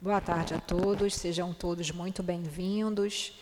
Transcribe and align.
Boa 0.00 0.20
tarde 0.20 0.54
a 0.54 0.60
todos, 0.60 1.16
sejam 1.16 1.52
todos 1.52 1.90
muito 1.90 2.22
bem-vindos. 2.22 3.32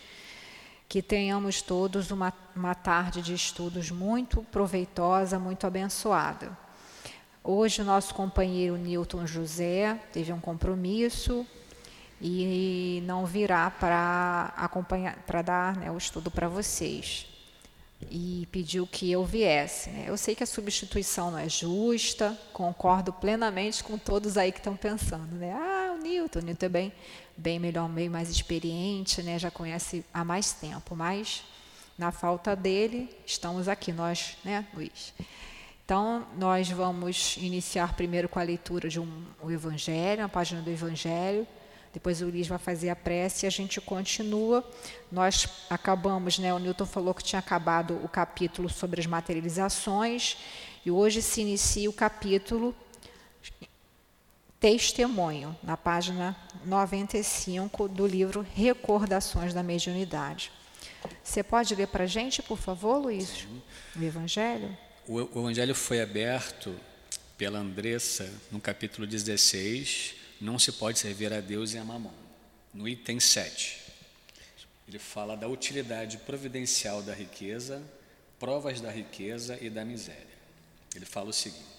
Que 0.89 1.03
tenhamos 1.03 1.61
todos 1.61 2.09
uma, 2.09 2.33
uma 2.55 2.73
tarde 2.73 3.21
de 3.21 3.31
estudos 3.35 3.91
muito 3.91 4.41
proveitosa, 4.51 5.37
muito 5.37 5.67
abençoada. 5.67 6.57
Hoje, 7.43 7.83
o 7.83 7.85
nosso 7.85 8.15
companheiro 8.15 8.75
Newton 8.75 9.27
José 9.27 9.99
teve 10.11 10.33
um 10.33 10.39
compromisso 10.39 11.45
e 12.19 13.03
não 13.05 13.23
virá 13.23 13.69
para 13.69 14.51
acompanhar, 14.57 15.15
para 15.27 15.43
dar 15.43 15.77
né, 15.77 15.91
o 15.91 15.97
estudo 15.97 16.31
para 16.31 16.49
vocês. 16.49 17.27
E 18.09 18.47
pediu 18.51 18.87
que 18.87 19.11
eu 19.11 19.23
viesse. 19.23 19.91
Né? 19.91 20.05
Eu 20.07 20.17
sei 20.17 20.33
que 20.33 20.43
a 20.43 20.47
substituição 20.47 21.29
não 21.29 21.37
é 21.37 21.47
justa, 21.47 22.35
concordo 22.51 23.13
plenamente 23.13 23.83
com 23.83 23.95
todos 23.95 24.37
aí 24.37 24.51
que 24.51 24.57
estão 24.57 24.75
pensando, 24.75 25.35
né? 25.35 25.53
Ah, 25.53 25.76
Newton. 26.07 26.39
O 26.39 26.41
Newton 26.41 26.65
é 26.65 26.69
bem, 26.69 26.93
bem 27.35 27.59
melhor, 27.59 27.89
meio 27.89 28.09
mais 28.09 28.29
experiente, 28.29 29.21
né? 29.21 29.37
já 29.37 29.51
conhece 29.51 30.03
há 30.13 30.23
mais 30.23 30.53
tempo, 30.53 30.95
mas 30.95 31.43
na 31.97 32.11
falta 32.11 32.55
dele, 32.55 33.09
estamos 33.25 33.67
aqui, 33.67 33.91
nós, 33.91 34.37
né, 34.43 34.65
Luiz? 34.73 35.13
Então, 35.83 36.27
nós 36.37 36.69
vamos 36.69 37.37
iniciar 37.37 37.95
primeiro 37.95 38.29
com 38.29 38.39
a 38.39 38.43
leitura 38.43 38.89
de 38.89 38.99
um, 38.99 39.25
um 39.41 39.49
Evangelho, 39.49 40.23
a 40.23 40.29
página 40.29 40.61
do 40.61 40.69
Evangelho. 40.69 41.47
Depois 41.93 42.21
o 42.21 42.25
Luiz 42.25 42.45
vai 42.47 42.59
fazer 42.59 42.89
a 42.89 42.95
prece 42.95 43.45
e 43.45 43.47
a 43.47 43.49
gente 43.49 43.81
continua. 43.81 44.63
Nós 45.11 45.47
acabamos, 45.69 46.37
né? 46.37 46.53
O 46.53 46.59
Newton 46.59 46.85
falou 46.85 47.13
que 47.13 47.23
tinha 47.23 47.39
acabado 47.39 47.99
o 48.03 48.09
capítulo 48.09 48.69
sobre 48.69 48.99
as 48.99 49.07
materializações 49.07 50.37
e 50.85 50.91
hoje 50.91 51.21
se 51.21 51.41
inicia 51.41 51.89
o 51.89 51.93
capítulo 51.93 52.75
testemunho, 54.59 55.57
na 55.61 55.77
página 55.77 56.35
95 56.65 57.87
do 57.87 58.07
livro 58.07 58.45
Recordações 58.53 59.53
da 59.53 59.61
Mediunidade. 59.61 60.51
Você 61.23 61.43
pode 61.43 61.75
ler 61.75 61.87
para 61.87 62.05
a 62.05 62.07
gente, 62.07 62.41
por 62.41 62.57
favor, 62.57 62.97
Luiz, 62.97 63.29
Sim. 63.29 63.61
o 63.95 64.03
Evangelho? 64.03 64.75
O, 65.07 65.13
o 65.15 65.41
Evangelho 65.41 65.75
foi 65.75 66.01
aberto 66.01 66.75
pela 67.37 67.59
Andressa 67.59 68.31
no 68.51 68.59
capítulo 68.59 69.05
16, 69.05 70.15
Não 70.41 70.57
se 70.57 70.71
pode 70.71 70.99
servir 70.99 71.31
a 71.33 71.39
Deus 71.39 71.73
e 71.73 71.77
a 71.77 71.83
mamão, 71.83 72.13
no 72.73 72.87
item 72.87 73.19
7. 73.19 73.79
Ele 74.87 74.99
fala 74.99 75.35
da 75.35 75.47
utilidade 75.47 76.17
providencial 76.19 77.01
da 77.01 77.13
riqueza, 77.13 77.83
provas 78.39 78.79
da 78.79 78.89
riqueza 78.89 79.57
e 79.61 79.69
da 79.69 79.83
miséria. 79.83 80.37
Ele 80.95 81.05
fala 81.05 81.29
o 81.29 81.33
seguinte: 81.33 81.76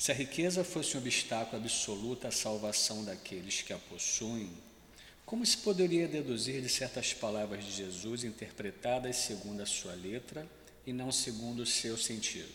se 0.00 0.10
a 0.10 0.14
riqueza 0.14 0.64
fosse 0.64 0.96
um 0.96 1.00
obstáculo 1.00 1.60
absoluto 1.60 2.26
à 2.26 2.30
salvação 2.30 3.04
daqueles 3.04 3.60
que 3.60 3.70
a 3.70 3.76
possuem, 3.76 4.50
como 5.26 5.44
se 5.44 5.58
poderia 5.58 6.08
deduzir 6.08 6.62
de 6.62 6.70
certas 6.70 7.12
palavras 7.12 7.62
de 7.62 7.70
Jesus 7.70 8.24
interpretadas 8.24 9.16
segundo 9.16 9.60
a 9.60 9.66
sua 9.66 9.92
letra 9.92 10.48
e 10.86 10.92
não 10.94 11.12
segundo 11.12 11.60
o 11.60 11.66
seu 11.66 11.98
sentido? 11.98 12.48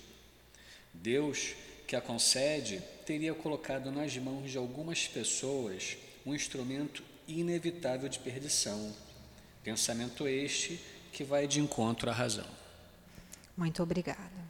Deus, 0.91 1.53
que 1.85 1.95
a 1.95 2.01
concede, 2.01 2.81
teria 3.05 3.35
colocado 3.35 3.91
nas 3.91 4.17
mãos 4.17 4.49
de 4.49 4.57
algumas 4.57 5.07
pessoas 5.07 5.97
um 6.25 6.33
instrumento 6.33 7.03
inevitável 7.27 8.09
de 8.09 8.17
perdição. 8.17 8.91
Pensamento 9.63 10.27
este 10.27 10.79
que 11.13 11.23
vai 11.23 11.47
de 11.47 11.59
encontro 11.59 12.09
à 12.09 12.13
razão. 12.13 12.49
Muito 13.55 13.83
obrigada. 13.83 14.45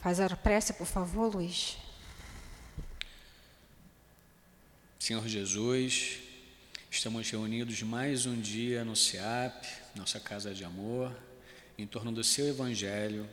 Faz 0.00 0.20
a 0.20 0.28
prece, 0.36 0.74
por 0.74 0.86
favor, 0.86 1.34
Luiz. 1.34 1.76
Senhor 4.96 5.26
Jesus, 5.26 6.20
estamos 6.88 7.28
reunidos 7.28 7.82
mais 7.82 8.24
um 8.24 8.40
dia 8.40 8.84
no 8.84 8.94
CIAP, 8.94 9.66
nossa 9.96 10.20
casa 10.20 10.54
de 10.54 10.64
amor, 10.64 11.12
em 11.76 11.84
torno 11.84 12.12
do 12.12 12.22
seu 12.22 12.46
Evangelho, 12.46 13.28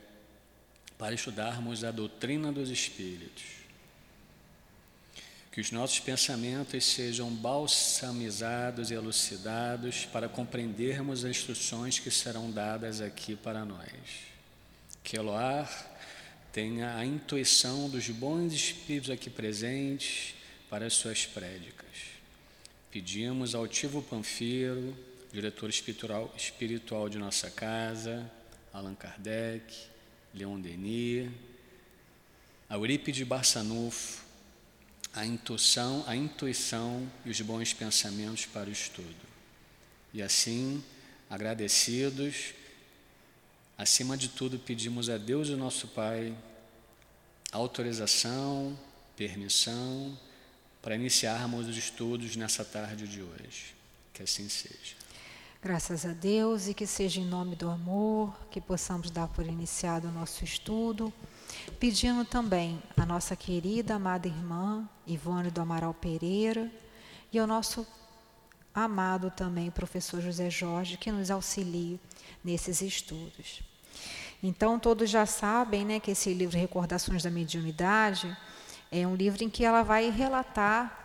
para 0.98 1.14
estudarmos 1.14 1.84
a 1.84 1.92
doutrina 1.92 2.52
dos 2.52 2.72
Espíritos. 2.72 3.44
Que 5.52 5.62
os 5.62 5.70
nossos 5.70 6.00
pensamentos 6.00 6.84
sejam 6.84 7.30
balsamizados 7.30 8.90
e 8.90 8.96
elucidados 8.96 10.06
para 10.06 10.28
compreendermos 10.28 11.24
as 11.24 11.30
instruções 11.30 12.00
que 12.00 12.10
serão 12.10 12.50
dadas 12.50 13.02
aqui 13.02 13.36
para 13.36 13.64
nós. 13.64 13.92
Que 15.04 15.16
Eloar 15.16 15.95
tenha 16.56 16.96
a 16.96 17.06
intuição 17.06 17.90
dos 17.90 18.08
bons 18.08 18.54
espíritos 18.54 19.10
aqui 19.10 19.30
presentes 19.30 20.34
para 20.70 20.86
as 20.86 20.94
suas 20.94 21.26
prédicas. 21.26 21.90
Pedimos 22.90 23.54
ao 23.54 23.68
Tivo 23.68 24.02
Panfiro, 24.02 24.96
diretor 25.34 25.70
espiritual, 25.70 27.10
de 27.10 27.18
nossa 27.18 27.52
casa, 27.52 28.32
Allan 28.72 28.96
Kardec, 28.96 29.66
Leon 30.34 30.62
Denis, 30.62 31.30
Eurípides 32.72 33.28
Barçanufo, 33.28 34.24
a 35.14 35.26
intuição, 35.26 36.06
a 36.08 36.16
intuição 36.16 37.06
e 37.26 37.32
os 37.32 37.42
bons 37.42 37.74
pensamentos 37.74 38.46
para 38.46 38.70
o 38.70 38.72
estudo. 38.72 39.28
E 40.14 40.22
assim, 40.22 40.82
agradecidos, 41.30 42.54
Acima 43.78 44.16
de 44.16 44.30
tudo, 44.30 44.58
pedimos 44.58 45.10
a 45.10 45.18
Deus, 45.18 45.50
o 45.50 45.58
nosso 45.58 45.90
Pai, 45.90 46.34
autorização, 47.52 48.78
permissão 49.18 50.18
para 50.82 50.96
iniciarmos 50.96 51.68
os 51.68 51.76
estudos 51.76 52.36
nessa 52.36 52.64
tarde 52.64 53.08
de 53.08 53.22
hoje. 53.22 53.76
Que 54.14 54.24
assim 54.24 54.48
seja. 54.48 54.96
Graças 55.62 56.06
a 56.06 56.14
Deus 56.14 56.68
e 56.68 56.74
que 56.74 56.86
seja 56.86 57.20
em 57.20 57.26
nome 57.26 57.56
do 57.56 57.70
amor 57.70 58.34
que 58.52 58.62
possamos 58.62 59.10
dar 59.10 59.28
por 59.28 59.46
iniciado 59.46 60.08
o 60.08 60.12
nosso 60.12 60.44
estudo, 60.44 61.12
pedindo 61.80 62.24
também 62.24 62.82
a 62.96 63.06
nossa 63.06 63.36
querida 63.36 63.96
amada 63.96 64.28
irmã 64.28 64.88
Ivone 65.08 65.50
do 65.50 65.60
Amaral 65.60 65.94
Pereira 65.94 66.72
e 67.34 67.40
ao 67.40 67.48
nosso 67.48 67.86
amado 68.74 69.32
também 69.32 69.72
professor 69.72 70.22
José 70.22 70.50
Jorge 70.52 70.98
que 70.98 71.12
nos 71.12 71.32
auxilie 71.32 72.00
nesses 72.46 72.82
estudos. 72.82 73.64
Então, 74.44 74.78
todos 74.78 75.10
já 75.10 75.26
sabem 75.26 75.84
né, 75.84 76.00
que 76.00 76.12
esse 76.12 76.32
livro 76.32 76.56
Recordações 76.56 77.24
da 77.24 77.32
Mediunidade 77.32 78.38
é 78.92 79.06
um 79.08 79.16
livro 79.16 79.44
em 79.44 79.50
que 79.50 79.66
ela 79.66 79.82
vai 79.82 80.12
relatar. 80.12 81.02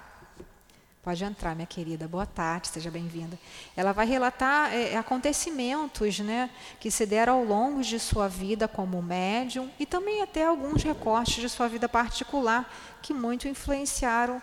Pode 1.02 1.24
entrar, 1.24 1.54
minha 1.54 1.66
querida, 1.66 2.06
boa 2.06 2.26
tarde, 2.26 2.68
seja 2.68 2.90
bem-vinda. 2.90 3.38
Ela 3.74 3.92
vai 3.92 4.04
relatar 4.04 4.70
é, 4.74 4.94
acontecimentos 4.98 6.20
né, 6.20 6.50
que 6.78 6.90
se 6.90 7.06
deram 7.06 7.38
ao 7.38 7.44
longo 7.44 7.80
de 7.80 7.98
sua 7.98 8.28
vida 8.28 8.68
como 8.68 9.00
médium 9.00 9.70
e 9.78 9.86
também 9.86 10.20
até 10.20 10.44
alguns 10.44 10.82
recortes 10.82 11.36
de 11.36 11.48
sua 11.48 11.68
vida 11.68 11.88
particular 11.88 12.70
que 13.00 13.14
muito 13.14 13.48
influenciaram 13.48 14.42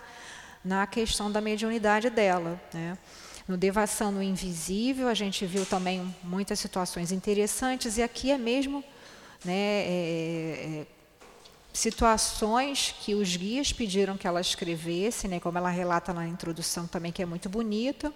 na 0.66 0.88
questão 0.88 1.31
da 1.31 1.40
mediunidade 1.40 2.09
dela. 2.09 2.59
Né. 2.74 2.97
No 3.47 3.56
Devassando 3.56 4.19
o 4.19 4.24
Invisível, 4.24 5.08
a 5.08 5.13
gente 5.13 5.46
viu 5.46 5.66
também 5.66 6.13
muitas 6.22 6.59
situações 6.59 7.13
interessantes, 7.13 7.97
e 7.97 8.03
aqui 8.03 8.30
é 8.30 8.38
mesmo 8.38 8.84
né, 9.46 9.53
é, 9.53 10.81
é, 10.81 10.88
situações 11.72 12.94
que 13.00 13.16
os 13.16 13.38
guias 13.38 13.72
pediram 13.72 14.18
que 14.18 14.28
ela 14.28 14.41
escrevesse, 14.41 15.30
né, 15.30 15.40
como 15.40 15.57
ela 15.57 15.69
relata 15.69 16.13
na 16.13 16.28
introdução 16.28 16.88
também, 16.88 17.09
que 17.09 17.22
é 17.22 17.25
muito 17.25 17.47
bonita. 17.47 18.12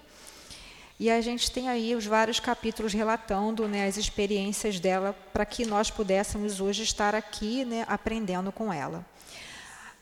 E 0.99 1.09
a 1.09 1.21
gente 1.21 1.49
tem 1.49 1.69
aí 1.69 1.95
os 1.95 2.05
vários 2.05 2.41
capítulos 2.41 2.91
relatando 2.91 3.69
né, 3.69 3.87
as 3.87 3.95
experiências 3.95 4.81
dela 4.81 5.13
para 5.31 5.45
que 5.45 5.65
nós 5.65 5.89
pudéssemos 5.89 6.59
hoje 6.59 6.83
estar 6.83 7.15
aqui 7.15 7.63
né, 7.63 7.85
aprendendo 7.87 8.51
com 8.51 8.71
ela. 8.71 9.05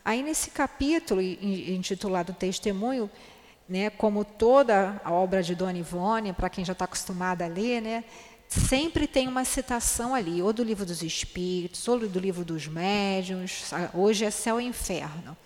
Aí 0.04 0.24
nesse 0.24 0.50
capítulo 0.50 1.22
intitulado 1.22 2.32
Testemunho, 2.32 3.08
né, 3.70 3.88
como 3.88 4.24
toda 4.24 5.00
a 5.04 5.12
obra 5.12 5.44
de 5.44 5.54
Dona 5.54 5.78
Ivone, 5.78 6.32
para 6.32 6.50
quem 6.50 6.64
já 6.64 6.72
está 6.72 6.86
acostumado 6.86 7.42
a 7.42 7.46
ler, 7.46 7.80
né, 7.80 8.04
sempre 8.48 9.06
tem 9.06 9.28
uma 9.28 9.44
citação 9.44 10.12
ali, 10.12 10.42
ou 10.42 10.52
do 10.52 10.64
livro 10.64 10.84
dos 10.84 11.04
Espíritos, 11.04 11.86
ou 11.86 11.96
do 11.96 12.18
livro 12.18 12.44
dos 12.44 12.66
Médiuns, 12.66 13.70
hoje 13.94 14.24
é 14.24 14.30
Céu 14.32 14.60
e 14.60 14.64
Inferno, 14.64 15.36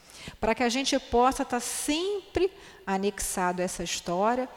para 0.40 0.54
que 0.54 0.62
a 0.62 0.70
gente 0.70 0.98
possa 0.98 1.42
estar 1.42 1.56
tá 1.56 1.60
sempre 1.60 2.50
anexado 2.86 3.60
a 3.60 3.64
essa 3.66 3.84
história, 3.84 4.48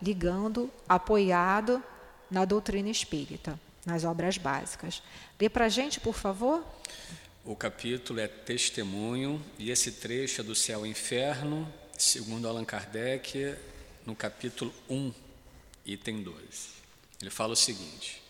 ligando, 0.00 0.70
apoiado 0.88 1.82
na 2.30 2.44
doutrina 2.44 2.88
espírita, 2.88 3.58
nas 3.84 4.04
obras 4.04 4.38
básicas. 4.38 5.02
Lê 5.40 5.48
para 5.48 5.64
a 5.64 5.68
gente, 5.68 5.98
por 5.98 6.14
favor. 6.14 6.64
O 7.44 7.56
capítulo 7.56 8.20
é 8.20 8.28
Testemunho, 8.28 9.42
e 9.58 9.72
esse 9.72 9.90
trecho 9.90 10.42
é 10.42 10.44
do 10.44 10.54
Céu 10.54 10.86
e 10.86 10.90
Inferno, 10.90 11.66
segundo 11.98 12.46
Allan 12.46 12.64
Kardec, 12.64 13.56
no 14.04 14.14
capítulo 14.14 14.72
1, 14.88 15.12
item 15.86 16.22
12. 16.22 16.36
Ele 17.20 17.30
fala 17.30 17.54
o 17.54 17.56
seguinte: 17.56 18.22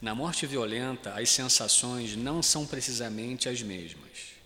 Na 0.00 0.14
morte 0.14 0.46
violenta, 0.46 1.14
as 1.14 1.30
sensações 1.30 2.16
não 2.16 2.42
são 2.42 2.66
precisamente 2.66 3.48
as 3.48 3.62
mesmas. 3.62 4.38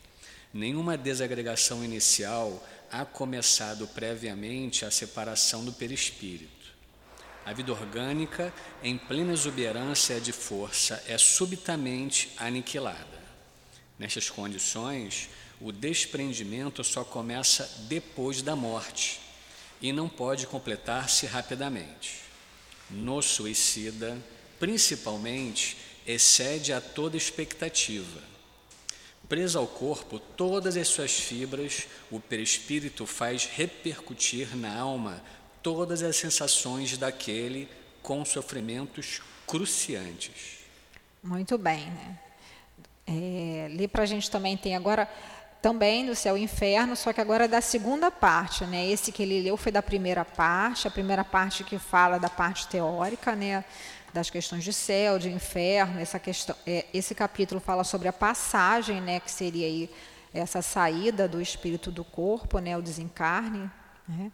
Nenhuma 0.53 0.99
desagregação 0.99 1.83
inicial 1.83 2.63
há 2.91 3.05
começado 3.07 3.87
previamente 3.89 4.85
a 4.85 4.91
separação 4.91 5.65
do 5.65 5.73
perispírito. 5.73 6.51
A 7.45 7.53
vida 7.53 7.73
orgânica, 7.73 8.53
em 8.83 8.99
plena 8.99 9.33
exuberância 9.33 10.21
de 10.21 10.31
força, 10.31 11.03
é 11.07 11.17
subitamente 11.17 12.31
aniquilada. 12.37 13.23
Nestas 13.99 14.29
condições, 14.29 15.29
o 15.63 15.71
desprendimento 15.71 16.83
só 16.83 17.05
começa 17.05 17.71
depois 17.89 18.43
da 18.43 18.57
morte 18.57 19.21
e 19.81 19.93
não 19.93 20.09
pode 20.09 20.47
completar-se 20.47 21.25
rapidamente. 21.27 22.21
No 22.91 23.23
suicida, 23.23 24.19
principalmente, 24.59 25.77
excede 26.05 26.73
a 26.73 26.81
toda 26.81 27.17
expectativa. 27.17 28.21
Presa 29.29 29.61
ao 29.61 29.67
corpo, 29.67 30.19
todas 30.19 30.77
as 30.77 30.89
suas 30.89 31.13
fibras, 31.13 31.87
o 32.11 32.19
perispírito 32.19 33.07
faz 33.07 33.47
repercutir 33.47 34.57
na 34.57 34.77
alma 34.77 35.23
todas 35.63 36.03
as 36.03 36.17
sensações 36.17 36.99
daquele 36.99 37.69
com 38.03 38.25
sofrimentos 38.25 39.23
cruciantes. 39.47 40.59
Muito 41.23 41.57
bem, 41.57 41.87
né? 41.87 42.19
É, 43.07 43.69
li 43.71 43.89
para 43.89 44.03
a 44.03 44.07
gente 44.07 44.31
também 44.31 44.57
tem 44.57 44.77
agora 44.77 45.09
também 45.63 46.05
do 46.05 46.15
céu 46.17 46.37
e 46.37 46.43
inferno, 46.43 46.97
só 46.97 47.13
que 47.13 47.21
agora 47.21 47.45
é 47.45 47.49
da 47.49 47.61
segunda 47.61 48.11
parte, 48.11 48.65
né? 48.65 48.85
Esse 48.89 49.13
que 49.13 49.23
ele 49.23 49.41
leu 49.41 49.57
foi 49.57 49.71
da 49.71 49.81
primeira 49.81 50.25
parte, 50.25 50.89
a 50.89 50.91
primeira 50.91 51.23
parte 51.25 51.63
que 51.63 51.79
fala 51.79 52.19
da 52.19 52.29
parte 52.29 52.67
teórica, 52.67 53.37
né? 53.37 53.65
Das 54.13 54.29
questões 54.29 54.65
de 54.65 54.73
céu, 54.73 55.21
de 55.21 55.31
inferno, 55.31 56.01
essa 56.01 56.19
questão, 56.19 56.57
é, 56.67 56.85
esse 56.93 57.15
capítulo 57.15 57.61
fala 57.61 57.85
sobre 57.85 58.09
a 58.09 58.13
passagem, 58.13 59.01
né? 59.01 59.21
Que 59.21 59.31
seria 59.31 59.67
aí 59.67 59.89
essa 60.35 60.61
saída 60.61 61.29
do 61.29 61.41
espírito 61.41 61.93
do 61.93 62.03
corpo, 62.03 62.59
né? 62.59 62.77
O 62.77 62.83
desencarne, 62.83 63.71
né? 64.09 64.33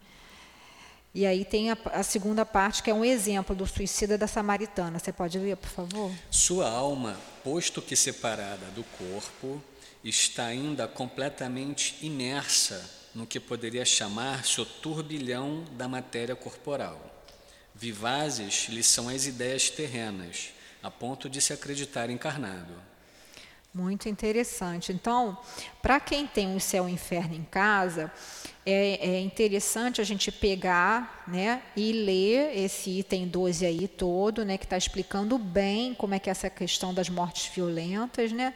E 1.15 1.27
aí 1.27 1.45
tem 1.45 1.71
a, 1.71 1.77
a, 1.93 2.03
segunda 2.03 2.47
parte, 2.47 2.83
que 2.83 2.91
é 2.91 2.95
um 2.95 3.05
exemplo 3.05 3.55
do 3.55 3.67
suicida 3.67 4.17
da 4.17 4.27
samaritana. 4.27 4.99
Você 4.99 5.13
pode 5.13 5.39
ler, 5.39 5.57
por 5.57 5.69
favor? 5.69 6.13
Sua 6.31 6.71
alma, 6.71 7.17
posto 7.43 7.83
que 7.83 7.97
separada 7.97 8.67
do 8.75 8.85
corpo, 8.85 9.61
está 10.03 10.47
ainda 10.47 10.87
completamente 10.87 11.97
imersa 12.03 12.89
no 13.15 13.27
que 13.27 13.41
poderia 13.41 13.85
chamar-se 13.85 14.61
o 14.61 14.67
turbilhão 14.67 15.65
da 15.73 15.89
matéria 15.89 16.37
corporal. 16.37 17.01
Vivazes 17.75 18.69
lhe 18.69 18.83
são 18.83 19.09
as 19.09 19.27
ideias 19.27 19.71
terrenas, 19.71 20.51
a 20.83 20.91
ponto 20.91 21.29
de 21.29 21.41
se 21.41 21.53
acreditar 21.53 22.11
encarnado. 22.11 22.75
Muito 23.73 24.09
interessante. 24.09 24.93
Então, 24.93 25.37
para 25.83 26.01
quem 26.01 26.27
tem 26.27 26.57
o 26.57 26.61
céu 26.61 26.89
e 26.89 26.93
o 26.93 26.95
inferno 26.95 27.35
em 27.35 27.45
casa, 27.45 28.11
é, 28.65 29.09
é, 29.09 29.21
interessante 29.21 30.01
a 30.01 30.05
gente 30.05 30.33
pegar 30.33 31.25
né, 31.29 31.63
e 31.77 31.93
ler 31.93 32.57
esse 32.57 32.99
item 32.99 33.29
12 33.29 33.65
aí 33.65 33.87
todo, 33.87 34.45
né, 34.45 34.59
que 34.59 34.65
está 34.65 34.77
explicando 34.77 35.39
bem 35.39 35.95
como 35.95 36.15
é 36.15 36.19
que 36.19 36.29
é 36.29 36.33
essa 36.33 36.51
questão 36.51 36.93
das 36.93 37.09
mortes 37.09 37.53
violentas, 37.55 38.33
né? 38.33 38.55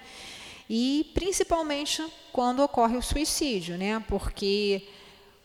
E 0.74 1.10
principalmente 1.12 2.02
quando 2.32 2.60
ocorre 2.60 2.96
o 2.96 3.02
suicídio, 3.02 3.76
né? 3.76 4.02
Porque 4.08 4.88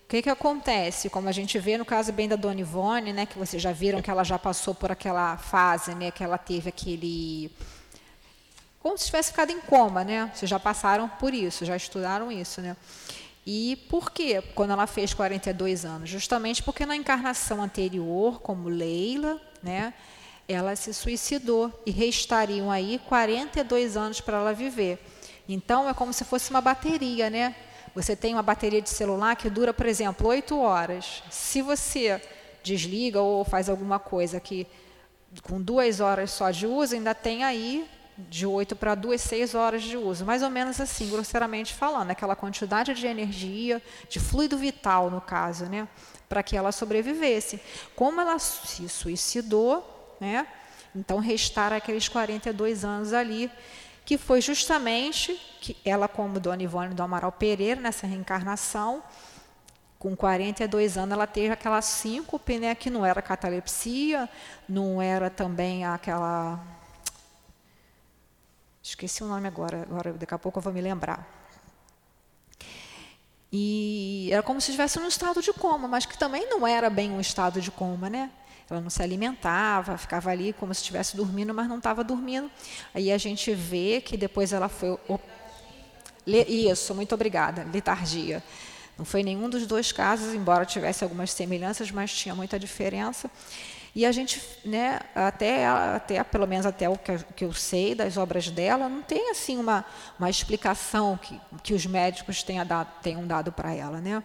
o 0.06 0.08
que, 0.08 0.22
que 0.22 0.30
acontece? 0.30 1.10
Como 1.10 1.28
a 1.28 1.34
gente 1.34 1.60
vê 1.60 1.78
no 1.78 1.84
caso 1.84 2.14
bem 2.14 2.30
da 2.30 2.38
Dona 2.38 2.62
Ivone, 2.62 3.12
né, 3.12 3.26
que 3.26 3.38
vocês 3.38 3.62
já 3.62 3.74
viram 3.74 4.02
que 4.02 4.10
ela 4.10 4.24
já 4.24 4.40
passou 4.40 4.74
por 4.74 4.90
aquela 4.90 5.36
fase, 5.36 5.94
né, 5.96 6.12
que 6.12 6.24
ela 6.24 6.38
teve 6.38 6.70
aquele 6.70 7.52
como 8.80 8.98
se 8.98 9.08
tivesse 9.08 9.32
ficado 9.32 9.52
em 9.52 9.60
coma, 9.60 10.02
né? 10.06 10.32
Vocês 10.34 10.50
já 10.50 10.58
passaram 10.58 11.10
por 11.10 11.34
isso, 11.34 11.66
já 11.66 11.76
estudaram 11.76 12.32
isso, 12.32 12.62
né? 12.62 12.78
E 13.46 13.76
por 13.90 14.12
quê? 14.12 14.42
Quando 14.56 14.72
ela 14.72 14.88
fez 14.88 15.14
42 15.14 15.84
anos? 15.84 16.10
Justamente 16.10 16.64
porque 16.64 16.86
na 16.86 16.96
encarnação 16.96 17.62
anterior, 17.62 18.40
como 18.40 18.70
Leila, 18.70 19.42
né, 19.62 19.94
ela 20.48 20.74
se 20.78 20.94
suicidou 20.94 21.84
e 21.86 21.92
restariam 21.92 22.72
aí 22.72 22.98
42 23.10 23.98
anos 23.98 24.22
para 24.22 24.38
ela 24.38 24.54
viver. 24.54 24.98
Então 25.48 25.88
é 25.88 25.94
como 25.94 26.12
se 26.12 26.26
fosse 26.26 26.50
uma 26.50 26.62
bateria, 26.62 27.30
né? 27.30 27.56
Você 27.96 28.16
tem 28.16 28.34
uma 28.34 28.44
bateria 28.44 28.82
de 28.82 28.90
celular 28.90 29.36
que 29.36 29.50
dura, 29.50 29.74
por 29.74 29.86
exemplo, 29.86 30.28
8 30.28 30.60
horas. 30.60 31.24
Se 31.32 31.62
você 31.62 32.22
desliga 32.64 33.22
ou 33.22 33.44
faz 33.46 33.70
alguma 33.70 33.98
coisa 33.98 34.40
que 34.40 34.68
com 35.42 35.62
duas 35.62 36.00
horas 36.00 36.32
só 36.32 36.52
de 36.52 36.68
uso, 36.68 36.96
ainda 36.96 37.16
tem 37.16 37.44
aí 37.44 37.90
de 38.18 38.46
8 38.46 38.76
para 38.76 38.96
2, 38.96 39.22
6 39.22 39.56
horas 39.56 39.84
de 39.84 39.96
uso. 39.96 40.26
Mais 40.26 40.44
ou 40.44 40.50
menos 40.50 40.82
assim, 40.82 41.10
grosseiramente 41.10 41.74
falando, 41.74 42.12
aquela 42.12 42.36
quantidade 42.36 42.94
de 42.94 43.08
energia, 43.08 43.82
de 44.10 44.20
fluido 44.20 44.58
vital, 44.58 45.10
no 45.10 45.22
caso, 45.22 45.66
né? 45.66 45.88
Para 46.28 46.44
que 46.44 46.58
ela 46.58 46.72
sobrevivesse. 46.72 47.60
Como 47.96 48.20
ela 48.20 48.38
se 48.40 48.90
suicidou, 48.90 50.18
né? 50.20 50.48
Então 50.96 51.20
restaram 51.20 51.78
aqueles 51.78 52.08
42 52.08 52.84
anos 52.84 53.14
ali, 53.14 53.52
que 54.08 54.18
foi 54.18 54.40
justamente 54.40 55.38
que 55.60 55.76
ela, 55.84 56.08
como 56.08 56.40
Dona 56.40 56.64
Ivone 56.64 56.94
do 56.94 57.04
Amaral 57.04 57.30
Pereira, 57.30 57.82
nessa 57.82 58.08
reencarnação, 58.08 59.04
com 60.00 60.16
42 60.16 60.98
anos, 60.98 61.12
ela 61.12 61.28
teve 61.28 61.50
aquela 61.50 61.82
síncope, 61.82 62.58
né, 62.58 62.74
que 62.74 62.90
não 62.90 63.06
era 63.06 63.22
catalepsia, 63.22 64.30
não 64.68 65.02
era 65.02 65.30
também 65.30 65.84
aquela 65.84 66.58
Esqueci 68.82 69.22
o 69.22 69.28
nome 69.28 69.46
agora, 69.46 69.82
agora 69.82 70.14
daqui 70.14 70.34
a 70.34 70.40
pouco 70.40 70.60
eu 70.60 70.64
vou 70.64 70.72
me 70.72 70.80
lembrar. 70.80 71.28
E 73.52 74.30
era 74.32 74.42
como 74.42 74.62
se 74.62 74.72
estivesse 74.72 74.98
num 75.02 75.10
estado 75.10 75.42
de 75.42 75.52
coma, 75.52 75.86
mas 75.86 76.06
que 76.06 76.18
também 76.18 76.50
não 76.50 76.66
era 76.66 76.90
bem 76.90 77.12
um 77.12 77.20
estado 77.20 77.60
de 77.60 77.72
coma, 77.72 78.10
né? 78.10 78.32
Ela 78.70 78.82
não 78.82 78.90
se 78.90 79.02
alimentava, 79.02 79.98
ficava 79.98 80.30
ali 80.30 80.54
como 80.54 80.74
se 80.74 80.82
estivesse 80.82 81.16
dormindo, 81.16 81.54
mas 81.54 81.68
não 81.68 81.78
estava 81.78 82.04
dormindo. 82.04 82.52
Aí 82.94 83.12
a 83.12 83.18
gente 83.18 83.54
vê 83.54 84.02
que 84.02 84.18
depois 84.18 84.52
ela 84.52 84.68
foi. 84.68 84.98
Isso, 86.26 86.94
muito 86.94 87.16
obrigada, 87.16 87.66
letargia. 87.72 88.44
Não 88.98 89.06
foi 89.06 89.24
nenhum 89.24 89.50
dos 89.50 89.66
dois 89.66 89.92
casos, 89.92 90.34
embora 90.34 90.66
tivesse 90.66 91.04
algumas 91.04 91.32
semelhanças, 91.32 91.92
mas 91.92 92.12
tinha 92.14 92.36
muita 92.36 92.60
diferença. 92.60 93.30
E 93.96 94.06
a 94.06 94.12
gente, 94.12 94.42
né, 94.66 95.00
até, 95.16 95.66
até 95.66 96.24
pelo 96.24 96.46
menos 96.46 96.66
até 96.66 96.88
o 96.90 96.98
que, 96.98 97.18
que 97.36 97.46
eu 97.46 97.54
sei 97.54 97.96
das 97.96 98.18
obras 98.18 98.50
dela, 98.50 98.88
não 98.90 99.02
tem 99.02 99.32
assim 99.32 99.58
uma, 99.58 99.86
uma 100.20 100.30
explicação 100.30 101.18
que, 101.18 101.40
que 101.64 101.74
os 101.74 101.86
médicos 101.86 102.44
tenham 102.44 102.66
dado, 102.66 102.90
tenham 103.02 103.26
dado 103.26 103.52
para 103.52 103.74
ela. 103.74 104.00
Né? 104.00 104.22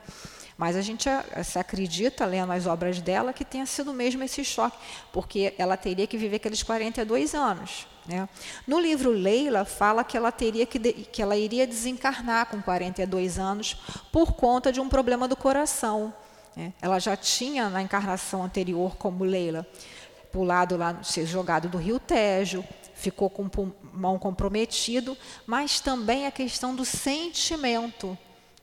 Mas 0.63 0.77
a 0.77 0.81
gente 0.81 1.09
se 1.43 1.59
acredita, 1.59 2.25
lendo 2.25 2.53
as 2.53 2.69
obras 2.69 3.01
dela, 3.01 3.33
que 3.33 3.45
tenha 3.45 3.67
sido 3.67 3.93
mesmo 3.93 4.23
esse 4.23 4.45
choque, 4.45 4.79
porque 5.11 5.55
ela 5.59 5.77
teria 5.77 6.07
que 6.07 6.17
viver 6.17 6.37
aqueles 6.37 6.63
42 6.63 7.35
anos. 7.35 7.89
Né? 8.07 8.29
No 8.65 8.79
livro 8.79 9.11
Leila, 9.11 9.65
fala 9.65 10.05
que 10.05 10.17
ela, 10.17 10.31
teria 10.31 10.65
que, 10.65 10.79
que 10.79 11.21
ela 11.21 11.37
iria 11.37 11.67
desencarnar 11.67 12.47
com 12.47 12.63
42 12.63 13.41
anos 13.41 13.77
por 14.13 14.35
conta 14.35 14.71
de 14.71 14.81
um 14.81 14.89
problema 14.89 15.27
do 15.27 15.35
coração. 15.35 16.15
Né? 16.55 16.73
Ela 16.81 17.01
já 17.01 17.17
tinha 17.17 17.69
na 17.69 17.83
encarnação 17.83 18.45
anterior, 18.45 18.95
como 18.95 19.25
Leila, 19.25 19.67
pulado 20.31 20.77
lá, 20.77 21.03
ser 21.03 21.27
jogado 21.27 21.69
do 21.69 21.77
rio 21.77 21.99
Tejo, 21.99 22.65
ficou 22.95 23.29
com 23.29 23.47
o 23.47 23.51
pulmão 23.51 24.17
comprometido, 24.17 25.19
mas 25.45 25.81
também 25.81 26.25
a 26.25 26.31
questão 26.31 26.73
do 26.73 26.85
sentimento. 26.85 28.17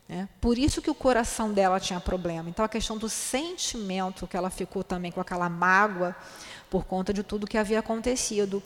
Né? 0.10 0.28
Por 0.42 0.58
isso 0.58 0.82
que 0.82 0.90
o 0.90 0.96
coração 0.96 1.54
dela 1.54 1.80
tinha 1.80 2.00
problema. 2.00 2.50
Então, 2.50 2.66
a 2.66 2.70
questão 2.70 2.98
do 2.98 3.08
sentimento, 3.08 4.26
que 4.26 4.36
ela 4.36 4.50
ficou 4.50 4.84
também 4.84 5.12
com 5.12 5.22
aquela 5.22 5.48
mágoa 5.48 6.16
por 6.68 6.84
conta 6.86 7.14
de 7.14 7.22
tudo 7.22 7.46
que 7.46 7.60
havia 7.60 7.78
acontecido. 7.78 8.62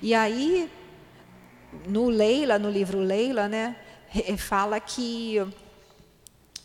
E 0.00 0.14
aí, 0.14 0.70
no 1.86 2.08
Leila, 2.08 2.58
no 2.58 2.70
livro 2.70 3.00
Leila, 3.00 3.48
né, 3.48 3.76
fala 4.38 4.80
que 4.80 5.36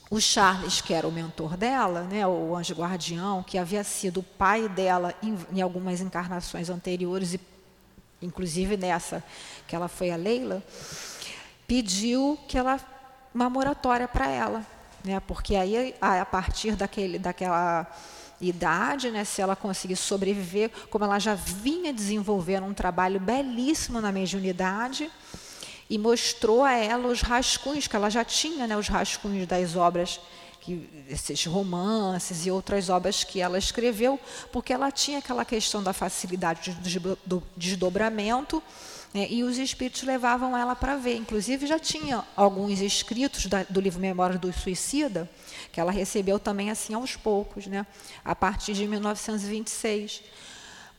o 0.09 0.21
Charles, 0.21 0.79
que 0.79 0.93
era 0.93 1.05
o 1.05 1.11
mentor 1.11 1.57
dela, 1.57 2.03
né, 2.03 2.25
o 2.25 2.55
anjo 2.55 2.75
guardião, 2.75 3.43
que 3.43 3.57
havia 3.57 3.83
sido 3.83 4.21
o 4.21 4.23
pai 4.23 4.69
dela 4.69 5.13
em, 5.21 5.37
em 5.51 5.61
algumas 5.61 5.99
encarnações 5.99 6.69
anteriores, 6.69 7.33
e 7.33 7.41
inclusive 8.21 8.77
nessa 8.77 9.21
que 9.67 9.75
ela 9.75 9.89
foi 9.89 10.11
a 10.11 10.15
Leila, 10.15 10.63
pediu 11.67 12.39
que 12.47 12.57
ela 12.57 12.79
uma 13.33 13.49
moratória 13.49 14.07
para 14.07 14.27
ela, 14.27 14.65
né, 15.03 15.19
porque 15.21 15.55
aí 15.55 15.95
a, 15.99 16.25
partir 16.25 16.75
daquele, 16.75 17.17
daquela 17.17 17.87
idade, 18.39 19.09
né, 19.09 19.23
se 19.23 19.41
ela 19.41 19.55
conseguisse 19.55 20.01
sobreviver, 20.01 20.69
como 20.89 21.05
ela 21.05 21.19
já 21.19 21.35
vinha 21.35 21.93
desenvolvendo 21.93 22.65
um 22.65 22.73
trabalho 22.73 23.19
belíssimo 23.19 23.99
na 24.01 24.11
mediunidade, 24.11 25.09
e 25.89 25.97
mostrou 25.97 26.63
a 26.63 26.73
ela 26.73 27.07
os 27.07 27.21
rascunhos, 27.21 27.87
que 27.87 27.95
ela 27.95 28.09
já 28.09 28.23
tinha 28.23 28.65
né, 28.67 28.77
os 28.77 28.87
rascunhos 28.87 29.47
das 29.47 29.75
obras 29.75 30.19
que 30.61 30.89
esses 31.09 31.45
romances 31.45 32.45
e 32.45 32.51
outras 32.51 32.87
obras 32.87 33.23
que 33.25 33.41
ela 33.41 33.57
escreveu, 33.57 34.17
porque 34.49 34.71
ela 34.71 34.89
tinha 34.91 35.19
aquela 35.19 35.43
questão 35.43 35.83
da 35.83 35.91
facilidade 35.91 36.71
do 37.25 37.43
desdobramento 37.57 38.63
né, 39.13 39.27
e 39.29 39.43
os 39.43 39.58
espíritos 39.58 40.03
levavam 40.03 40.58
ela 40.58 40.75
para 40.75 40.96
ver. 40.96 41.15
Inclusive 41.15 41.67
já 41.67 41.77
tinha 41.77 42.24
alguns 42.36 42.82
escritos 42.82 43.46
da, 43.46 43.63
do 43.63 43.79
livro 43.79 44.00
Memória 44.00 44.38
do 44.38 44.51
Suicida 44.51 45.29
que 45.72 45.79
ela 45.79 45.91
recebeu 45.91 46.39
também 46.39 46.70
assim 46.70 46.93
aos 46.93 47.15
poucos, 47.15 47.67
né, 47.67 47.86
a 48.24 48.36
partir 48.36 48.74
de 48.74 48.88
1926. 48.88 50.22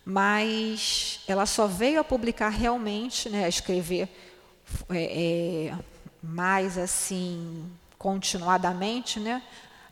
Mas 0.05 1.21
ela 1.27 1.47
só 1.47 1.67
veio 1.67 2.01
a 2.01 2.05
publicar 2.05 2.51
realmente, 2.51 3.31
né, 3.31 3.45
a 3.45 3.49
escrever 3.49 4.09
é, 4.91 5.69
é, 5.71 5.79
mais 6.23 6.77
assim 6.77 7.71
continuadamente, 7.97 9.19
né, 9.19 9.43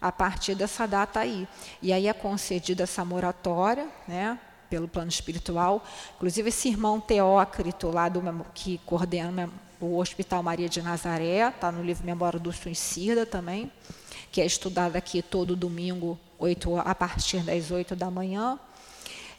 a 0.01 0.13
partir 0.13 0.55
dessa 0.55 0.87
data 0.87 1.21
aí. 1.21 1.49
E 1.81 1.93
aí 1.93 2.09
é 2.09 2.13
concedida 2.13 2.83
essa 2.83 3.05
moratória, 3.05 3.89
né, 4.07 4.39
pelo 4.73 4.89
plano 4.89 5.11
espiritual. 5.11 5.85
Inclusive 6.17 6.49
esse 6.49 6.67
irmão 6.67 6.99
Teócrito 6.99 7.91
lá 7.91 8.09
do 8.09 8.23
que 8.55 8.81
coordena 8.87 9.51
o 9.79 9.99
Hospital 9.99 10.43
Maria 10.43 10.67
de 10.67 10.81
Nazaré, 10.81 11.47
está 11.47 11.71
no 11.71 11.83
livro 11.83 12.07
Memória 12.07 12.41
do 12.41 12.51
Suicida 12.51 13.27
também, 13.27 13.71
que 14.31 14.41
é 14.41 14.47
estudado 14.47 14.97
aqui 14.97 15.21
todo 15.21 15.55
domingo 15.55 16.19
8, 16.39 16.79
a 16.79 16.95
partir 16.95 17.41
das 17.41 17.71
8 17.71 17.95
da 17.95 18.11
manhã. 18.11 18.59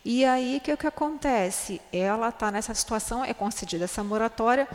E 0.05 0.23
aí, 0.23 0.57
o 0.57 0.61
que, 0.61 0.77
que 0.77 0.85
acontece? 0.85 1.81
Ela 1.91 2.29
está 2.29 2.51
nessa 2.51 2.75
situação, 2.75 3.25
é 3.25 3.33
concedida 3.33 3.85
essa 3.85 4.03
moratória 4.03 4.67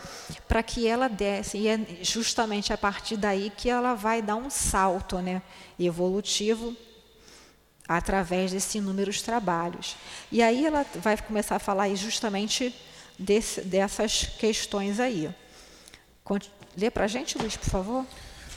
para 0.49 0.61
que 0.61 0.89
ela 0.89 1.07
desse, 1.07 1.57
e 1.57 1.69
é 1.69 1.79
justamente 2.03 2.73
a 2.73 2.79
partir 2.79 3.17
daí 3.17 3.53
que 3.57 3.71
ela 3.71 3.95
vai 3.95 4.21
dar 4.21 4.35
um 4.35 4.51
salto 4.51 5.19
né, 5.19 5.41
evolutivo 5.79 6.75
através 7.89 8.53
desses 8.53 8.75
inúmeros 8.75 9.23
trabalhos. 9.23 9.97
E 10.31 10.43
aí 10.43 10.67
ela 10.67 10.85
vai 10.97 11.17
começar 11.17 11.57
a 11.57 11.59
falar 11.59 11.93
justamente 11.95 12.75
desse, 13.19 13.63
dessas 13.63 14.25
questões 14.39 15.01
aí. 15.01 15.31
Lê 16.77 16.91
para 16.91 17.07
a 17.07 17.09
gente, 17.09 17.39
Luiz, 17.39 17.57
por 17.57 17.71
favor. 17.71 18.07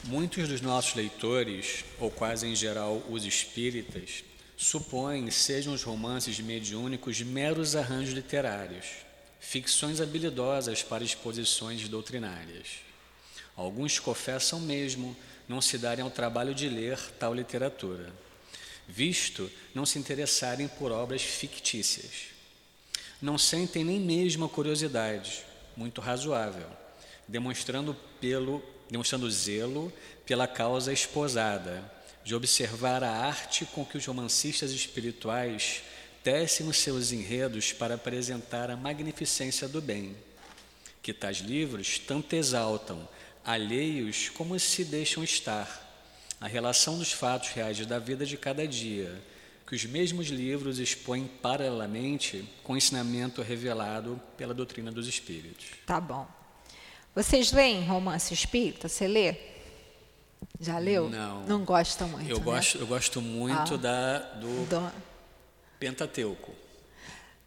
Muitos 0.03 0.49
dos 0.49 0.61
nossos 0.61 0.93
leitores, 0.93 1.85
ou 1.99 2.11
quase 2.11 2.45
em 2.45 2.55
geral 2.55 3.01
os 3.09 3.25
espíritas, 3.25 4.23
supõem 4.57 5.31
sejam 5.31 5.73
os 5.73 5.81
romances 5.81 6.39
mediúnicos 6.39 7.21
meros 7.21 7.75
arranjos 7.75 8.13
literários, 8.13 8.85
ficções 9.39 10.01
habilidosas 10.01 10.83
para 10.83 11.03
exposições 11.03 11.87
doutrinárias. 11.87 12.67
Alguns 13.55 13.99
confessam 13.99 14.59
mesmo 14.59 15.15
não 15.47 15.61
se 15.61 15.77
darem 15.77 16.03
ao 16.03 16.11
trabalho 16.11 16.53
de 16.53 16.67
ler 16.67 16.99
tal 17.19 17.33
literatura, 17.33 18.13
visto 18.91 19.49
não 19.73 19.85
se 19.85 19.97
interessarem 19.97 20.67
por 20.67 20.91
obras 20.91 21.21
fictícias. 21.21 22.31
Não 23.21 23.37
sentem 23.37 23.83
nem 23.83 23.99
mesmo 23.99 24.45
a 24.45 24.49
curiosidade, 24.49 25.43
muito 25.75 26.01
razoável, 26.01 26.67
demonstrando 27.27 27.95
pelo 28.19 28.61
demonstrando 28.89 29.31
zelo 29.31 29.91
pela 30.25 30.45
causa 30.45 30.91
esposada, 30.91 31.81
de 32.25 32.35
observar 32.35 33.03
a 33.03 33.09
arte 33.09 33.65
com 33.65 33.85
que 33.85 33.97
os 33.97 34.05
romancistas 34.05 34.71
espirituais 34.71 35.81
tecem 36.21 36.67
os 36.67 36.77
seus 36.77 37.13
enredos 37.13 37.71
para 37.71 37.95
apresentar 37.95 38.69
a 38.69 38.75
magnificência 38.75 39.67
do 39.67 39.81
bem, 39.81 40.15
que 41.01 41.13
tais 41.13 41.37
livros 41.37 41.97
tanto 41.99 42.35
exaltam, 42.35 43.07
alheios 43.45 44.29
como 44.29 44.59
se 44.59 44.83
deixam 44.83 45.23
estar, 45.23 45.90
a 46.41 46.47
relação 46.47 46.97
dos 46.97 47.11
fatos 47.11 47.49
reais 47.49 47.85
da 47.85 47.99
vida 47.99 48.25
de 48.25 48.35
cada 48.35 48.67
dia, 48.67 49.21
que 49.67 49.75
os 49.75 49.85
mesmos 49.85 50.27
livros 50.27 50.79
expõem 50.79 51.27
paralelamente 51.27 52.43
com 52.63 52.73
o 52.73 52.77
ensinamento 52.77 53.43
revelado 53.43 54.19
pela 54.35 54.51
doutrina 54.51 54.91
dos 54.91 55.07
espíritos. 55.07 55.67
Tá 55.85 56.01
bom. 56.01 56.27
Vocês 57.13 57.51
leem 57.51 57.85
romance 57.85 58.33
espírita? 58.33 58.89
Você 58.89 59.07
lê? 59.07 59.35
Já 60.59 60.79
leu? 60.79 61.09
Não. 61.09 61.43
Não 61.43 61.63
gosta 61.63 62.05
muito. 62.05 62.29
Eu 62.29 62.39
né? 62.39 62.43
gosto, 62.43 62.77
eu 62.79 62.87
gosto 62.87 63.21
muito 63.21 63.75
ah, 63.75 63.77
da 63.77 64.17
do, 64.17 64.65
do 64.65 64.91
Pentateuco. 65.79 66.53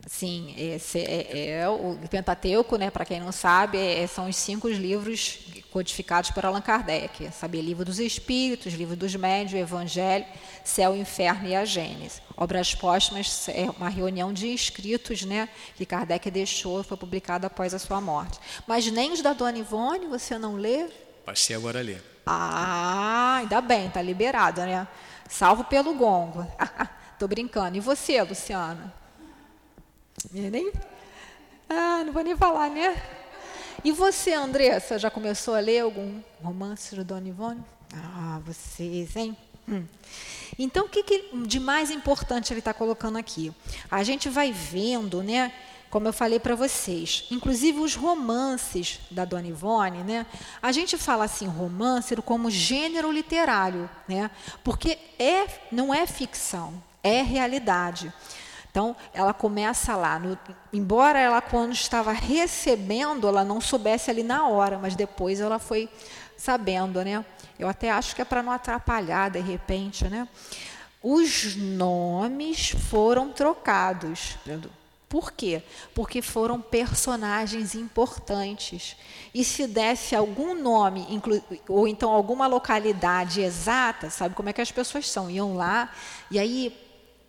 Sim, 0.06 0.54
esse 0.56 0.98
é, 0.98 1.60
é, 1.60 1.68
o 1.68 1.96
Pentateuco, 2.10 2.76
né, 2.76 2.90
para 2.90 3.06
quem 3.06 3.20
não 3.20 3.32
sabe, 3.32 3.78
é, 3.78 4.06
são 4.06 4.28
os 4.28 4.36
cinco 4.36 4.68
livros 4.68 5.38
codificados 5.70 6.30
por 6.30 6.44
Allan 6.44 6.60
Kardec. 6.60 7.30
Sabe, 7.32 7.60
livro 7.60 7.84
dos 7.84 7.98
Espíritos, 7.98 8.74
livro 8.74 8.94
dos 8.94 9.14
Médios, 9.16 9.58
Evangelho, 9.58 10.26
Céu, 10.62 10.94
Inferno 10.94 11.48
e 11.48 11.56
a 11.56 11.64
Gênese. 11.64 12.20
Obras 12.36 12.74
póstumas 12.74 13.48
é 13.48 13.68
uma 13.70 13.88
reunião 13.88 14.32
de 14.32 14.52
escritos, 14.52 15.22
né, 15.22 15.48
que 15.74 15.86
Kardec 15.86 16.30
deixou, 16.30 16.84
foi 16.84 16.96
publicado 16.96 17.46
após 17.46 17.72
a 17.72 17.78
sua 17.78 18.00
morte. 18.00 18.38
Mas 18.66 18.86
nem 18.90 19.12
os 19.12 19.22
da 19.22 19.32
Dona 19.32 19.58
Ivone 19.58 20.06
você 20.06 20.38
não 20.38 20.56
lê? 20.56 20.86
Passei 21.24 21.56
agora 21.56 21.78
a 21.78 21.82
ler. 21.82 22.02
Ah, 22.26 23.36
ainda 23.40 23.60
bem, 23.60 23.88
tá 23.88 24.02
liberado, 24.02 24.60
né? 24.60 24.86
Salvo 25.28 25.64
pelo 25.64 25.94
gongo. 25.94 26.46
Tô 27.18 27.26
brincando. 27.26 27.76
E 27.76 27.80
você, 27.80 28.22
Luciana? 28.22 29.03
Nem? 30.32 30.72
Ah, 31.68 32.02
não 32.04 32.12
vou 32.12 32.22
nem 32.22 32.36
falar, 32.36 32.70
né? 32.70 33.00
E 33.84 33.92
você, 33.92 34.32
Andressa, 34.32 34.98
já 34.98 35.10
começou 35.10 35.54
a 35.54 35.60
ler 35.60 35.80
algum 35.80 36.20
romance 36.42 36.94
de 36.94 37.04
Dona 37.04 37.28
Ivone? 37.28 37.62
Ah, 37.92 38.40
vocês, 38.44 39.14
hein? 39.16 39.36
Hum. 39.68 39.84
Então, 40.58 40.86
o 40.86 40.88
que, 40.88 41.02
que 41.02 41.30
de 41.46 41.58
mais 41.58 41.90
importante 41.90 42.52
ele 42.52 42.60
está 42.60 42.72
colocando 42.72 43.18
aqui? 43.18 43.52
A 43.90 44.02
gente 44.02 44.28
vai 44.28 44.52
vendo, 44.52 45.22
né? 45.22 45.52
Como 45.90 46.08
eu 46.08 46.12
falei 46.12 46.40
para 46.40 46.56
vocês, 46.56 47.24
inclusive 47.30 47.78
os 47.78 47.94
romances 47.94 48.98
da 49.10 49.24
Dona 49.24 49.46
Ivone, 49.46 50.02
né? 50.02 50.26
A 50.60 50.72
gente 50.72 50.98
fala 50.98 51.24
assim 51.24 51.46
romance 51.46 52.16
como 52.16 52.50
gênero 52.50 53.12
literário, 53.12 53.88
né? 54.08 54.30
Porque 54.64 54.98
é, 55.18 55.46
não 55.70 55.94
é 55.94 56.04
ficção, 56.06 56.82
é 57.02 57.22
realidade. 57.22 58.12
Então, 58.74 58.96
ela 59.12 59.32
começa 59.32 59.94
lá, 59.94 60.18
no, 60.18 60.36
embora 60.72 61.16
ela, 61.16 61.40
quando 61.40 61.72
estava 61.72 62.10
recebendo, 62.10 63.28
ela 63.28 63.44
não 63.44 63.60
soubesse 63.60 64.10
ali 64.10 64.24
na 64.24 64.48
hora, 64.48 64.80
mas 64.80 64.96
depois 64.96 65.38
ela 65.38 65.60
foi 65.60 65.88
sabendo, 66.36 67.00
né? 67.04 67.24
Eu 67.56 67.68
até 67.68 67.88
acho 67.88 68.16
que 68.16 68.22
é 68.22 68.24
para 68.24 68.42
não 68.42 68.50
atrapalhar 68.50 69.30
de 69.30 69.38
repente, 69.38 70.08
né? 70.08 70.26
Os 71.00 71.54
nomes 71.54 72.70
foram 72.90 73.30
trocados. 73.30 74.36
Por 75.08 75.30
quê? 75.30 75.62
Porque 75.94 76.20
foram 76.20 76.60
personagens 76.60 77.76
importantes. 77.76 78.96
E 79.32 79.44
se 79.44 79.68
desse 79.68 80.16
algum 80.16 80.52
nome, 80.52 81.06
ou 81.68 81.86
então 81.86 82.10
alguma 82.10 82.48
localidade 82.48 83.40
exata, 83.40 84.10
sabe 84.10 84.34
como 84.34 84.48
é 84.48 84.52
que 84.52 84.60
as 84.60 84.72
pessoas 84.72 85.08
são? 85.08 85.30
Iam 85.30 85.54
lá, 85.54 85.92
e 86.28 86.40
aí 86.40 86.83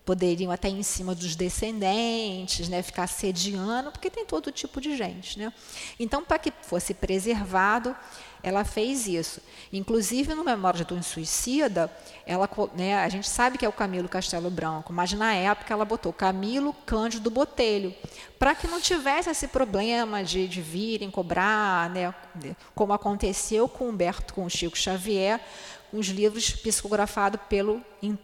poderiam 0.05 0.51
até 0.51 0.69
ir 0.69 0.77
em 0.77 0.83
cima 0.83 1.15
dos 1.15 1.35
descendentes, 1.35 2.69
né, 2.69 2.83
ficar 2.83 3.07
sediando, 3.07 3.91
porque 3.91 4.09
tem 4.09 4.23
todo 4.25 4.51
tipo 4.51 4.79
de 4.79 4.95
gente. 4.95 5.39
Né? 5.39 5.51
Então, 5.99 6.23
para 6.23 6.37
que 6.37 6.53
fosse 6.61 6.93
preservado, 6.93 7.95
ela 8.43 8.63
fez 8.63 9.07
isso. 9.07 9.41
Inclusive, 9.73 10.35
no 10.35 10.43
Memória 10.43 10.85
de 10.85 10.93
um 10.93 11.01
Suicida, 11.01 11.91
ela, 12.27 12.47
né, 12.75 12.95
a 12.99 13.09
gente 13.09 13.27
sabe 13.27 13.57
que 13.57 13.65
é 13.65 13.67
o 13.67 13.73
Camilo 13.73 14.07
Castelo 14.07 14.51
Branco, 14.51 14.93
mas 14.93 15.11
na 15.13 15.33
época 15.33 15.73
ela 15.73 15.83
botou 15.83 16.13
Camilo 16.13 16.71
Cândido 16.85 17.31
Botelho, 17.31 17.91
para 18.37 18.53
que 18.53 18.67
não 18.67 18.79
tivesse 18.79 19.31
esse 19.31 19.47
problema 19.47 20.23
de, 20.23 20.47
de 20.47 20.61
virem 20.61 21.09
cobrar, 21.09 21.89
né, 21.89 22.13
como 22.75 22.93
aconteceu 22.93 23.67
com 23.67 23.89
Humberto, 23.89 24.35
com 24.35 24.47
Chico 24.47 24.77
Xavier, 24.77 25.41
com 25.89 25.97
os 25.97 26.07
livros 26.07 26.51
psicografados 26.51 27.39
pelo, 27.49 27.81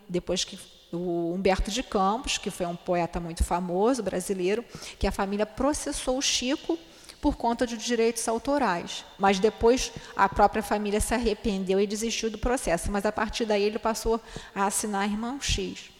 depois 0.07 0.43
que 0.43 0.59
o 0.91 1.33
Humberto 1.33 1.71
de 1.71 1.81
Campos, 1.81 2.37
que 2.37 2.51
foi 2.51 2.65
um 2.65 2.75
poeta 2.75 3.19
muito 3.19 3.43
famoso 3.43 4.03
brasileiro, 4.03 4.63
que 4.99 5.07
a 5.07 5.11
família 5.11 5.45
processou 5.45 6.17
o 6.17 6.21
Chico 6.21 6.77
por 7.21 7.37
conta 7.37 7.65
de 7.67 7.77
direitos 7.77 8.27
autorais. 8.27 9.05
Mas 9.17 9.39
depois 9.39 9.91
a 10.15 10.27
própria 10.27 10.63
família 10.63 10.99
se 10.99 11.13
arrependeu 11.13 11.79
e 11.79 11.87
desistiu 11.87 12.29
do 12.29 12.37
processo. 12.37 12.91
Mas 12.91 13.05
a 13.05 13.11
partir 13.11 13.45
daí 13.45 13.63
ele 13.63 13.79
passou 13.79 14.19
a 14.53 14.65
assinar 14.65 15.09
Irmão 15.09 15.39
X. 15.39 15.91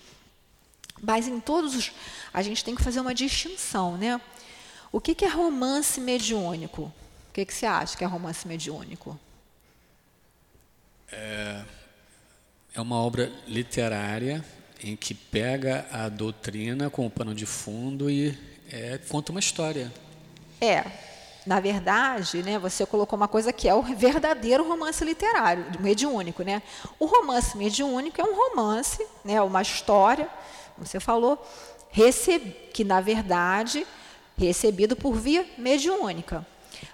Mas 1.01 1.27
em 1.27 1.39
todos 1.39 1.75
os. 1.75 1.91
A 2.33 2.41
gente 2.41 2.63
tem 2.63 2.75
que 2.75 2.83
fazer 2.83 2.99
uma 2.99 3.13
distinção, 3.13 3.97
né? 3.97 4.19
O 4.91 4.99
que, 4.99 5.15
que 5.15 5.23
é 5.23 5.29
romance 5.29 6.01
mediúnico? 6.01 6.83
O 7.29 7.33
que, 7.33 7.45
que 7.45 7.53
você 7.53 7.65
acha 7.65 7.95
que 7.95 8.03
é 8.03 8.07
romance 8.07 8.47
mediúnico? 8.47 9.17
É, 11.09 11.63
é 12.73 12.81
uma 12.81 12.97
obra 12.97 13.31
literária 13.47 14.43
em 14.83 14.95
que 14.95 15.13
pega 15.13 15.85
a 15.91 16.09
doutrina 16.09 16.89
como 16.89 17.09
pano 17.09 17.33
de 17.33 17.45
fundo 17.45 18.09
e 18.09 18.37
é, 18.71 18.99
conta 19.09 19.31
uma 19.31 19.39
história. 19.39 19.91
É, 20.59 20.85
na 21.45 21.59
verdade, 21.59 22.43
né, 22.43 22.59
você 22.59 22.85
colocou 22.85 23.17
uma 23.17 23.27
coisa 23.27 23.51
que 23.51 23.67
é 23.67 23.73
o 23.73 23.81
verdadeiro 23.81 24.67
romance 24.67 25.03
literário, 25.03 25.65
mediúnico. 25.79 26.43
Né? 26.43 26.61
O 26.99 27.05
romance 27.05 27.57
mediúnico 27.57 28.21
é 28.21 28.23
um 28.23 28.35
romance, 28.35 29.05
né, 29.23 29.41
uma 29.41 29.61
história, 29.61 30.29
você 30.77 30.99
falou, 30.99 31.43
que, 32.73 32.83
na 32.83 33.01
verdade, 33.01 33.85
recebido 34.37 34.95
por 34.95 35.13
via 35.13 35.45
mediúnica. 35.57 36.45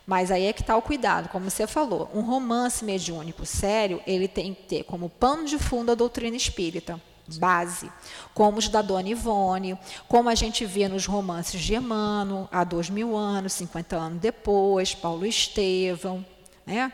Mas 0.05 0.31
aí 0.31 0.45
é 0.45 0.53
que 0.53 0.61
está 0.61 0.75
o 0.75 0.81
cuidado, 0.81 1.29
como 1.29 1.49
você 1.49 1.67
falou. 1.67 2.09
Um 2.13 2.21
romance 2.21 2.83
mediúnico 2.83 3.45
sério, 3.45 4.01
ele 4.07 4.27
tem 4.27 4.53
que 4.53 4.63
ter 4.63 4.83
como 4.83 5.09
pano 5.09 5.45
de 5.45 5.57
fundo 5.57 5.91
a 5.91 5.95
doutrina 5.95 6.35
espírita, 6.35 6.99
base, 7.35 7.91
como 8.33 8.59
os 8.59 8.69
da 8.69 8.81
Dona 8.81 9.09
Ivone, 9.09 9.77
como 10.07 10.29
a 10.29 10.35
gente 10.35 10.65
vê 10.65 10.87
nos 10.87 11.05
romances 11.05 11.59
de 11.59 11.75
Emmanuel, 11.75 12.47
há 12.51 12.63
dois 12.63 12.89
mil 12.89 13.17
anos, 13.17 13.53
50 13.53 13.95
anos 13.95 14.19
depois, 14.21 14.93
Paulo 14.93 15.25
Estevão. 15.25 16.25
Né? 16.65 16.91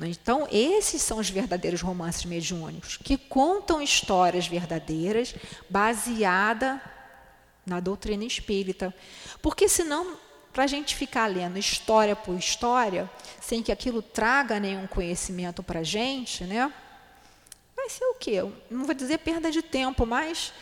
Então, 0.00 0.46
esses 0.52 1.02
são 1.02 1.18
os 1.18 1.28
verdadeiros 1.28 1.80
romances 1.80 2.24
mediúnicos, 2.24 2.96
que 2.96 3.16
contam 3.16 3.82
histórias 3.82 4.46
verdadeiras 4.46 5.34
baseada 5.68 6.80
na 7.66 7.80
doutrina 7.80 8.24
espírita. 8.24 8.94
Porque 9.42 9.68
senão, 9.68 10.16
para 10.52 10.64
a 10.64 10.66
gente 10.68 10.94
ficar 10.94 11.26
lendo 11.26 11.58
história 11.58 12.14
por 12.14 12.36
história, 12.36 13.10
sem 13.40 13.62
que 13.62 13.72
aquilo 13.72 14.00
traga 14.00 14.60
nenhum 14.60 14.86
conhecimento 14.86 15.62
para 15.62 15.80
a 15.80 15.84
gente, 15.84 16.44
né? 16.44 16.72
Vai 17.88 17.96
ser 17.96 18.04
o 18.04 18.14
quê? 18.14 18.44
Não 18.70 18.84
vou 18.84 18.94
dizer 18.94 19.18
perda 19.18 19.50
de 19.50 19.62
tempo, 19.62 20.04
mas 20.04 20.52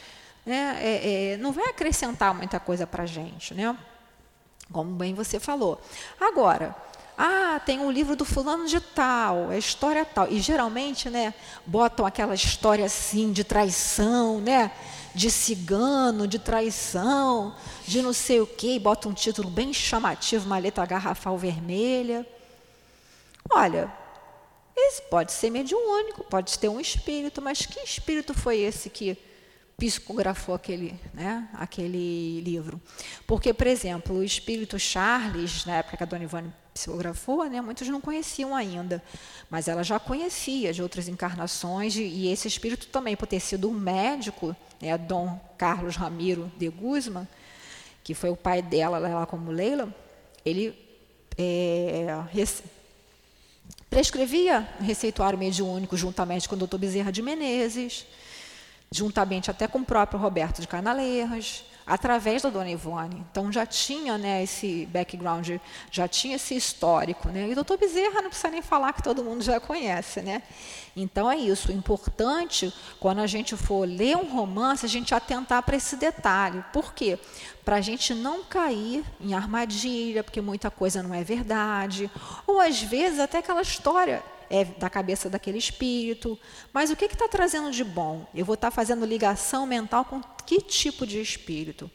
né, 0.44 0.78
é, 0.80 1.32
é, 1.32 1.36
não 1.38 1.50
vai 1.50 1.68
acrescentar 1.68 2.32
muita 2.32 2.60
coisa 2.60 2.86
para 2.86 3.02
a 3.02 3.06
gente, 3.06 3.52
né? 3.52 3.76
Como 4.70 4.92
bem 4.92 5.12
você 5.12 5.40
falou. 5.40 5.80
Agora, 6.20 6.74
ah, 7.18 7.60
tem 7.66 7.80
um 7.80 7.90
livro 7.90 8.14
do 8.14 8.24
fulano 8.24 8.66
de 8.66 8.78
tal, 8.80 9.50
é 9.50 9.58
história 9.58 10.04
tal. 10.04 10.28
E 10.30 10.38
geralmente, 10.38 11.10
né, 11.10 11.34
botam 11.66 12.06
aquela 12.06 12.34
história 12.34 12.84
assim 12.84 13.32
de 13.32 13.42
traição, 13.42 14.40
né? 14.40 14.70
de 15.12 15.30
cigano, 15.30 16.28
de 16.28 16.38
traição, 16.38 17.54
de 17.86 18.02
não 18.02 18.12
sei 18.12 18.38
o 18.38 18.46
quê, 18.46 18.74
e 18.74 18.78
bota 18.78 19.08
um 19.08 19.14
título 19.14 19.48
bem 19.48 19.72
chamativo, 19.72 20.44
uma 20.44 20.58
letra 20.58 20.84
garrafal 20.84 21.38
vermelha. 21.38 22.26
Olha, 23.50 23.90
esse 24.76 25.02
pode 25.02 25.32
ser 25.32 25.50
mediúnico, 25.50 26.24
pode 26.24 26.58
ter 26.58 26.68
um 26.68 26.78
espírito, 26.78 27.40
mas 27.40 27.64
que 27.64 27.80
espírito 27.80 28.34
foi 28.34 28.58
esse 28.58 28.90
que 28.90 29.16
psicografou 29.78 30.54
aquele, 30.54 30.98
né, 31.14 31.48
aquele 31.54 32.40
livro? 32.40 32.80
Porque, 33.26 33.54
por 33.54 33.66
exemplo, 33.66 34.16
o 34.16 34.24
espírito 34.24 34.78
Charles, 34.78 35.64
na 35.64 35.76
época 35.76 35.96
que 35.96 36.02
a 36.02 36.06
Dona 36.06 36.24
Ivone 36.24 36.52
psicografou, 36.74 37.44
né, 37.44 37.60
muitos 37.60 37.88
não 37.88 38.00
conheciam 38.00 38.54
ainda, 38.54 39.02
mas 39.48 39.66
ela 39.66 39.82
já 39.82 39.98
conhecia 39.98 40.72
de 40.72 40.82
outras 40.82 41.08
encarnações, 41.08 41.96
e 41.96 42.28
esse 42.28 42.46
espírito 42.46 42.86
também, 42.88 43.16
por 43.16 43.26
ter 43.26 43.40
sido 43.40 43.70
um 43.70 43.74
médico, 43.74 44.54
né, 44.80 44.96
Dom 44.98 45.40
Carlos 45.56 45.96
Ramiro 45.96 46.52
de 46.58 46.68
Guzman, 46.68 47.26
que 48.04 48.14
foi 48.14 48.30
o 48.30 48.36
pai 48.36 48.60
dela 48.60 48.98
lá 48.98 49.26
como 49.26 49.50
Leila, 49.50 49.92
ele 50.44 50.78
é, 51.38 52.06
prescrevia 53.90 54.68
receituário 54.80 55.38
mediúnico 55.38 55.96
juntamente 55.96 56.48
com 56.48 56.54
o 56.54 56.58
doutor 56.58 56.78
Bezerra 56.78 57.12
de 57.12 57.22
Menezes, 57.22 58.06
juntamente 58.90 59.50
até 59.50 59.66
com 59.66 59.80
o 59.80 59.84
próprio 59.84 60.18
Roberto 60.20 60.60
de 60.60 60.68
Canaleiras, 60.68 61.64
através 61.86 62.42
da 62.42 62.50
dona 62.50 62.68
Ivone. 62.70 63.24
Então 63.30 63.52
já 63.52 63.64
tinha 63.64 64.18
né, 64.18 64.42
esse 64.42 64.86
background, 64.86 65.48
já 65.90 66.08
tinha 66.08 66.34
esse 66.34 66.56
histórico. 66.56 67.28
Né? 67.28 67.48
E 67.48 67.52
o 67.52 67.54
doutor 67.54 67.78
Bezerra 67.78 68.20
não 68.20 68.28
precisa 68.28 68.50
nem 68.50 68.60
falar 68.60 68.92
que 68.92 69.02
todo 69.02 69.22
mundo 69.22 69.42
já 69.42 69.60
conhece. 69.60 70.20
Né? 70.20 70.42
Então 70.96 71.30
é 71.30 71.36
isso. 71.36 71.70
O 71.70 71.74
importante, 71.74 72.74
quando 72.98 73.20
a 73.20 73.26
gente 73.26 73.56
for 73.56 73.86
ler 73.86 74.16
um 74.16 74.28
romance, 74.28 74.84
a 74.84 74.88
gente 74.88 75.14
atentar 75.14 75.62
para 75.62 75.76
esse 75.76 75.96
detalhe. 75.96 76.64
Por 76.72 76.92
quê? 76.92 77.18
Para 77.64 77.76
a 77.76 77.80
gente 77.80 78.14
não 78.14 78.42
cair 78.42 79.04
em 79.20 79.34
armadilha, 79.34 80.24
porque 80.24 80.40
muita 80.40 80.70
coisa 80.70 81.02
não 81.02 81.14
é 81.14 81.22
verdade. 81.22 82.10
Ou 82.46 82.60
às 82.60 82.82
vezes 82.82 83.20
até 83.20 83.38
aquela 83.38 83.62
história 83.62 84.22
é 84.50 84.64
da 84.64 84.88
cabeça 84.88 85.28
daquele 85.28 85.58
espírito. 85.58 86.38
Mas 86.72 86.90
o 86.90 86.96
que 86.96 87.04
está 87.04 87.28
trazendo 87.28 87.70
de 87.70 87.84
bom? 87.84 88.26
Eu 88.34 88.44
vou 88.44 88.54
estar 88.54 88.70
tá 88.70 88.74
fazendo 88.74 89.04
ligação 89.04 89.66
mental 89.66 90.04
com 90.04 90.20
que 90.44 90.60
tipo 90.60 91.06
de 91.06 91.20
espírito? 91.20 91.90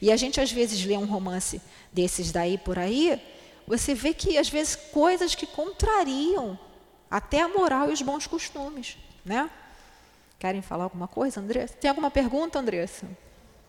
E 0.00 0.12
a 0.12 0.16
gente 0.16 0.40
às 0.40 0.50
vezes 0.50 0.84
lê 0.84 0.96
um 0.96 1.06
romance 1.06 1.60
desses 1.92 2.30
daí 2.30 2.56
por 2.58 2.78
aí, 2.78 3.20
você 3.66 3.94
vê 3.94 4.14
que 4.14 4.38
às 4.38 4.48
vezes 4.48 4.76
coisas 4.76 5.34
que 5.34 5.46
contrariam 5.46 6.58
até 7.10 7.40
a 7.40 7.48
moral 7.48 7.90
e 7.90 7.92
os 7.92 8.02
bons 8.02 8.26
costumes, 8.26 8.96
né? 9.24 9.50
Querem 10.38 10.62
falar 10.62 10.84
alguma 10.84 11.08
coisa, 11.08 11.40
Andressa? 11.40 11.74
Tem 11.74 11.88
alguma 11.88 12.10
pergunta, 12.10 12.58
Andressa? 12.58 13.08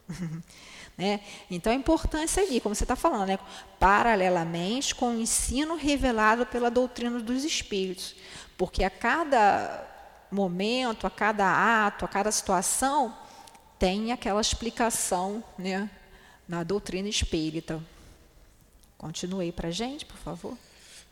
Né? 0.98 1.20
Então, 1.52 1.72
a 1.72 1.76
importância 1.76 2.42
ali, 2.42 2.60
como 2.60 2.74
você 2.74 2.84
está 2.84 2.96
falando, 2.96 3.28
né? 3.28 3.40
paralelamente 3.80 4.96
com 4.96 5.10
o 5.16 5.20
ensino 5.20 5.76
revelado 5.76 6.46
pela 6.46 6.72
doutrina 6.72 7.20
dos 7.20 7.44
espíritos. 7.44 8.16
Porque 8.58 8.84
a 8.84 8.90
cada 8.90 9.88
momento, 10.32 11.06
a 11.06 11.10
cada 11.10 11.86
ato, 11.86 12.04
a 12.04 12.08
cada 12.08 12.32
situação, 12.32 13.16
tem 13.78 14.12
aquela 14.12 14.42
explicação 14.42 15.44
né, 15.58 15.90
na 16.48 16.64
doutrina 16.64 17.08
espírita. 17.08 17.82
Continue 18.98 19.52
para 19.52 19.68
a 19.68 19.72
gente, 19.72 20.04
por 20.04 20.18
favor. 20.18 20.58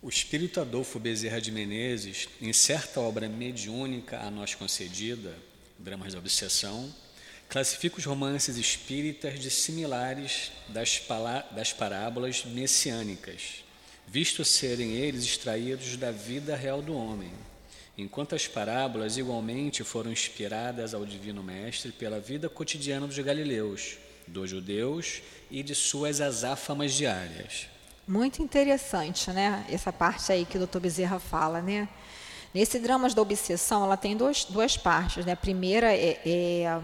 O 0.02 0.10
espírito 0.10 0.60
Adolfo 0.60 1.00
Bezerra 1.00 1.40
de 1.40 1.52
Menezes, 1.52 2.28
em 2.42 2.52
certa 2.52 3.00
obra 3.00 3.30
mediúnica 3.30 4.20
a 4.20 4.32
nós 4.32 4.56
concedida, 4.56 5.38
Dramas 5.78 6.14
da 6.14 6.20
Obsessão, 6.20 6.94
classifica 7.50 7.98
os 7.98 8.06
romances 8.06 8.58
espíritas 8.58 9.40
de 9.40 9.50
similares 9.50 10.52
das, 10.68 11.02
das 11.52 11.74
parábolas 11.74 12.44
messiânicas, 12.46 13.64
visto 14.08 14.44
serem 14.44 14.92
eles 14.92 15.24
extraídos 15.24 15.98
da 15.98 16.12
vida 16.12 16.56
real 16.56 16.82
do 16.82 16.96
homem, 16.96 17.32
enquanto 17.98 18.36
as 18.36 18.48
parábolas 18.48 19.18
igualmente 19.18 19.84
foram 19.84 20.12
inspiradas 20.12 20.94
ao 20.94 21.06
Divino 21.06 21.42
Mestre 21.42 21.92
pela 21.92 22.20
vida 22.20 22.50
cotidiana 22.50 23.08
dos 23.08 23.18
galileus, 23.20 23.98
dos 24.28 24.50
judeus 24.50 25.22
e 25.50 25.64
de 25.64 25.76
suas 25.76 26.20
azáfamas 26.20 26.94
diárias. 26.94 27.68
Muito 28.08 28.42
interessante, 28.42 29.32
né? 29.32 29.66
Essa 29.70 29.92
parte 29.92 30.32
aí 30.32 30.46
que 30.46 30.58
o 30.58 30.60
doutor 30.60 30.80
Bezerra 30.80 31.20
fala, 31.20 31.62
né? 31.62 31.88
Nesse 32.54 32.80
Dramas 32.80 33.14
da 33.14 33.22
Obsessão, 33.22 33.84
ela 33.84 33.98
tem 33.98 34.16
dois, 34.16 34.46
duas 34.46 34.78
partes, 34.78 35.26
né? 35.26 35.34
A 35.34 35.38
primeira 35.38 35.92
é, 35.92 36.22
é 36.26 36.82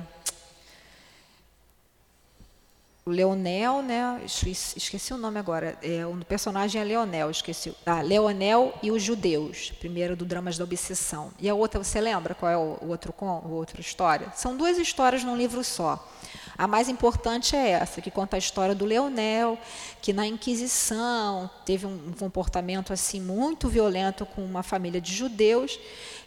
Leonel, 3.05 3.81
né? 3.81 4.21
Esqueci 4.25 5.13
o 5.13 5.17
nome 5.17 5.39
agora. 5.39 5.77
É, 5.81 6.05
o 6.05 6.15
personagem 6.23 6.79
é 6.79 6.83
Leonel, 6.83 7.31
esqueci. 7.31 7.73
Ah, 7.83 8.01
Leonel 8.01 8.73
e 8.83 8.91
os 8.91 9.01
judeus, 9.01 9.71
primeiro 9.79 10.15
do 10.15 10.23
Dramas 10.23 10.57
da 10.57 10.63
Obsessão. 10.63 11.31
E 11.39 11.49
a 11.49 11.55
outra, 11.55 11.83
você 11.83 11.99
lembra 11.99 12.35
qual 12.35 12.51
é 12.51 12.57
o, 12.57 12.77
outro 12.87 13.11
com, 13.11 13.25
o 13.25 13.53
outro 13.53 13.81
história? 13.81 14.31
São 14.35 14.55
duas 14.55 14.77
histórias 14.77 15.23
num 15.23 15.35
livro 15.35 15.63
só. 15.63 16.07
A 16.55 16.67
mais 16.67 16.89
importante 16.89 17.55
é 17.55 17.69
essa, 17.69 18.01
que 18.01 18.11
conta 18.11 18.35
a 18.35 18.39
história 18.39 18.75
do 18.75 18.85
Leonel, 18.85 19.57
que 19.99 20.13
na 20.13 20.27
Inquisição 20.27 21.49
teve 21.65 21.87
um 21.87 22.13
comportamento 22.19 22.93
assim 22.93 23.19
muito 23.19 23.67
violento 23.67 24.27
com 24.27 24.45
uma 24.45 24.61
família 24.61 25.01
de 25.01 25.11
judeus, 25.11 25.79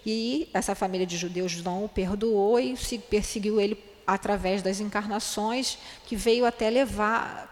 e 0.04 0.50
essa 0.52 0.74
família 0.74 1.06
de 1.06 1.16
judeus 1.16 1.62
não 1.62 1.84
o 1.84 1.88
perdoou 1.88 2.58
e 2.58 2.76
perseguiu 3.08 3.60
ele 3.60 3.76
através 4.06 4.62
das 4.62 4.80
encarnações, 4.80 5.78
que 6.06 6.16
veio 6.16 6.44
até 6.44 6.68
levar 6.70 7.50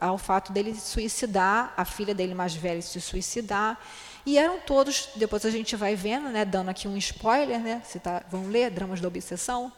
ao 0.00 0.18
fato 0.18 0.52
dele 0.52 0.74
suicidar, 0.74 1.72
a 1.76 1.84
filha 1.84 2.14
dele 2.14 2.34
mais 2.34 2.54
velha 2.54 2.82
se 2.82 3.00
suicidar. 3.00 3.78
E 4.24 4.38
eram 4.38 4.58
todos, 4.60 5.08
depois 5.16 5.46
a 5.46 5.50
gente 5.50 5.76
vai 5.76 5.94
vendo, 5.94 6.28
né, 6.28 6.44
dando 6.44 6.68
aqui 6.68 6.88
um 6.88 6.96
spoiler, 6.96 7.60
né, 7.60 7.82
você 7.84 7.98
tá, 7.98 8.22
vão 8.30 8.48
ler 8.48 8.70
Dramas 8.70 9.00
da 9.00 9.08
Obsessão? 9.08 9.72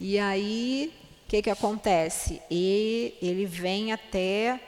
e 0.00 0.18
aí, 0.18 0.92
o 1.24 1.28
que, 1.28 1.42
que 1.42 1.50
acontece? 1.50 2.42
E 2.50 3.16
ele 3.22 3.46
vem 3.46 3.92
até 3.92 4.60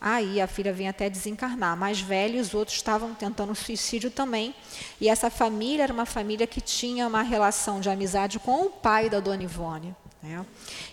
Aí 0.00 0.40
a 0.40 0.46
filha 0.46 0.72
vem 0.72 0.88
até 0.88 1.10
desencarnar. 1.10 1.76
Mais 1.76 2.00
velha 2.00 2.40
os 2.40 2.54
outros 2.54 2.76
estavam 2.76 3.14
tentando 3.14 3.54
suicídio 3.54 4.10
também. 4.10 4.54
E 5.00 5.08
essa 5.08 5.28
família 5.28 5.82
era 5.82 5.92
uma 5.92 6.06
família 6.06 6.46
que 6.46 6.60
tinha 6.60 7.06
uma 7.06 7.22
relação 7.22 7.80
de 7.80 7.90
amizade 7.90 8.38
com 8.38 8.62
o 8.62 8.70
pai 8.70 9.10
da 9.10 9.20
Dona 9.20 9.42
Ivone. 9.42 9.94
Né? 10.22 10.44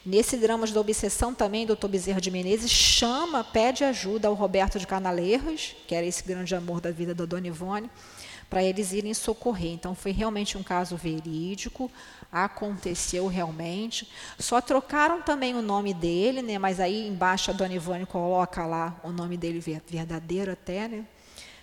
Nesse 0.05 0.35
Dramas 0.37 0.71
da 0.71 0.81
Obsessão 0.81 1.33
também, 1.33 1.65
doutor 1.65 1.87
Bezerra 1.87 2.19
de 2.19 2.31
Menezes 2.31 2.71
chama, 2.71 3.43
pede 3.43 3.83
ajuda 3.83 4.27
ao 4.27 4.33
Roberto 4.33 4.79
de 4.79 4.87
Canaleiros, 4.87 5.75
que 5.87 5.95
era 5.95 6.05
esse 6.05 6.23
grande 6.23 6.53
amor 6.55 6.81
da 6.81 6.91
vida 6.91 7.13
da 7.13 7.25
Dona 7.25 7.47
Ivone, 7.47 7.89
para 8.49 8.63
eles 8.63 8.93
irem 8.93 9.13
socorrer. 9.13 9.71
Então 9.71 9.93
foi 9.93 10.11
realmente 10.11 10.57
um 10.57 10.63
caso 10.63 10.95
verídico, 10.95 11.91
aconteceu 12.31 13.27
realmente. 13.27 14.09
Só 14.37 14.61
trocaram 14.61 15.21
também 15.21 15.55
o 15.55 15.61
nome 15.61 15.93
dele, 15.93 16.41
né? 16.41 16.57
Mas 16.57 16.79
aí 16.79 17.07
embaixo 17.07 17.51
a 17.51 17.53
Dona 17.53 17.73
Ivone 17.73 18.05
coloca 18.05 18.65
lá 18.65 18.99
o 19.03 19.11
nome 19.11 19.37
dele 19.37 19.59
verdadeiro 19.59 20.51
até, 20.51 20.87
né? 20.87 21.05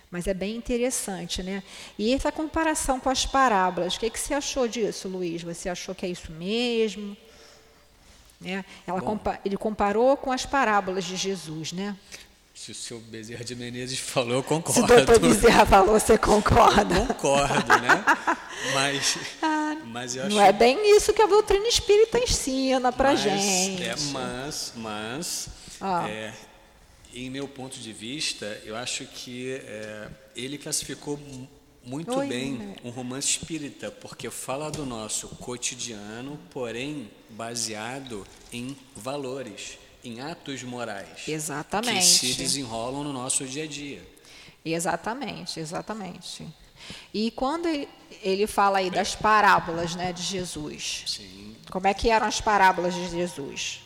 Mas 0.09 0.27
é 0.27 0.33
bem 0.33 0.55
interessante, 0.55 1.43
né? 1.43 1.63
E 1.97 2.13
essa 2.13 2.31
comparação 2.31 2.99
com 2.99 3.09
as 3.09 3.25
parábolas, 3.25 3.95
o 3.95 3.99
que, 3.99 4.09
que 4.09 4.19
você 4.19 4.33
achou 4.33 4.67
disso, 4.67 5.07
Luiz? 5.07 5.43
Você 5.43 5.67
achou 5.67 5.93
que 5.93 6.05
é 6.05 6.09
isso 6.09 6.31
mesmo? 6.31 7.17
Né? 8.39 8.63
Ela 8.85 9.01
compa 9.01 9.39
ele 9.43 9.57
comparou 9.57 10.15
com 10.17 10.31
as 10.31 10.45
parábolas 10.45 11.05
de 11.05 11.15
Jesus, 11.15 11.71
né? 11.71 11.95
Se 12.55 12.71
o 12.71 12.75
senhor 12.75 13.01
Bezerra 13.01 13.43
de 13.43 13.53
Menezes 13.53 13.99
falou, 13.99 14.35
eu 14.35 14.43
concordo. 14.43 14.79
Se 14.79 14.81
o 14.81 14.87
doutor 14.87 15.19
Bezerra 15.19 15.65
falou, 15.65 15.99
você 15.99 16.17
concorda? 16.17 17.05
Concordo, 17.07 17.67
né? 17.81 18.05
Mas, 18.73 19.17
ah, 19.43 19.77
mas 19.85 20.15
eu 20.15 20.23
acho... 20.23 20.35
Não 20.35 20.41
é 20.41 20.51
bem 20.51 20.95
isso 20.95 21.13
que 21.13 21.21
a 21.21 21.27
doutrina 21.27 21.67
espírita 21.67 22.17
ensina 22.17 22.91
para 22.91 23.11
mas, 23.11 23.19
gente. 23.19 23.83
É, 23.83 23.95
mas, 24.11 24.73
mas 24.75 25.49
ah. 25.79 26.09
é, 26.09 26.33
em 27.13 27.29
meu 27.29 27.47
ponto 27.47 27.77
de 27.77 27.93
vista, 27.93 28.59
eu 28.65 28.75
acho 28.75 29.05
que 29.05 29.51
é, 29.51 30.09
ele 30.35 30.57
classificou 30.57 31.19
muito 31.83 32.17
Oi, 32.17 32.27
bem 32.27 32.53
né? 32.53 32.75
um 32.83 32.89
romance 32.89 33.27
espírita, 33.37 33.91
porque 33.91 34.31
fala 34.31 34.71
do 34.71 34.83
nosso 34.83 35.27
cotidiano, 35.27 36.39
porém 36.49 37.11
baseado 37.29 38.25
em 38.51 38.75
valores 38.95 39.77
em 40.05 40.21
atos 40.21 40.63
morais. 40.63 41.27
Exatamente. 41.27 42.19
Que 42.19 42.33
se 42.33 42.33
desenrolam 42.35 43.03
no 43.03 43.13
nosso 43.13 43.45
dia 43.45 43.63
a 43.63 43.67
dia. 43.67 44.15
Exatamente, 44.63 45.59
exatamente. 45.59 46.47
E 47.13 47.31
quando 47.31 47.67
ele 48.21 48.47
fala 48.47 48.79
aí 48.79 48.89
das 48.89 49.15
parábolas 49.15 49.95
né, 49.95 50.11
de 50.11 50.21
Jesus, 50.21 51.03
Sim. 51.07 51.55
como 51.71 51.87
é 51.87 51.93
que 51.93 52.09
eram 52.09 52.27
as 52.27 52.41
parábolas 52.41 52.93
de 52.93 53.09
Jesus? 53.09 53.81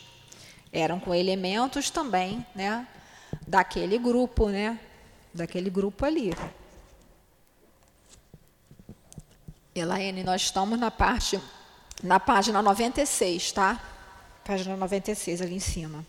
Eram 0.72 1.00
com 1.00 1.14
elementos 1.14 1.90
também, 1.90 2.44
né, 2.54 2.86
daquele 3.46 3.98
grupo, 3.98 4.48
né, 4.48 4.78
daquele 5.32 5.70
grupo 5.70 6.04
ali. 6.04 6.32
Elaine, 9.74 10.24
nós 10.24 10.42
estamos 10.42 10.78
na 10.78 10.90
parte, 10.90 11.40
na 12.02 12.18
página 12.18 12.60
96, 12.60 13.52
tá? 13.52 13.89
Página 14.50 14.76
96 14.76 15.42
ali 15.42 15.54
em 15.54 15.60
cima. 15.60 16.04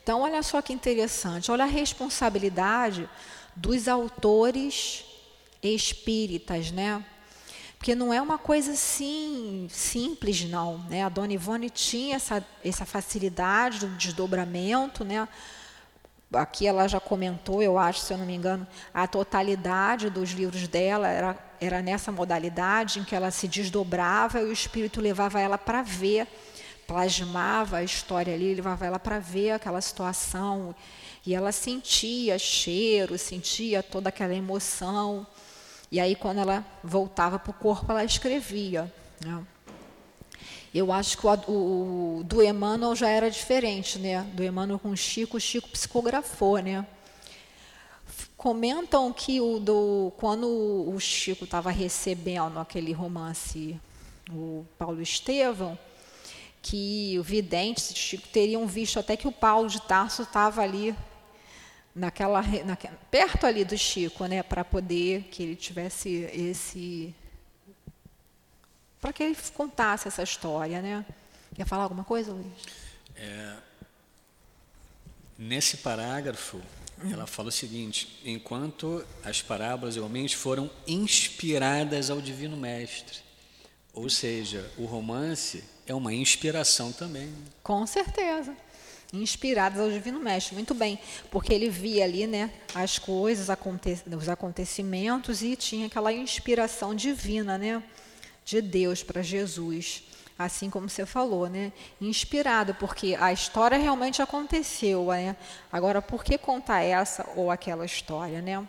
Então, 0.00 0.20
olha 0.20 0.40
só 0.40 0.62
que 0.62 0.72
interessante, 0.72 1.50
olha 1.50 1.64
a 1.64 1.66
responsabilidade 1.66 3.10
dos 3.56 3.88
autores 3.88 5.04
espíritas, 5.60 6.70
né? 6.70 7.04
Porque 7.76 7.92
não 7.96 8.14
é 8.14 8.22
uma 8.22 8.38
coisa 8.38 8.70
assim 8.70 9.66
simples, 9.68 10.44
não. 10.44 10.78
Né? 10.88 11.02
A 11.02 11.08
Dona 11.08 11.32
Ivone 11.32 11.70
tinha 11.70 12.14
essa, 12.14 12.46
essa 12.64 12.86
facilidade 12.86 13.80
do 13.80 13.88
desdobramento, 13.96 15.04
né? 15.04 15.26
Aqui 16.32 16.68
ela 16.68 16.86
já 16.86 17.00
comentou, 17.00 17.60
eu 17.60 17.76
acho, 17.76 17.98
se 17.98 18.12
eu 18.12 18.18
não 18.18 18.26
me 18.26 18.36
engano, 18.36 18.64
a 18.94 19.08
totalidade 19.08 20.08
dos 20.08 20.30
livros 20.30 20.68
dela 20.68 21.08
era, 21.08 21.36
era 21.60 21.82
nessa 21.82 22.12
modalidade 22.12 23.00
em 23.00 23.04
que 23.04 23.16
ela 23.16 23.32
se 23.32 23.48
desdobrava 23.48 24.38
e 24.38 24.44
o 24.44 24.52
espírito 24.52 25.00
levava 25.00 25.40
ela 25.40 25.58
para 25.58 25.82
ver 25.82 26.28
plasmava 26.88 27.76
a 27.76 27.84
história 27.84 28.32
ali, 28.32 28.54
levava 28.54 28.86
ela 28.86 28.98
para 28.98 29.18
ver 29.18 29.50
aquela 29.50 29.80
situação 29.82 30.74
e 31.24 31.34
ela 31.34 31.52
sentia 31.52 32.38
cheiro, 32.38 33.18
sentia 33.18 33.82
toda 33.82 34.08
aquela 34.08 34.34
emoção. 34.34 35.26
E 35.92 36.00
aí, 36.00 36.16
quando 36.16 36.38
ela 36.38 36.64
voltava 36.82 37.38
para 37.38 37.50
o 37.50 37.54
corpo, 37.54 37.92
ela 37.92 38.02
escrevia. 38.04 38.90
Né? 39.22 39.44
Eu 40.74 40.90
acho 40.90 41.18
que 41.18 41.26
o, 41.26 41.30
o, 41.30 42.24
do 42.24 42.42
Emmanuel 42.42 42.96
já 42.96 43.10
era 43.10 43.30
diferente, 43.30 43.98
né? 43.98 44.22
Do 44.32 44.42
Emmanuel 44.42 44.78
com 44.78 44.88
o 44.88 44.96
Chico, 44.96 45.36
o 45.36 45.40
Chico 45.40 45.68
psicografou, 45.68 46.58
né? 46.58 46.86
Comentam 48.34 49.12
que 49.12 49.42
o 49.42 49.58
do, 49.58 50.12
quando 50.16 50.46
o 50.46 50.98
Chico 50.98 51.44
estava 51.44 51.70
recebendo 51.70 52.58
aquele 52.58 52.92
romance, 52.92 53.78
o 54.30 54.64
Paulo 54.78 55.02
Estevão, 55.02 55.78
que 56.62 57.16
o 57.18 57.22
vidente 57.22 57.80
Chico 57.94 58.28
teriam 58.28 58.66
visto 58.66 58.98
até 58.98 59.16
que 59.16 59.28
o 59.28 59.32
Paulo 59.32 59.68
de 59.68 59.80
Tarso 59.82 60.22
estava 60.22 60.62
ali 60.62 60.94
naquela, 61.94 62.42
naquela, 62.64 62.96
perto 63.10 63.46
ali 63.46 63.64
do 63.64 63.76
Chico, 63.76 64.26
né, 64.26 64.42
para 64.42 64.64
poder 64.64 65.24
que 65.24 65.42
ele 65.42 65.56
tivesse 65.56 66.28
esse 66.32 67.14
para 69.00 69.12
que 69.12 69.22
ele 69.22 69.36
contasse 69.54 70.08
essa 70.08 70.22
história, 70.22 70.82
né? 70.82 71.06
Quer 71.54 71.66
falar 71.66 71.84
alguma 71.84 72.02
coisa, 72.02 72.32
Luiz? 72.32 72.46
É, 73.14 73.56
nesse 75.38 75.78
parágrafo, 75.78 76.60
ela 77.10 77.26
fala 77.26 77.48
o 77.48 77.52
seguinte: 77.52 78.20
enquanto 78.24 79.04
as 79.24 79.40
parábolas 79.40 79.94
realmente 79.94 80.36
foram 80.36 80.68
inspiradas 80.86 82.10
ao 82.10 82.20
Divino 82.20 82.56
Mestre, 82.56 83.18
ou 83.92 84.10
seja, 84.10 84.68
o 84.76 84.84
romance 84.84 85.64
é 85.88 85.94
uma 85.94 86.12
inspiração 86.12 86.92
também. 86.92 87.34
Com 87.62 87.86
certeza. 87.86 88.54
Inspiradas 89.10 89.80
ao 89.80 89.90
Divino 89.90 90.20
Mestre, 90.20 90.54
muito 90.54 90.74
bem, 90.74 90.98
porque 91.30 91.52
ele 91.52 91.70
via 91.70 92.04
ali 92.04 92.26
né, 92.26 92.52
as 92.74 92.98
coisas, 92.98 93.48
os 94.14 94.28
acontecimentos 94.28 95.42
e 95.42 95.56
tinha 95.56 95.86
aquela 95.86 96.12
inspiração 96.12 96.94
divina 96.94 97.56
né, 97.56 97.82
de 98.44 98.60
Deus 98.60 99.02
para 99.02 99.22
Jesus, 99.22 100.02
assim 100.38 100.68
como 100.68 100.90
você 100.90 101.06
falou, 101.06 101.48
né, 101.48 101.72
inspirado, 101.98 102.74
porque 102.74 103.16
a 103.18 103.32
história 103.32 103.78
realmente 103.78 104.20
aconteceu. 104.20 105.06
Né? 105.06 105.34
Agora, 105.72 106.02
por 106.02 106.22
que 106.22 106.36
contar 106.36 106.82
essa 106.82 107.26
ou 107.34 107.50
aquela 107.50 107.86
história? 107.86 108.42
Né? 108.42 108.62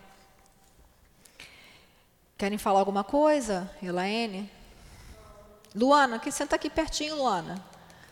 Querem 2.38 2.56
falar 2.56 2.78
alguma 2.78 3.04
coisa, 3.04 3.70
Elaine? 3.82 4.50
Luana, 5.74 6.18
que 6.18 6.32
senta 6.32 6.56
aqui 6.56 6.68
pertinho, 6.68 7.16
Luana. 7.16 7.64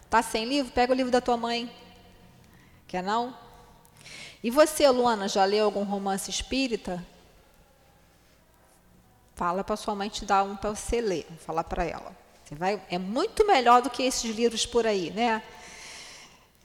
Tá 0.08 0.22
sem 0.22 0.44
livro? 0.44 0.72
Pega 0.72 0.92
o 0.92 0.96
livro 0.96 1.10
da 1.10 1.20
tua 1.20 1.36
mãe. 1.36 1.70
Quer 2.86 3.02
não? 3.02 3.36
E 4.42 4.50
você, 4.50 4.88
Luana, 4.88 5.28
já 5.28 5.44
leu 5.44 5.64
algum 5.64 5.82
romance 5.82 6.30
espírita? 6.30 7.04
Fala 9.34 9.64
para 9.64 9.76
sua 9.76 9.94
mãe 9.94 10.08
te 10.08 10.24
dar 10.24 10.44
um 10.44 10.56
para 10.56 10.70
você 10.70 11.00
ler. 11.00 11.26
Vou 11.28 11.38
falar 11.38 11.64
para 11.64 11.84
ela. 11.84 12.16
Você 12.44 12.54
vai, 12.54 12.80
é 12.88 12.98
muito 12.98 13.46
melhor 13.46 13.82
do 13.82 13.90
que 13.90 14.02
esses 14.02 14.34
livros 14.34 14.64
por 14.64 14.86
aí, 14.86 15.10
né? 15.10 15.42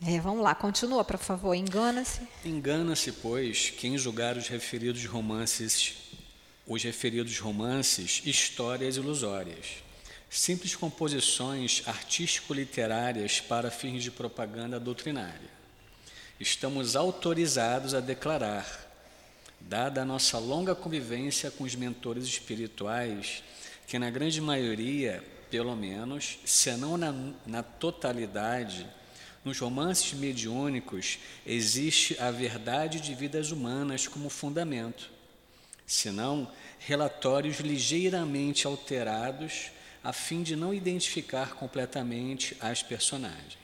É, 0.06 0.20
vamos 0.20 0.44
lá, 0.44 0.54
continua, 0.54 1.04
por 1.04 1.18
favor. 1.18 1.56
Engana-se. 1.56 2.22
Engana-se, 2.46 3.12
pois, 3.12 3.72
quem 3.72 3.98
julgar 3.98 4.38
os 4.38 4.48
referidos 4.48 5.06
romances, 5.06 5.96
os 6.68 6.84
referidos 6.84 7.38
romances, 7.40 8.22
histórias 8.26 8.96
ilusórias 8.96 9.83
simples 10.34 10.76
composições 10.76 11.84
artístico-literárias 11.86 13.40
para 13.40 13.70
fins 13.70 14.02
de 14.02 14.10
propaganda 14.10 14.80
doutrinária. 14.80 15.54
Estamos 16.40 16.96
autorizados 16.96 17.94
a 17.94 18.00
declarar, 18.00 18.68
dada 19.60 20.02
a 20.02 20.06
nossa 20.06 20.40
longa 20.40 20.74
convivência 20.74 21.52
com 21.52 21.64
os 21.64 21.76
mentores 21.76 22.26
espirituais, 22.26 23.44
que 23.86 24.00
na 24.00 24.10
grande 24.10 24.42
maioria, 24.42 25.24
pelo 25.52 25.76
menos, 25.76 26.40
se 26.44 26.72
não 26.72 26.98
na, 26.98 27.14
na 27.46 27.62
totalidade, 27.62 28.88
nos 29.46 29.60
romances 29.60 30.14
mediúnicos 30.14 31.20
existe 31.46 32.20
a 32.20 32.32
verdade 32.32 33.00
de 33.00 33.14
vidas 33.14 33.52
humanas 33.52 34.08
como 34.08 34.32
fundamento, 34.32 35.12
senão 35.86 36.52
relatórios 36.80 37.60
ligeiramente 37.60 38.66
alterados 38.66 39.72
a 40.04 40.12
fim 40.12 40.44
de 40.44 40.56
não 40.56 40.74
identificar 40.74 41.54
completamente 41.56 42.58
as 42.60 42.84
personagens. 42.84 43.58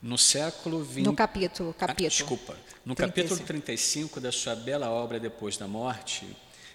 No 0.00 0.16
século 0.16 0.84
XX. 0.84 0.98
No 0.98 1.14
capítulo. 1.14 1.74
capítulo. 1.74 2.06
Ah, 2.06 2.08
desculpa. 2.08 2.56
No 2.84 2.94
35. 2.94 2.96
capítulo 2.96 3.46
35 3.46 4.20
da 4.20 4.32
sua 4.32 4.54
bela 4.54 4.90
obra 4.90 5.18
Depois 5.18 5.56
da 5.56 5.66
Morte, 5.66 6.26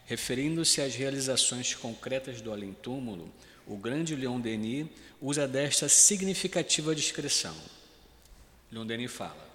referindo-se 0.06 0.82
às 0.82 0.96
realizações 0.96 1.74
concretas 1.74 2.42
do 2.42 2.52
além-túmulo, 2.52 3.32
o 3.66 3.76
grande 3.76 4.16
Leon 4.16 4.40
Denis 4.40 4.88
usa 5.22 5.48
desta 5.48 5.90
significativa 5.90 6.96
descrição. 6.96 7.56
Leon 8.72 8.86
Denis 8.86 9.12
fala: 9.12 9.48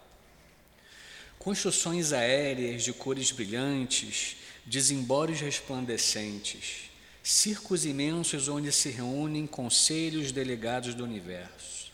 Construções 1.39 2.13
aéreas 2.13 2.85
de 2.85 2.93
cores 2.93 3.33
brilhantes, 3.33 4.37
desembores 4.67 5.41
resplandecentes, 5.41 6.92
Circos 7.23 7.85
imensos 7.85 8.49
onde 8.49 8.73
se 8.73 8.91
reúnem 8.91 9.47
conselhos 9.47 10.33
delegados 10.33 10.93
do 10.93 11.05
universo. 11.05 11.93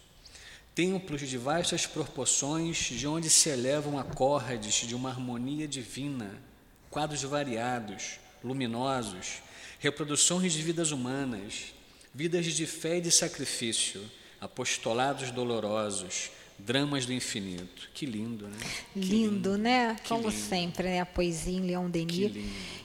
Templos 0.74 1.20
de 1.28 1.36
vastas 1.36 1.86
proporções, 1.86 2.78
de 2.78 3.06
onde 3.06 3.28
se 3.28 3.50
elevam 3.50 3.98
acordes 3.98 4.86
de 4.86 4.94
uma 4.94 5.10
harmonia 5.10 5.68
divina, 5.68 6.40
quadros 6.88 7.22
variados, 7.24 8.18
luminosos, 8.42 9.42
reproduções 9.78 10.54
de 10.54 10.62
vidas 10.62 10.92
humanas, 10.92 11.74
vidas 12.14 12.46
de 12.46 12.64
fé 12.64 12.96
e 12.96 13.02
de 13.02 13.10
sacrifício, 13.10 14.02
apostolados 14.40 15.30
dolorosos, 15.30 16.30
dramas 16.59 17.07
do 17.07 17.12
infinito. 17.12 17.88
Que 17.94 18.05
lindo, 18.05 18.49
né? 18.49 18.59
Lindo, 18.94 19.51
lindo. 19.51 19.59
né? 19.59 19.97
Que 20.03 20.09
Como 20.09 20.29
lindo. 20.29 20.33
sempre, 20.33 20.88
né? 20.88 21.01
A 21.01 21.07
poesia 21.07 21.57
em 21.57 21.61
Leon 21.61 21.88
Denis. 21.88 22.33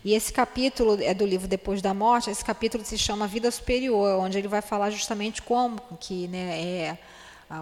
E 0.03 0.13
esse 0.13 0.31
capítulo 0.31 1.01
é 1.01 1.13
do 1.13 1.25
livro 1.25 1.47
Depois 1.47 1.81
da 1.81 1.93
Morte. 1.93 2.29
Esse 2.29 2.43
capítulo 2.45 2.85
se 2.85 2.97
chama 2.97 3.27
Vida 3.27 3.49
Superior, 3.51 4.19
onde 4.19 4.37
ele 4.37 4.47
vai 4.47 4.61
falar 4.61 4.89
justamente 4.89 5.41
como 5.41 5.81
que, 5.99 6.27
né, 6.27 6.61
é 6.61 6.97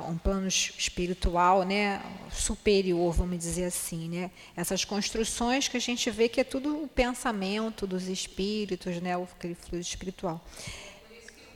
um 0.07 0.17
plano 0.17 0.47
espiritual, 0.47 1.63
né, 1.63 2.01
superior, 2.31 3.11
vamos 3.11 3.37
dizer 3.37 3.65
assim, 3.65 4.07
né? 4.07 4.31
Essas 4.55 4.85
construções 4.85 5.67
que 5.67 5.75
a 5.75 5.81
gente 5.81 6.09
vê 6.09 6.29
que 6.29 6.39
é 6.39 6.43
tudo 6.45 6.83
o 6.83 6.87
pensamento 6.87 7.85
dos 7.85 8.07
espíritos, 8.07 9.01
né, 9.01 9.15
aquele 9.21 9.53
fluido 9.55 9.85
espiritual. 9.85 10.41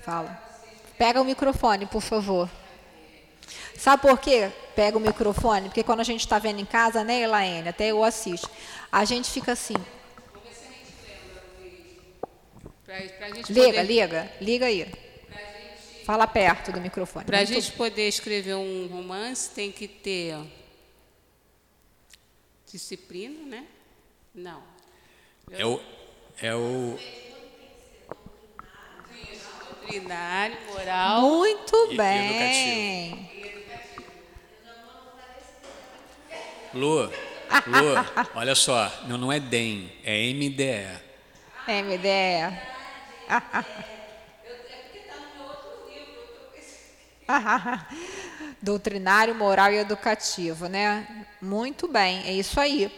Fala. 0.03 0.37
Pega 0.97 1.21
o 1.21 1.25
microfone, 1.25 1.85
por 1.85 2.01
favor. 2.01 2.49
Sabe 3.77 4.01
por 4.01 4.19
quê? 4.19 4.51
Pega 4.75 4.97
o 4.97 5.01
microfone, 5.01 5.69
porque 5.69 5.83
quando 5.83 5.99
a 5.99 6.03
gente 6.03 6.21
está 6.21 6.39
vendo 6.39 6.59
em 6.59 6.65
casa, 6.65 7.03
né, 7.03 7.21
Elaine, 7.21 7.69
até 7.69 7.87
eu 7.87 8.03
assisto, 8.03 8.49
a 8.91 9.05
gente 9.05 9.29
fica 9.29 9.51
assim. 9.51 9.75
liga, 13.49 13.67
poder... 13.67 13.83
liga, 13.83 14.31
liga 14.41 14.65
aí. 14.65 14.91
Fala 16.05 16.27
perto 16.27 16.71
do 16.71 16.79
microfone. 16.79 17.25
Para 17.25 17.39
a 17.39 17.45
gente 17.45 17.71
poder 17.71 18.07
escrever 18.07 18.55
um 18.55 18.87
romance, 18.87 19.49
tem 19.49 19.71
que 19.71 19.87
ter 19.87 20.37
disciplina, 22.71 23.39
né? 23.45 23.65
Não. 24.33 24.61
É 25.51 25.65
o, 25.65 25.81
é 26.41 26.55
o 26.55 26.97
doutrinário, 29.85 30.57
moral. 30.67 31.21
Muito 31.21 31.75
e, 31.91 31.97
bem. 31.97 33.34
Lu, 36.75 37.03
Lu, 37.03 37.09
olha 38.35 38.53
só, 38.53 38.91
não, 39.07 39.17
não 39.17 39.31
é 39.31 39.39
DEM, 39.39 39.89
é 40.03 40.33
MDE. 40.33 40.85
MDE. 41.65 42.59
Doutrinário, 48.61 49.33
moral 49.33 49.71
e 49.71 49.77
educativo, 49.77 50.67
né? 50.67 51.25
Muito 51.41 51.87
bem, 51.87 52.23
é 52.25 52.33
isso 52.33 52.59
aí. 52.59 52.91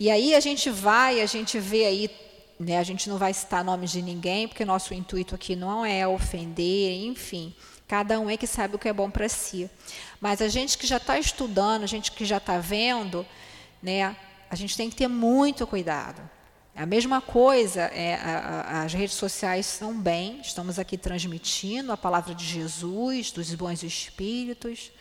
E 0.00 0.10
aí 0.10 0.34
a 0.34 0.40
gente 0.40 0.68
vai, 0.68 1.20
a 1.20 1.26
gente 1.26 1.60
vê 1.60 1.84
aí, 1.86 2.10
né? 2.58 2.78
A 2.78 2.82
gente 2.82 3.08
não 3.08 3.16
vai 3.16 3.32
citar 3.32 3.62
nomes 3.62 3.92
de 3.92 4.02
ninguém, 4.02 4.48
porque 4.48 4.64
nosso 4.64 4.92
intuito 4.92 5.36
aqui 5.36 5.54
não 5.54 5.86
é 5.86 6.04
ofender, 6.04 7.04
enfim. 7.04 7.54
Cada 7.90 8.20
um 8.20 8.30
é 8.30 8.36
que 8.36 8.46
sabe 8.46 8.76
o 8.76 8.78
que 8.78 8.88
é 8.88 8.92
bom 8.92 9.10
para 9.10 9.28
si. 9.28 9.68
Mas 10.20 10.40
a 10.40 10.46
gente 10.46 10.78
que 10.78 10.86
já 10.86 10.98
está 10.98 11.18
estudando, 11.18 11.82
a 11.82 11.88
gente 11.88 12.12
que 12.12 12.24
já 12.24 12.36
está 12.36 12.56
vendo, 12.56 13.26
né? 13.82 14.16
A 14.48 14.54
gente 14.54 14.76
tem 14.76 14.88
que 14.88 14.94
ter 14.94 15.08
muito 15.08 15.66
cuidado. 15.66 16.22
A 16.76 16.86
mesma 16.86 17.20
coisa, 17.20 17.80
é, 17.80 18.14
a, 18.14 18.38
a, 18.38 18.82
as 18.84 18.92
redes 18.92 19.16
sociais 19.16 19.66
são 19.66 19.92
bem, 19.92 20.40
estamos 20.40 20.78
aqui 20.78 20.96
transmitindo 20.96 21.90
a 21.90 21.96
palavra 21.96 22.32
de 22.32 22.44
Jesus, 22.44 23.32
dos 23.32 23.52
bons 23.56 23.82
espíritos, 23.82 24.92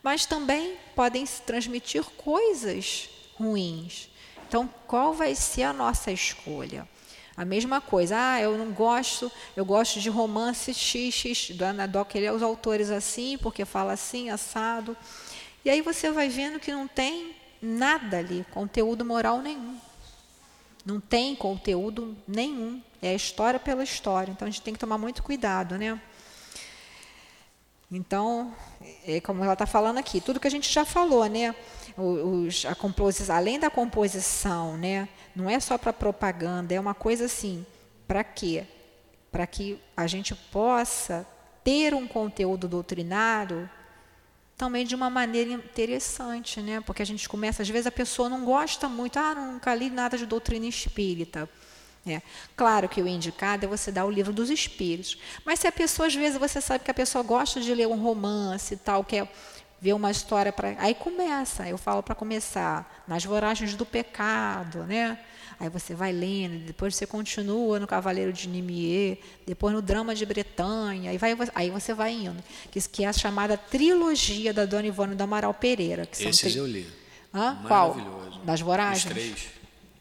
mas 0.00 0.24
também 0.24 0.76
podem 0.94 1.26
se 1.26 1.42
transmitir 1.42 2.04
coisas 2.04 3.08
ruins. 3.34 4.08
Então, 4.46 4.72
qual 4.86 5.12
vai 5.12 5.34
ser 5.34 5.64
a 5.64 5.72
nossa 5.72 6.12
escolha? 6.12 6.86
A 7.36 7.44
mesma 7.44 7.80
coisa, 7.80 8.16
ah, 8.18 8.40
eu 8.40 8.58
não 8.58 8.72
gosto, 8.72 9.32
eu 9.56 9.64
gosto 9.64 10.00
de 10.00 10.10
romance 10.10 10.72
XX, 10.72 11.56
do 11.56 11.64
Anadoc, 11.64 12.14
ele 12.14 12.26
é 12.26 12.32
os 12.32 12.42
autores 12.42 12.90
assim, 12.90 13.38
porque 13.38 13.64
fala 13.64 13.92
assim, 13.92 14.28
assado. 14.28 14.96
E 15.64 15.70
aí 15.70 15.80
você 15.80 16.10
vai 16.10 16.28
vendo 16.28 16.60
que 16.60 16.70
não 16.70 16.86
tem 16.86 17.34
nada 17.60 18.18
ali, 18.18 18.44
conteúdo 18.50 19.04
moral 19.04 19.40
nenhum. 19.40 19.78
Não 20.84 21.00
tem 21.00 21.34
conteúdo 21.34 22.16
nenhum. 22.26 22.82
É 23.00 23.10
a 23.10 23.14
história 23.14 23.58
pela 23.58 23.84
história. 23.84 24.32
Então 24.32 24.46
a 24.46 24.50
gente 24.50 24.62
tem 24.62 24.74
que 24.74 24.80
tomar 24.80 24.98
muito 24.98 25.22
cuidado, 25.22 25.78
né? 25.78 26.00
Então, 27.90 28.54
é 29.06 29.20
como 29.20 29.44
ela 29.44 29.52
está 29.52 29.66
falando 29.66 29.98
aqui, 29.98 30.18
tudo 30.18 30.40
que 30.40 30.46
a 30.46 30.50
gente 30.50 30.72
já 30.72 30.82
falou, 30.82 31.26
né? 31.26 31.54
Os, 31.96 32.64
a 32.64 32.74
composição, 32.74 33.36
além 33.36 33.60
da 33.60 33.68
composição, 33.68 34.78
né? 34.78 35.08
Não 35.34 35.48
é 35.48 35.58
só 35.60 35.78
para 35.78 35.92
propaganda, 35.92 36.74
é 36.74 36.80
uma 36.80 36.94
coisa 36.94 37.24
assim, 37.24 37.64
para 38.06 38.22
quê? 38.22 38.64
Para 39.30 39.46
que 39.46 39.80
a 39.96 40.06
gente 40.06 40.34
possa 40.34 41.26
ter 41.64 41.94
um 41.94 42.06
conteúdo 42.06 42.68
doutrinário 42.68 43.68
também 44.56 44.86
de 44.86 44.94
uma 44.94 45.10
maneira 45.10 45.50
interessante, 45.50 46.60
né? 46.60 46.80
Porque 46.80 47.02
a 47.02 47.06
gente 47.06 47.28
começa, 47.28 47.62
às 47.62 47.68
vezes 47.68 47.86
a 47.86 47.90
pessoa 47.90 48.28
não 48.28 48.44
gosta 48.44 48.88
muito, 48.88 49.18
ah, 49.18 49.34
nunca 49.34 49.74
li 49.74 49.90
nada 49.90 50.16
de 50.16 50.26
doutrina 50.26 50.66
espírita. 50.66 51.48
É. 52.06 52.20
Claro 52.56 52.88
que 52.88 53.00
o 53.00 53.06
indicado 53.06 53.64
é 53.64 53.68
você 53.68 53.92
dar 53.92 54.04
o 54.04 54.10
livro 54.10 54.32
dos 54.32 54.50
espíritos. 54.50 55.16
Mas 55.44 55.60
se 55.60 55.68
a 55.68 55.72
pessoa, 55.72 56.08
às 56.08 56.14
vezes, 56.14 56.38
você 56.38 56.60
sabe 56.60 56.84
que 56.84 56.90
a 56.90 56.94
pessoa 56.94 57.22
gosta 57.22 57.60
de 57.60 57.72
ler 57.72 57.86
um 57.86 58.00
romance 58.00 58.74
e 58.74 58.76
tal, 58.76 59.04
quer 59.04 59.32
ver 59.82 59.94
uma 59.94 60.12
história 60.12 60.52
para. 60.52 60.76
Aí 60.78 60.94
começa, 60.94 61.68
eu 61.68 61.76
falo 61.76 62.04
para 62.04 62.14
começar, 62.14 63.02
nas 63.08 63.24
voragens 63.24 63.74
do 63.74 63.84
pecado, 63.84 64.84
né? 64.84 65.18
Aí 65.58 65.68
você 65.68 65.92
vai 65.92 66.12
lendo, 66.12 66.64
depois 66.64 66.94
você 66.94 67.04
continua 67.04 67.80
no 67.80 67.86
Cavaleiro 67.86 68.32
de 68.32 68.48
Nimier, 68.48 69.18
depois 69.44 69.74
no 69.74 69.82
Drama 69.82 70.14
de 70.14 70.24
Bretanha, 70.24 71.10
aí, 71.10 71.18
vai, 71.18 71.36
aí 71.52 71.70
você 71.70 71.92
vai 71.92 72.12
indo. 72.12 72.42
Que, 72.70 72.80
que 72.88 73.04
é 73.04 73.08
a 73.08 73.12
chamada 73.12 73.56
trilogia 73.56 74.52
da 74.52 74.64
Dona 74.64 74.86
Ivone 74.86 75.16
do 75.16 75.22
Amaral 75.22 75.52
Pereira. 75.52 76.06
Que 76.06 76.28
Esses 76.28 76.52
tri... 76.52 76.56
eu 76.56 76.66
li. 76.66 76.88
Hã? 77.34 77.58
Qual? 77.66 77.96
Das 78.44 78.60
Voragens? 78.60 79.04
Os 79.04 79.10
três. 79.10 79.46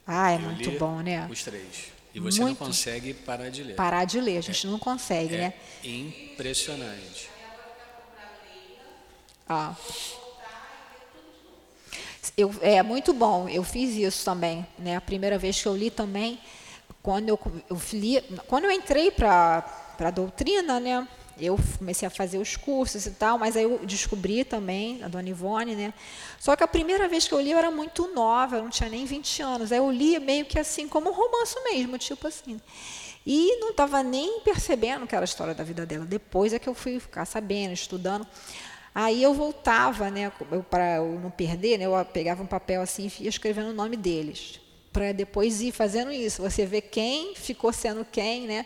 Ah, 0.05 0.31
é 0.31 0.35
eu 0.35 0.39
muito 0.41 0.71
bom, 0.71 1.01
né? 1.01 1.27
Os 1.29 1.43
três. 1.43 1.91
E 2.13 2.19
você 2.19 2.41
muito. 2.41 2.59
não 2.59 2.67
consegue 2.67 3.13
parar 3.13 3.49
de 3.49 3.63
ler. 3.63 3.75
Parar 3.75 4.05
de 4.05 4.19
ler, 4.19 4.37
a 4.37 4.41
gente 4.41 4.67
é, 4.67 4.69
não 4.69 4.77
consegue, 4.77 5.35
é 5.35 5.37
né? 5.37 5.53
Impressionante. 5.83 7.30
Ah. 9.53 9.75
Eu, 12.37 12.55
é 12.61 12.81
muito 12.81 13.11
bom, 13.11 13.49
eu 13.49 13.63
fiz 13.63 13.95
isso 13.95 14.23
também. 14.23 14.65
Né? 14.79 14.95
A 14.95 15.01
primeira 15.01 15.37
vez 15.37 15.61
que 15.61 15.67
eu 15.67 15.75
li 15.75 15.91
também, 15.91 16.39
quando 17.03 17.27
eu, 17.27 17.39
eu, 17.69 17.77
li, 17.91 18.21
quando 18.47 18.63
eu 18.63 18.71
entrei 18.71 19.11
para 19.11 19.65
a 19.99 20.09
doutrina, 20.09 20.79
né? 20.79 21.05
eu 21.37 21.59
comecei 21.77 22.07
a 22.07 22.11
fazer 22.11 22.37
os 22.37 22.55
cursos 22.55 23.05
e 23.05 23.11
tal, 23.11 23.37
mas 23.37 23.57
aí 23.57 23.63
eu 23.63 23.79
descobri 23.79 24.45
também 24.45 25.03
a 25.03 25.07
Dona 25.07 25.27
Ivone, 25.27 25.75
né? 25.75 25.93
Só 26.39 26.55
que 26.55 26.63
a 26.63 26.67
primeira 26.67 27.09
vez 27.09 27.27
que 27.27 27.33
eu 27.33 27.41
li 27.41 27.51
eu 27.51 27.57
era 27.57 27.71
muito 27.71 28.07
nova, 28.13 28.57
eu 28.57 28.63
não 28.63 28.69
tinha 28.69 28.89
nem 28.89 29.05
20 29.05 29.41
anos. 29.41 29.71
Aí 29.71 29.79
eu 29.79 29.91
li 29.91 30.17
meio 30.19 30.45
que 30.45 30.59
assim, 30.59 30.87
como 30.87 31.09
um 31.09 31.13
romance 31.13 31.55
mesmo, 31.63 31.97
tipo 31.97 32.27
assim. 32.27 32.61
E 33.25 33.57
não 33.59 33.71
estava 33.71 34.01
nem 34.03 34.41
percebendo 34.41 35.05
que 35.05 35.15
era 35.15 35.23
a 35.23 35.25
história 35.25 35.53
da 35.53 35.63
vida 35.63 35.85
dela. 35.85 36.05
Depois 36.05 36.53
é 36.53 36.59
que 36.59 36.69
eu 36.69 36.73
fui 36.73 36.99
ficar 36.99 37.25
sabendo, 37.25 37.73
estudando. 37.73 38.25
Aí 38.93 39.23
eu 39.23 39.33
voltava, 39.33 40.09
né, 40.09 40.31
para 40.69 40.99
não 40.99 41.31
perder, 41.31 41.77
né, 41.77 41.85
eu 41.85 42.05
pegava 42.05 42.43
um 42.43 42.47
papel 42.47 42.81
assim 42.81 43.09
e 43.19 43.23
ia 43.23 43.29
escrevendo 43.29 43.69
o 43.69 43.73
nome 43.73 43.95
deles, 43.95 44.59
para 44.91 45.13
depois 45.13 45.61
ir 45.61 45.71
fazendo 45.71 46.11
isso. 46.11 46.41
Você 46.41 46.65
vê 46.65 46.81
quem 46.81 47.33
ficou 47.33 47.71
sendo 47.71 48.03
quem, 48.03 48.45
né? 48.45 48.65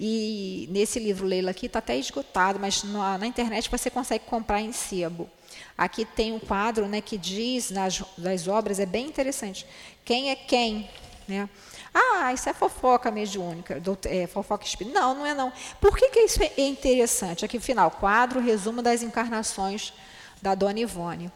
E 0.00 0.66
nesse 0.70 0.98
livro 0.98 1.26
Leila 1.26 1.50
aqui 1.50 1.66
está 1.66 1.80
até 1.80 1.94
esgotado, 1.98 2.58
mas 2.58 2.82
na, 2.84 3.18
na, 3.18 3.26
internet 3.26 3.70
você 3.70 3.90
consegue 3.90 4.24
comprar 4.24 4.62
em 4.62 4.72
sebo. 4.72 5.28
Aqui 5.76 6.06
tem 6.06 6.32
um 6.32 6.38
quadro, 6.38 6.88
né, 6.88 7.02
que 7.02 7.18
diz 7.18 7.70
nas, 7.70 8.02
nas 8.16 8.48
obras 8.48 8.80
é 8.80 8.86
bem 8.86 9.06
interessante. 9.06 9.66
Quem 10.02 10.30
é 10.30 10.36
quem, 10.36 10.88
né? 11.28 11.48
Ah, 11.98 12.30
isso 12.34 12.46
é 12.46 12.52
fofoca 12.52 13.10
mediúnica, 13.10 13.82
é, 14.04 14.26
fofoca 14.26 14.66
espírita. 14.66 15.00
Não, 15.00 15.14
não 15.14 15.24
é 15.24 15.32
não. 15.32 15.50
Por 15.80 15.96
que, 15.96 16.10
que 16.10 16.20
isso 16.20 16.42
é 16.42 16.52
interessante? 16.60 17.42
Aqui, 17.42 17.58
final, 17.58 17.90
quadro, 17.90 18.38
resumo 18.38 18.82
das 18.82 19.02
encarnações 19.02 19.94
da 20.42 20.54
Dona 20.54 20.78
Ivone. 20.78 21.32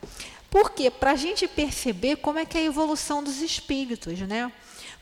Porque 0.50 0.90
para 0.90 1.12
a 1.12 1.16
gente 1.16 1.48
perceber 1.48 2.16
como 2.16 2.38
é 2.38 2.44
que 2.44 2.58
é 2.58 2.60
a 2.60 2.64
evolução 2.64 3.24
dos 3.24 3.40
espíritos, 3.40 4.20
né? 4.20 4.52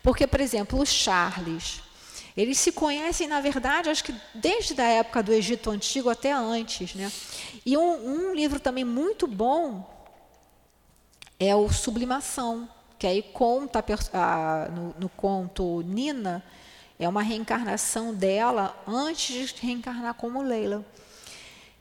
Porque, 0.01 0.25
por 0.25 0.39
exemplo, 0.39 0.79
o 0.79 0.85
Charles, 0.85 1.81
eles 2.37 2.57
se 2.57 2.71
conhecem, 2.71 3.27
na 3.27 3.41
verdade, 3.41 3.89
acho 3.89 4.05
que 4.05 4.15
desde 4.33 4.79
a 4.79 4.87
época 4.87 5.21
do 5.21 5.33
Egito 5.33 5.69
Antigo 5.71 6.09
até 6.09 6.31
antes, 6.31 6.95
né? 6.95 7.11
E 7.65 7.75
um, 7.75 8.29
um 8.29 8.33
livro 8.33 8.61
também 8.61 8.85
muito 8.85 9.27
bom 9.27 9.93
é 11.37 11.53
o 11.53 11.67
Sublimação, 11.69 12.69
que 12.99 13.07
aí 13.07 13.23
conta 13.23 13.83
a, 14.13 14.67
no, 14.69 14.93
no, 14.99 15.07
conto 15.07 15.81
Nina, 15.83 16.43
é 16.99 17.07
uma 17.07 17.21
reencarnação 17.21 18.13
dela 18.13 18.77
antes 18.85 19.53
de 19.53 19.61
reencarnar 19.61 20.13
como 20.15 20.41
Leila. 20.41 20.85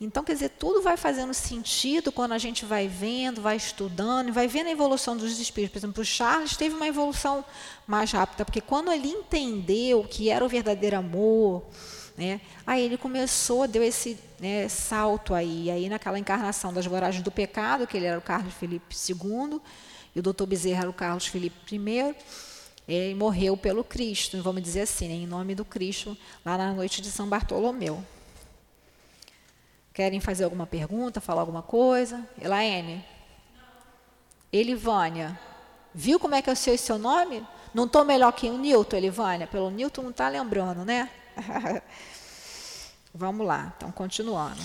Então, 0.00 0.22
quer 0.22 0.35
dizer, 0.35 0.50
tudo 0.50 0.81
vai 0.81 0.96
fazendo 0.96 1.35
sentido 1.35 2.12
quando 2.12 2.31
a 2.31 2.38
gente 2.38 2.64
vai 2.64 2.87
vendo, 2.87 3.42
vai 3.42 3.57
estudando, 3.57 4.33
vai 4.33 4.46
vendo 4.46 4.68
a 4.68 4.70
evolução 4.70 5.16
dos 5.16 5.40
espíritos. 5.40 5.72
Por 5.72 5.78
exemplo, 5.81 6.02
o 6.02 6.07
Charles 6.07 6.57
teve 6.57 6.76
uma 6.76 6.87
evolução 6.87 7.44
mais 7.85 8.12
rápida, 8.12 8.44
porque 8.44 8.61
quando 8.61 8.92
ele 8.92 9.09
entendeu 9.09 10.07
que 10.09 10.31
era 10.31 10.44
o 10.44 10.48
verdadeiro 10.48 10.96
amor, 10.96 11.64
né, 12.16 12.40
aí 12.64 12.85
ele 12.85 12.96
começou, 12.96 13.66
deu 13.66 13.83
esse 13.83 14.16
né, 14.38 14.68
salto 14.68 15.35
aí. 15.35 15.68
Aí, 15.68 15.88
naquela 15.88 16.16
encarnação 16.16 16.72
das 16.72 16.87
voragens 16.87 17.24
do 17.24 17.33
pecado, 17.33 17.85
que 17.85 17.96
ele 17.96 18.07
era 18.07 18.18
o 18.18 18.22
Carlos 18.22 18.54
Felipe 18.54 18.94
II, 18.94 19.61
e 20.18 20.20
o 20.20 20.22
doutor 20.22 20.46
Bezerra 20.46 20.81
era 20.81 20.90
o 20.90 20.92
Carlos 20.92 21.28
Felipe 21.28 21.76
I, 21.76 22.16
ele 22.88 23.14
morreu 23.14 23.57
pelo 23.57 23.85
Cristo, 23.85 24.42
vamos 24.42 24.61
dizer 24.64 24.81
assim, 24.81 25.07
né, 25.07 25.14
em 25.14 25.28
nome 25.28 25.54
do 25.54 25.64
Cristo, 25.64 26.18
lá 26.44 26.59
na 26.59 26.72
noite 26.72 27.00
de 27.00 27.09
São 27.09 27.28
Bartolomeu. 27.28 28.04
Querem 29.94 30.18
fazer 30.18 30.42
alguma 30.42 30.66
pergunta, 30.66 31.20
falar 31.20 31.42
alguma 31.42 31.62
coisa? 31.62 32.28
Elaine? 32.42 33.04
Elivânia. 34.52 35.38
Viu 35.94 36.18
como 36.18 36.35
é 36.35 36.42
que 36.42 36.50
é 36.50 36.52
o 36.52 36.57
seu, 36.57 36.76
seu 36.76 36.98
nome? 36.98 37.46
Não 37.72 37.85
estou 37.85 38.04
melhor 38.04 38.33
que 38.33 38.48
o 38.48 38.59
Newton, 38.59 38.96
Elivânia. 38.96 39.46
Pelo 39.46 39.70
Newton 39.70 40.02
não 40.02 40.11
está 40.11 40.28
lembrando, 40.28 40.85
né? 40.85 41.09
Vamos 43.14 43.46
lá, 43.46 43.72
então 43.76 43.92
continuando. 43.92 44.61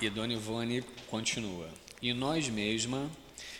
E 0.00 0.10
Dona 0.10 0.32
Ivone 0.32 0.82
continua. 1.08 1.68
E 2.02 2.12
nós 2.12 2.48
mesma 2.48 3.08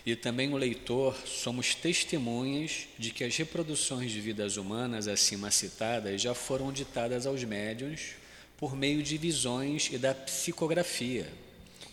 e 0.06 0.14
também 0.14 0.52
o 0.52 0.56
leitor 0.56 1.16
somos 1.26 1.74
testemunhas 1.74 2.86
de 2.98 3.10
que 3.10 3.24
as 3.24 3.36
reproduções 3.36 4.12
de 4.12 4.20
vidas 4.20 4.56
humanas 4.56 5.08
acima 5.08 5.50
citadas 5.50 6.20
já 6.20 6.34
foram 6.34 6.70
ditadas 6.72 7.26
aos 7.26 7.42
médiuns 7.42 8.16
por 8.58 8.76
meio 8.76 9.02
de 9.02 9.16
visões 9.16 9.88
e 9.90 9.98
da 9.98 10.14
psicografia. 10.14 11.26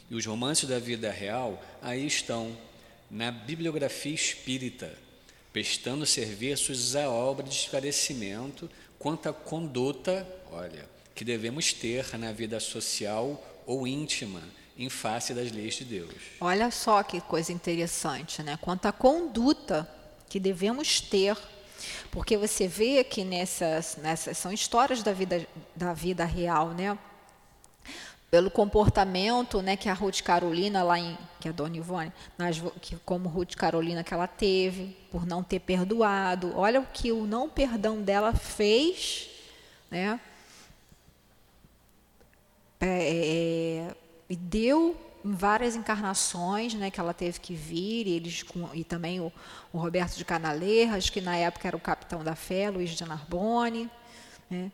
E 0.10 0.16
os 0.16 0.26
romances 0.26 0.68
da 0.68 0.78
vida 0.78 1.10
real 1.10 1.64
aí 1.82 2.06
estão, 2.06 2.56
na 3.10 3.32
bibliografia 3.32 4.14
espírita, 4.14 4.94
prestando 5.54 6.06
serviços 6.06 6.96
à 6.96 7.10
obra 7.10 7.46
de 7.46 7.56
esclarecimento 7.56 8.70
quanto 9.00 9.30
à 9.30 9.34
conduta, 9.34 10.28
olha, 10.52 10.88
que 11.16 11.24
devemos 11.24 11.74
ter 11.74 12.18
na 12.18 12.32
vida 12.32 12.60
social 12.60 13.64
ou 13.66 13.88
íntima 13.88 14.42
em 14.78 14.90
face 14.90 15.34
das 15.34 15.52
leis 15.52 15.76
de 15.76 15.86
Deus. 15.86 16.14
Olha 16.40 16.72
só 16.72 17.04
que 17.04 17.22
coisa 17.22 17.52
interessante, 17.52 18.42
né? 18.42 18.58
Quanto 18.62 18.86
à 18.86 18.92
conduta 18.92 19.90
que 20.30 20.40
devemos 20.40 21.02
ter 21.02 21.38
porque 22.12 22.38
você 22.38 22.68
vê 22.68 23.04
que 23.04 23.24
nessas, 23.24 23.98
nessas 23.98 24.38
são 24.38 24.52
histórias 24.52 25.02
da 25.02 25.14
vida, 25.14 25.48
da 25.76 25.94
vida 25.94 26.26
real, 26.26 26.70
né? 26.70 26.98
Pelo 28.30 28.50
comportamento 28.50 29.62
né, 29.62 29.76
que 29.76 29.90
a 29.90 29.94
Ruth 29.94 30.22
Carolina, 30.22 30.84
lá 30.84 30.98
em, 30.98 31.18
que 31.40 31.50
é 31.50 31.52
a 31.52 31.54
Dona 31.54 31.76
Ivone, 31.76 32.14
nas, 32.38 32.62
que, 32.82 32.96
como 33.04 33.28
Ruth 33.28 33.56
Carolina 33.56 34.06
que 34.06 34.14
ela 34.14 34.28
teve, 34.28 34.96
por 35.12 35.26
não 35.26 35.44
ter 35.44 35.60
perdoado. 35.60 36.54
Olha 36.56 36.80
o 36.80 36.86
que 36.86 37.12
o 37.12 37.26
não 37.26 37.50
perdão 37.50 38.02
dela 38.02 38.34
fez, 38.34 39.30
né? 39.90 40.20
É, 42.80 42.88
é, 42.88 43.96
e 44.32 44.36
deu 44.38 44.96
em 45.26 45.34
várias 45.34 45.76
encarnações, 45.76 46.74
né, 46.74 46.90
que 46.90 47.02
ela 47.02 47.14
teve 47.14 47.38
que 47.38 47.54
vir, 47.54 48.08
e, 48.08 48.12
eles 48.12 48.46
e 48.74 48.82
também 48.86 49.20
o, 49.20 49.30
o, 49.74 49.78
Roberto 49.78 50.16
de 50.16 50.24
Canaleiras, 50.24 51.10
que 51.10 51.20
na 51.20 51.36
época 51.36 51.68
era 51.68 51.76
o 51.76 51.80
capitão 51.82 52.24
da 52.24 52.34
fé, 52.34 52.70
Luiz 52.70 52.92
de 52.92 53.04
Narbonne, 53.04 53.92
né, 54.50 54.72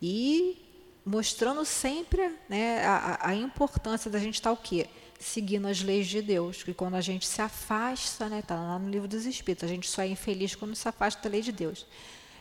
e 0.00 0.64
mostrando 1.04 1.64
sempre 1.64 2.38
né, 2.48 2.84
a, 2.86 3.30
a, 3.30 3.34
importância 3.34 4.08
da 4.08 4.20
gente 4.20 4.34
estar 4.34 4.52
o 4.52 4.56
quê? 4.56 4.86
Seguindo 5.18 5.66
as 5.66 5.82
leis 5.82 6.06
de 6.06 6.22
Deus, 6.22 6.62
que 6.62 6.72
quando 6.72 6.94
a 6.94 7.00
gente 7.00 7.26
se 7.26 7.42
afasta, 7.42 8.28
né, 8.28 8.38
está 8.38 8.54
lá 8.54 8.78
no 8.78 8.88
livro 8.88 9.08
dos 9.08 9.26
Espíritos, 9.26 9.64
a 9.68 9.72
gente 9.72 9.90
só 9.90 10.02
é 10.02 10.06
infeliz 10.06 10.54
quando 10.54 10.76
se 10.76 10.88
afasta 10.88 11.20
da 11.20 11.28
lei 11.28 11.42
de 11.42 11.50
Deus. 11.50 11.84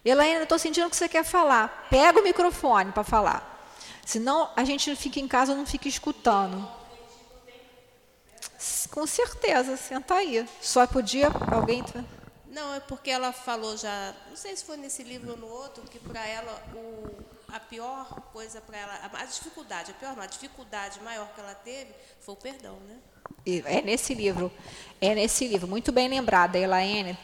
Elaine, 0.05 0.43
estou 0.43 0.59
sentindo 0.59 0.87
que 0.87 0.95
você 0.95 1.09
quer 1.09 1.25
falar. 1.25 1.87
Pega 1.89 2.19
o 2.19 2.23
microfone 2.23 2.91
para 2.91 3.03
falar. 3.03 3.58
Senão 4.09 4.49
a 4.55 4.63
gente 4.63 4.95
fica 4.95 5.19
em 5.19 5.27
casa 5.27 5.53
não 5.53 5.67
fica 5.67 5.87
escutando. 5.87 6.67
Com 8.89 9.05
certeza, 9.05 9.77
senta 9.77 10.15
aí. 10.15 10.49
Só 10.59 10.87
podia 10.87 11.27
alguém. 11.51 11.83
Não, 12.47 12.73
é 12.73 12.79
porque 12.79 13.11
ela 13.11 13.31
falou 13.31 13.77
já, 13.77 14.15
não 14.27 14.35
sei 14.35 14.55
se 14.55 14.65
foi 14.65 14.77
nesse 14.77 15.03
livro 15.03 15.33
ou 15.33 15.37
no 15.37 15.45
outro, 15.45 15.83
que 15.83 15.99
para 15.99 16.25
ela 16.25 16.59
o, 16.73 17.23
a 17.49 17.59
pior 17.59 18.19
coisa 18.33 18.59
para 18.59 18.79
ela, 18.79 19.11
a, 19.13 19.25
dificuldade, 19.25 19.91
a 19.91 19.93
pior 19.93 20.15
não, 20.15 20.23
a 20.23 20.25
dificuldade 20.25 20.99
maior 21.03 21.31
que 21.35 21.39
ela 21.39 21.53
teve 21.53 21.91
foi 22.19 22.33
o 22.33 22.37
perdão, 22.37 22.79
né? 22.87 22.97
É 23.63 23.79
nesse 23.83 24.15
livro, 24.15 24.51
é 24.99 25.13
nesse 25.13 25.47
livro, 25.47 25.67
muito 25.67 25.91
bem 25.91 26.09
lembrada, 26.09 26.57
Elaine, 26.57 27.15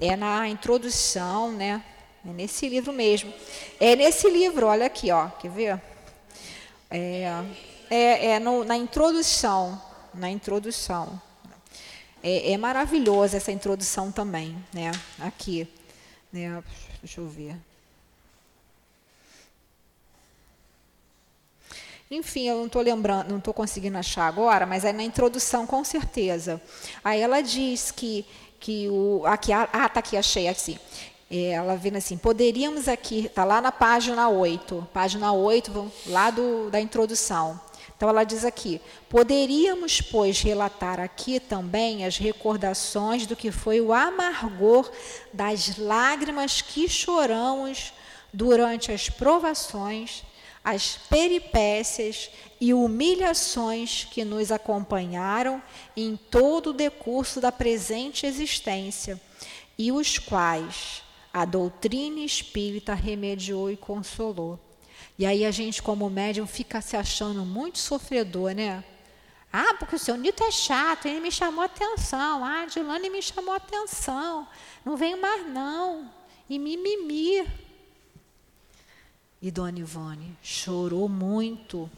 é 0.00 0.16
na 0.16 0.48
introdução, 0.48 1.52
né? 1.52 1.80
É 2.26 2.30
nesse 2.30 2.68
livro 2.68 2.92
mesmo. 2.92 3.32
É 3.78 3.94
nesse 3.94 4.28
livro, 4.28 4.66
olha 4.66 4.86
aqui, 4.86 5.12
ó, 5.12 5.28
quer 5.28 5.50
ver? 5.52 5.97
É, 6.90 7.44
é, 7.90 8.26
é 8.26 8.38
no, 8.38 8.64
na 8.64 8.76
introdução, 8.76 9.80
na 10.14 10.30
introdução. 10.30 11.20
É, 12.22 12.52
é 12.52 12.56
maravilhosa 12.58 13.36
essa 13.36 13.52
introdução 13.52 14.10
também, 14.10 14.56
né? 14.72 14.90
Aqui, 15.20 15.68
né? 16.32 16.62
Deixa 17.00 17.20
eu 17.20 17.28
ver. 17.28 17.56
Enfim, 22.10 22.48
eu 22.48 22.56
não 22.56 22.66
estou 22.66 22.80
lembrando, 22.80 23.28
não 23.28 23.38
estou 23.38 23.52
conseguindo 23.52 23.98
achar 23.98 24.26
agora, 24.26 24.64
mas 24.64 24.84
é 24.84 24.92
na 24.92 25.02
introdução 25.02 25.66
com 25.66 25.84
certeza. 25.84 26.60
Aí 27.04 27.20
ela 27.20 27.42
diz 27.42 27.90
que 27.90 28.24
que 28.60 28.88
o 28.88 29.22
aqui 29.24 29.52
ah, 29.52 29.66
tá 29.88 30.00
aqui 30.00 30.16
achei 30.16 30.48
assim. 30.48 30.78
É, 31.30 31.50
ela 31.50 31.76
vendo 31.76 31.96
assim, 31.96 32.16
poderíamos 32.16 32.88
aqui, 32.88 33.26
está 33.26 33.44
lá 33.44 33.60
na 33.60 33.70
página 33.70 34.30
8, 34.30 34.88
página 34.94 35.30
8, 35.30 35.92
lá 36.06 36.30
do, 36.30 36.70
da 36.70 36.80
introdução. 36.80 37.60
Então 37.94 38.08
ela 38.08 38.24
diz 38.24 38.46
aqui: 38.46 38.80
poderíamos, 39.10 40.00
pois, 40.00 40.40
relatar 40.40 40.98
aqui 41.00 41.38
também 41.38 42.06
as 42.06 42.16
recordações 42.16 43.26
do 43.26 43.36
que 43.36 43.50
foi 43.50 43.78
o 43.80 43.92
amargor 43.92 44.90
das 45.30 45.76
lágrimas 45.76 46.62
que 46.62 46.88
choramos 46.88 47.92
durante 48.32 48.90
as 48.90 49.10
provações, 49.10 50.22
as 50.64 50.96
peripécias 51.10 52.30
e 52.58 52.72
humilhações 52.72 54.06
que 54.10 54.24
nos 54.24 54.50
acompanharam 54.50 55.62
em 55.94 56.16
todo 56.16 56.70
o 56.70 56.72
decurso 56.72 57.38
da 57.38 57.52
presente 57.52 58.24
existência, 58.24 59.20
e 59.76 59.92
os 59.92 60.18
quais 60.18 61.02
a 61.40 61.44
doutrina 61.44 62.20
espírita 62.20 62.94
remediou 62.94 63.70
e 63.70 63.76
consolou. 63.76 64.58
E 65.16 65.24
aí 65.24 65.44
a 65.44 65.50
gente, 65.50 65.82
como 65.82 66.10
médium, 66.10 66.46
fica 66.46 66.80
se 66.80 66.96
achando 66.96 67.44
muito 67.44 67.78
sofredor, 67.78 68.52
né? 68.52 68.84
Ah, 69.52 69.74
porque 69.78 69.96
o 69.96 69.98
seu 69.98 70.16
Nito 70.16 70.42
é 70.42 70.50
chato, 70.50 71.06
ele 71.06 71.20
me 71.20 71.30
chamou 71.30 71.64
atenção. 71.64 72.44
Ah, 72.44 72.66
Dilane 72.66 73.08
me 73.08 73.22
chamou 73.22 73.54
atenção. 73.54 74.48
Não 74.84 74.96
vem 74.96 75.18
mais, 75.20 75.46
não. 75.48 76.12
E 76.50 76.58
mimimi. 76.58 77.46
E 79.40 79.50
Dona 79.50 79.78
Ivone 79.78 80.36
chorou 80.42 81.08
muito. 81.08 81.88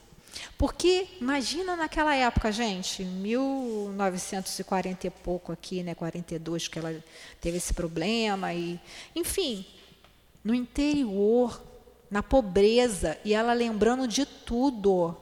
Porque 0.56 1.08
imagina 1.20 1.76
naquela 1.76 2.14
época, 2.14 2.52
gente, 2.52 3.04
1940 3.04 5.06
e 5.06 5.10
pouco 5.10 5.52
aqui, 5.52 5.82
né, 5.82 5.94
42 5.94 6.68
que 6.68 6.78
ela 6.78 6.94
teve 7.40 7.56
esse 7.56 7.72
problema 7.72 8.52
e, 8.52 8.78
enfim, 9.14 9.64
no 10.44 10.54
interior, 10.54 11.62
na 12.10 12.22
pobreza, 12.22 13.18
e 13.24 13.32
ela 13.32 13.52
lembrando 13.52 14.08
de 14.08 14.26
tudo. 14.26 15.16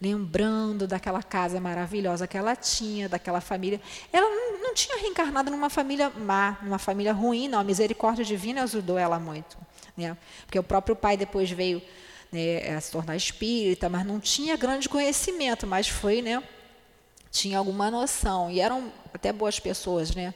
Lembrando 0.00 0.86
daquela 0.86 1.22
casa 1.22 1.60
maravilhosa 1.60 2.26
que 2.26 2.38
ela 2.38 2.54
tinha, 2.54 3.08
daquela 3.08 3.40
família. 3.40 3.80
Ela 4.12 4.28
não, 4.60 4.72
tinha 4.72 4.96
reencarnado 4.96 5.50
numa 5.50 5.68
família 5.68 6.08
má, 6.10 6.56
numa 6.62 6.78
família 6.78 7.12
ruim, 7.12 7.48
não. 7.48 7.58
A 7.58 7.64
misericórdia 7.64 8.24
divina 8.24 8.62
ajudou 8.62 8.96
ela 8.96 9.18
muito. 9.18 9.58
Né? 9.96 10.16
Porque 10.46 10.58
o 10.58 10.62
próprio 10.62 10.94
pai 10.94 11.16
depois 11.16 11.50
veio 11.50 11.82
né, 12.30 12.74
a 12.74 12.80
se 12.80 12.90
tornar 12.90 13.16
espírita, 13.16 13.88
mas 13.88 14.06
não 14.06 14.20
tinha 14.20 14.56
grande 14.56 14.88
conhecimento, 14.88 15.66
mas 15.66 15.88
foi, 15.88 16.22
né, 16.22 16.42
tinha 17.30 17.58
alguma 17.58 17.90
noção 17.90 18.50
e 18.50 18.60
eram 18.60 18.92
até 19.12 19.32
boas 19.32 19.58
pessoas, 19.60 20.14
né? 20.14 20.34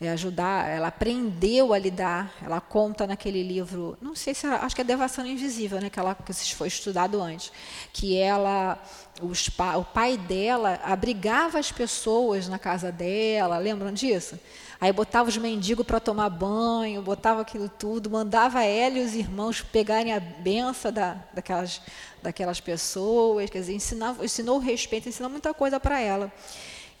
É, 0.00 0.10
ajudar, 0.10 0.68
ela 0.68 0.88
aprendeu 0.88 1.72
a 1.72 1.78
lidar, 1.78 2.34
ela 2.42 2.60
conta 2.60 3.06
naquele 3.06 3.42
livro, 3.42 3.96
não 4.02 4.14
sei 4.16 4.34
se, 4.34 4.46
acho 4.46 4.74
que 4.74 4.80
é 4.80 4.84
Devastação 4.84 5.24
Invisível, 5.24 5.80
né, 5.80 5.88
que, 5.88 5.98
ela, 5.98 6.14
que 6.14 6.32
foi 6.54 6.68
estudado 6.68 7.20
antes, 7.22 7.52
que 7.92 8.16
ela, 8.16 8.82
os, 9.22 9.48
o 9.78 9.84
pai 9.84 10.16
dela 10.16 10.80
abrigava 10.82 11.58
as 11.58 11.70
pessoas 11.70 12.48
na 12.48 12.58
casa 12.58 12.90
dela, 12.90 13.56
lembram 13.58 13.92
disso? 13.92 14.38
Aí 14.80 14.92
botava 14.92 15.28
os 15.28 15.36
mendigos 15.36 15.86
para 15.86 16.00
tomar 16.00 16.28
banho, 16.28 17.00
botava 17.00 17.40
aquilo 17.40 17.68
tudo, 17.68 18.10
mandava 18.10 18.62
ela 18.64 18.98
e 18.98 19.04
os 19.04 19.14
irmãos 19.14 19.62
pegarem 19.62 20.12
a 20.12 20.20
benção 20.20 20.92
da, 20.92 21.16
daquelas, 21.32 21.80
daquelas 22.22 22.60
pessoas, 22.60 23.48
quer 23.48 23.60
dizer, 23.60 23.74
ensinava, 23.74 24.24
ensinou 24.24 24.58
respeito, 24.58 25.08
ensinou 25.08 25.30
muita 25.30 25.54
coisa 25.54 25.78
para 25.78 26.00
ela. 26.00 26.30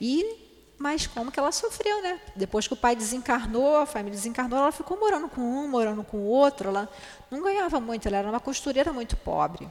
E 0.00 0.43
mas 0.84 1.06
como 1.06 1.32
que 1.32 1.40
ela 1.40 1.50
sofreu, 1.50 2.02
né? 2.02 2.20
Depois 2.36 2.68
que 2.68 2.74
o 2.74 2.76
pai 2.76 2.94
desencarnou, 2.94 3.78
a 3.78 3.86
família 3.86 4.18
desencarnou, 4.18 4.58
ela 4.58 4.70
ficou 4.70 5.00
morando 5.00 5.30
com 5.30 5.40
um, 5.40 5.66
morando 5.66 6.04
com 6.04 6.18
o 6.18 6.26
outro. 6.26 6.68
Ela 6.68 6.86
não 7.30 7.42
ganhava 7.42 7.80
muito, 7.80 8.06
ela 8.06 8.18
era 8.18 8.28
uma 8.28 8.38
costureira 8.38 8.92
muito 8.92 9.16
pobre. 9.16 9.66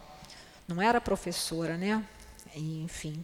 Não 0.68 0.82
era 0.82 0.99
professora, 0.99 1.78
né? 1.78 2.03
Enfim. 2.55 3.24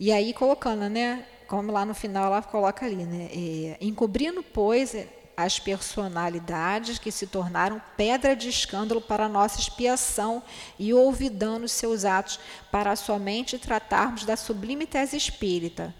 E 0.00 0.10
aí 0.10 0.32
colocando, 0.32 0.88
né? 0.88 1.26
Como 1.46 1.70
lá 1.70 1.84
no 1.84 1.94
final 1.94 2.24
ela 2.24 2.40
coloca 2.40 2.86
ali, 2.86 3.04
né? 3.04 3.28
É, 3.30 3.76
encobrindo, 3.78 4.42
pois, 4.42 4.96
as 5.36 5.58
personalidades 5.58 6.98
que 6.98 7.12
se 7.12 7.26
tornaram 7.26 7.82
pedra 7.98 8.34
de 8.34 8.48
escândalo 8.48 9.02
para 9.02 9.28
nossa 9.28 9.60
expiação 9.60 10.42
e 10.78 10.94
olvidando 10.94 11.68
seus 11.68 12.06
atos 12.06 12.40
para 12.70 12.96
somente 12.96 13.58
tratarmos 13.58 14.24
da 14.24 14.38
sublime 14.38 14.86
tese 14.86 15.18
espírita, 15.18 15.94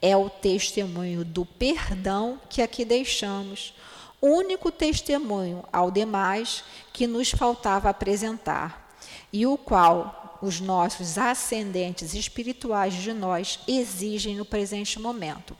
é 0.00 0.16
o 0.16 0.30
testemunho 0.30 1.24
do 1.24 1.44
perdão 1.44 2.40
que 2.48 2.62
aqui 2.62 2.84
deixamos, 2.84 3.74
único 4.20 4.70
testemunho 4.70 5.64
ao 5.72 5.90
demais 5.90 6.64
que 6.92 7.06
nos 7.06 7.30
faltava 7.30 7.88
apresentar, 7.88 8.96
e 9.32 9.46
o 9.46 9.56
qual 9.56 10.38
os 10.40 10.60
nossos 10.60 11.18
ascendentes 11.18 12.14
espirituais 12.14 12.94
de 12.94 13.12
nós 13.12 13.60
exigem 13.66 14.36
no 14.36 14.44
presente 14.44 14.98
momento. 14.98 15.56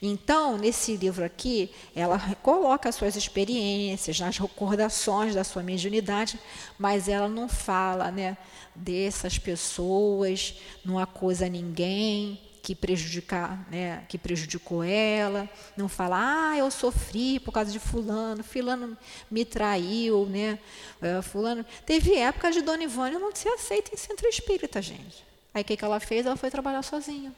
Então, 0.00 0.56
nesse 0.56 0.96
livro 0.96 1.24
aqui, 1.24 1.70
ela 1.94 2.18
coloca 2.42 2.88
as 2.88 2.94
suas 2.94 3.16
experiências, 3.16 4.20
nas 4.20 4.38
recordações 4.38 5.34
da 5.34 5.42
sua 5.42 5.62
mediunidade, 5.62 6.38
mas 6.78 7.08
ela 7.08 7.28
não 7.28 7.48
fala 7.48 8.10
né, 8.10 8.36
dessas 8.74 9.38
pessoas, 9.38 10.54
não 10.84 10.98
acusa 10.98 11.48
ninguém, 11.48 12.40
que 12.66 12.74
prejudicar, 12.74 13.64
né, 13.70 14.04
que 14.08 14.18
prejudicou 14.18 14.82
ela, 14.82 15.48
não 15.76 15.88
falar, 15.88 16.50
ah, 16.50 16.58
eu 16.58 16.68
sofri 16.68 17.38
por 17.38 17.52
causa 17.52 17.70
de 17.70 17.78
fulano, 17.78 18.42
fulano 18.42 18.98
me 19.30 19.44
traiu, 19.44 20.26
né, 20.26 20.58
uh, 21.00 21.22
fulano. 21.22 21.64
Teve 21.86 22.16
época 22.16 22.50
de 22.50 22.62
Dona 22.62 22.82
Ivone 22.82 23.18
não 23.20 23.32
ser 23.32 23.50
aceita 23.50 23.94
em 23.94 23.96
centro 23.96 24.26
espírita, 24.26 24.82
gente. 24.82 25.24
Aí 25.54 25.62
o 25.62 25.64
que, 25.64 25.76
que 25.76 25.84
ela 25.84 26.00
fez? 26.00 26.26
Ela 26.26 26.34
foi 26.34 26.50
trabalhar 26.50 26.82
sozinha. 26.82 27.32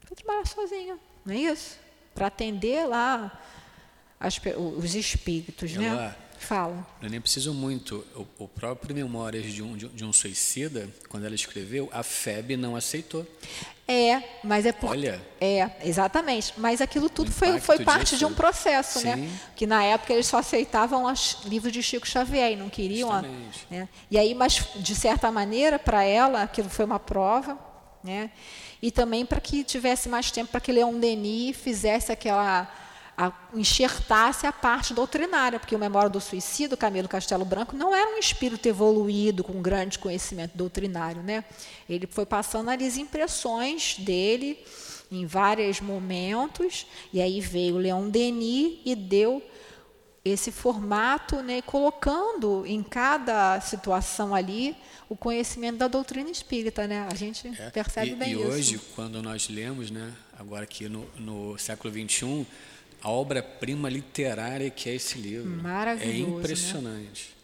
Foi 0.00 0.16
trabalhar 0.16 0.48
sozinha, 0.48 0.98
não 1.24 1.32
é 1.32 1.38
isso? 1.38 1.78
Para 2.12 2.26
atender 2.26 2.84
lá 2.88 3.40
as, 4.18 4.40
os 4.78 4.96
espíritos, 4.96 5.74
né? 5.74 6.12
Fala. 6.40 6.86
Eu 7.02 7.10
nem 7.10 7.20
preciso 7.20 7.52
muito. 7.52 8.04
O, 8.16 8.44
o 8.44 8.48
próprio 8.48 8.94
Memórias 8.94 9.52
de 9.52 9.62
um, 9.62 9.76
de, 9.76 10.04
um 10.04 10.12
Suicida, 10.12 10.88
quando 11.08 11.26
ela 11.26 11.34
escreveu, 11.34 11.88
a 11.92 12.02
FEB 12.02 12.56
não 12.56 12.74
aceitou. 12.74 13.26
É, 13.86 14.22
mas 14.42 14.64
é 14.64 14.72
por... 14.72 14.90
Olha. 14.90 15.20
É, 15.38 15.70
exatamente. 15.84 16.54
Mas 16.56 16.80
aquilo 16.80 17.10
tudo 17.10 17.30
foi, 17.30 17.60
foi 17.60 17.84
parte 17.84 18.10
disso. 18.10 18.18
de 18.18 18.24
um 18.24 18.32
processo, 18.32 19.04
né? 19.04 19.16
Sim. 19.16 19.20
né? 19.22 19.40
Que 19.54 19.66
na 19.66 19.84
época 19.84 20.14
eles 20.14 20.26
só 20.26 20.38
aceitavam 20.38 21.04
os 21.04 21.38
livros 21.44 21.72
de 21.72 21.82
Chico 21.82 22.08
Xavier 22.08 22.52
e 22.52 22.56
não 22.56 22.70
queriam. 22.70 23.12
A, 23.12 23.22
né? 23.70 23.88
E 24.10 24.16
aí, 24.16 24.34
mas 24.34 24.66
de 24.76 24.94
certa 24.94 25.30
maneira, 25.30 25.78
para 25.78 26.02
ela, 26.02 26.42
aquilo 26.42 26.70
foi 26.70 26.86
uma 26.86 26.98
prova, 26.98 27.58
né? 28.02 28.30
E 28.80 28.90
também 28.90 29.26
para 29.26 29.40
que 29.40 29.62
tivesse 29.62 30.08
mais 30.08 30.30
tempo 30.30 30.50
para 30.50 30.60
que 30.60 30.72
Leon 30.72 30.98
Denis 30.98 31.54
fizesse 31.56 32.10
aquela 32.10 32.66
a, 33.20 33.30
enxertasse 33.52 34.46
a 34.46 34.52
parte 34.52 34.94
doutrinária, 34.94 35.60
porque 35.60 35.76
o 35.76 35.78
Memória 35.78 36.08
do 36.08 36.20
Suicídio, 36.20 36.74
Camilo 36.74 37.06
Castelo 37.06 37.44
Branco, 37.44 37.76
não 37.76 37.94
era 37.94 38.16
um 38.16 38.18
espírito 38.18 38.66
evoluído 38.66 39.44
com 39.44 39.60
grande 39.60 39.98
conhecimento 39.98 40.56
doutrinário. 40.56 41.22
Né? 41.22 41.44
Ele 41.86 42.06
foi 42.06 42.24
passando 42.24 42.70
as 42.70 42.96
impressões 42.96 43.96
dele 43.98 44.58
em 45.12 45.26
vários 45.26 45.80
momentos, 45.80 46.86
e 47.12 47.20
aí 47.20 47.40
veio 47.40 47.76
Leon 47.76 48.08
Denis 48.08 48.78
e 48.86 48.94
deu 48.94 49.42
esse 50.24 50.52
formato, 50.52 51.36
né, 51.42 51.62
colocando 51.62 52.64
em 52.66 52.82
cada 52.82 53.60
situação 53.60 54.34
ali 54.34 54.76
o 55.08 55.16
conhecimento 55.16 55.78
da 55.78 55.88
doutrina 55.88 56.30
espírita, 56.30 56.86
né? 56.86 57.08
A 57.10 57.14
gente 57.14 57.48
é, 57.58 57.70
percebe 57.70 58.12
e, 58.12 58.14
bem 58.14 58.28
e 58.28 58.32
isso. 58.34 58.42
E 58.42 58.46
hoje, 58.46 58.80
quando 58.94 59.22
nós 59.22 59.48
lemos, 59.48 59.90
né, 59.90 60.12
agora 60.38 60.64
aqui 60.64 60.88
no, 60.88 61.06
no 61.16 61.58
século 61.58 61.92
21, 61.92 62.46
a 63.02 63.10
obra-prima 63.10 63.88
literária 63.88 64.70
que 64.70 64.88
é 64.88 64.94
esse 64.94 65.18
livro. 65.18 65.50
Maravilhoso. 65.62 66.10
É 66.10 66.38
impressionante. 66.38 67.34
Né? 67.34 67.40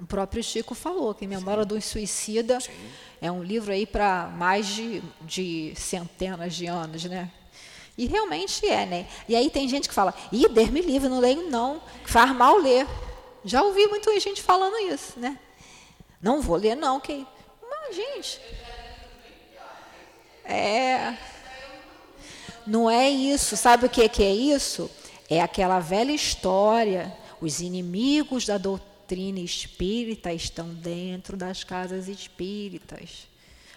O 0.00 0.06
próprio 0.06 0.42
Chico 0.42 0.74
falou 0.74 1.14
que 1.14 1.26
Memória 1.26 1.62
Sim. 1.62 1.68
do 1.68 1.80
Suicida 1.80 2.60
Sim. 2.60 2.72
é 3.20 3.30
um 3.30 3.42
livro 3.42 3.72
aí 3.72 3.86
para 3.86 4.26
mais 4.28 4.66
de, 4.66 5.02
de 5.22 5.72
centenas 5.74 6.54
de 6.54 6.66
anos, 6.66 7.04
né? 7.04 7.30
E 7.96 8.06
realmente 8.06 8.66
é, 8.66 8.84
né? 8.84 9.06
E 9.26 9.34
aí 9.34 9.48
tem 9.48 9.66
gente 9.66 9.88
que 9.88 9.94
fala, 9.94 10.14
ih, 10.30 10.48
Deus 10.48 10.68
me 10.68 10.82
livre, 10.82 11.08
não 11.08 11.18
leio 11.18 11.48
não, 11.48 11.80
faz 12.04 12.34
mal 12.34 12.58
ler. 12.58 12.86
Já 13.42 13.62
ouvi 13.62 13.86
muita 13.86 14.18
gente 14.20 14.42
falando 14.42 14.76
isso, 14.92 15.18
né? 15.18 15.38
Não 16.20 16.42
vou 16.42 16.56
ler 16.56 16.74
não, 16.74 17.00
que... 17.00 17.26
Mas, 17.62 17.96
gente... 17.96 18.40
É... 20.44 21.16
Não 22.66 22.90
é 22.90 23.08
isso. 23.08 23.56
Sabe 23.56 23.86
o 23.86 23.90
que, 23.90 24.08
que 24.08 24.22
é 24.22 24.34
isso? 24.34 24.90
É 25.28 25.40
aquela 25.40 25.78
velha 25.78 26.12
história. 26.12 27.16
Os 27.40 27.60
inimigos 27.60 28.46
da 28.46 28.58
doutrina 28.58 29.40
espírita 29.40 30.32
estão 30.32 30.68
dentro 30.68 31.36
das 31.36 31.62
casas 31.62 32.08
espíritas. 32.08 33.28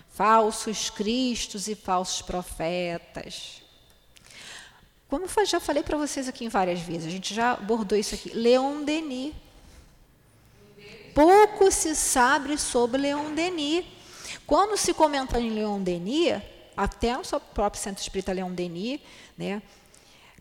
Falsos 0.10 0.90
cristos 0.90 1.68
e 1.68 1.76
falsos 1.76 2.22
profetas. 2.22 3.62
Como 5.10 5.26
já 5.46 5.60
falei 5.60 5.82
para 5.82 5.98
vocês 5.98 6.28
aqui 6.28 6.46
em 6.46 6.50
várias 6.50 6.80
vezes, 6.80 7.08
a 7.08 7.10
gente 7.10 7.34
já 7.34 7.54
abordou 7.54 7.98
isso 7.98 8.14
aqui. 8.14 8.30
Leon 8.30 8.84
Denis. 8.84 9.34
Pouco 11.16 11.72
se 11.72 11.96
sabe 11.96 12.58
sobre 12.58 13.02
Leon 13.02 13.34
Denis. 13.34 13.86
Quando 14.46 14.78
se 14.78 14.94
comenta 14.94 15.40
em 15.40 15.50
Leon 15.50 15.82
Denis, 15.82 16.42
até 16.80 17.18
o 17.18 17.26
seu 17.26 17.42
próprio 17.42 17.82
Centro 17.82 18.02
Espírita 18.02 18.32
Leon 18.32 18.54
Denis, 18.54 19.02
né? 19.38 19.62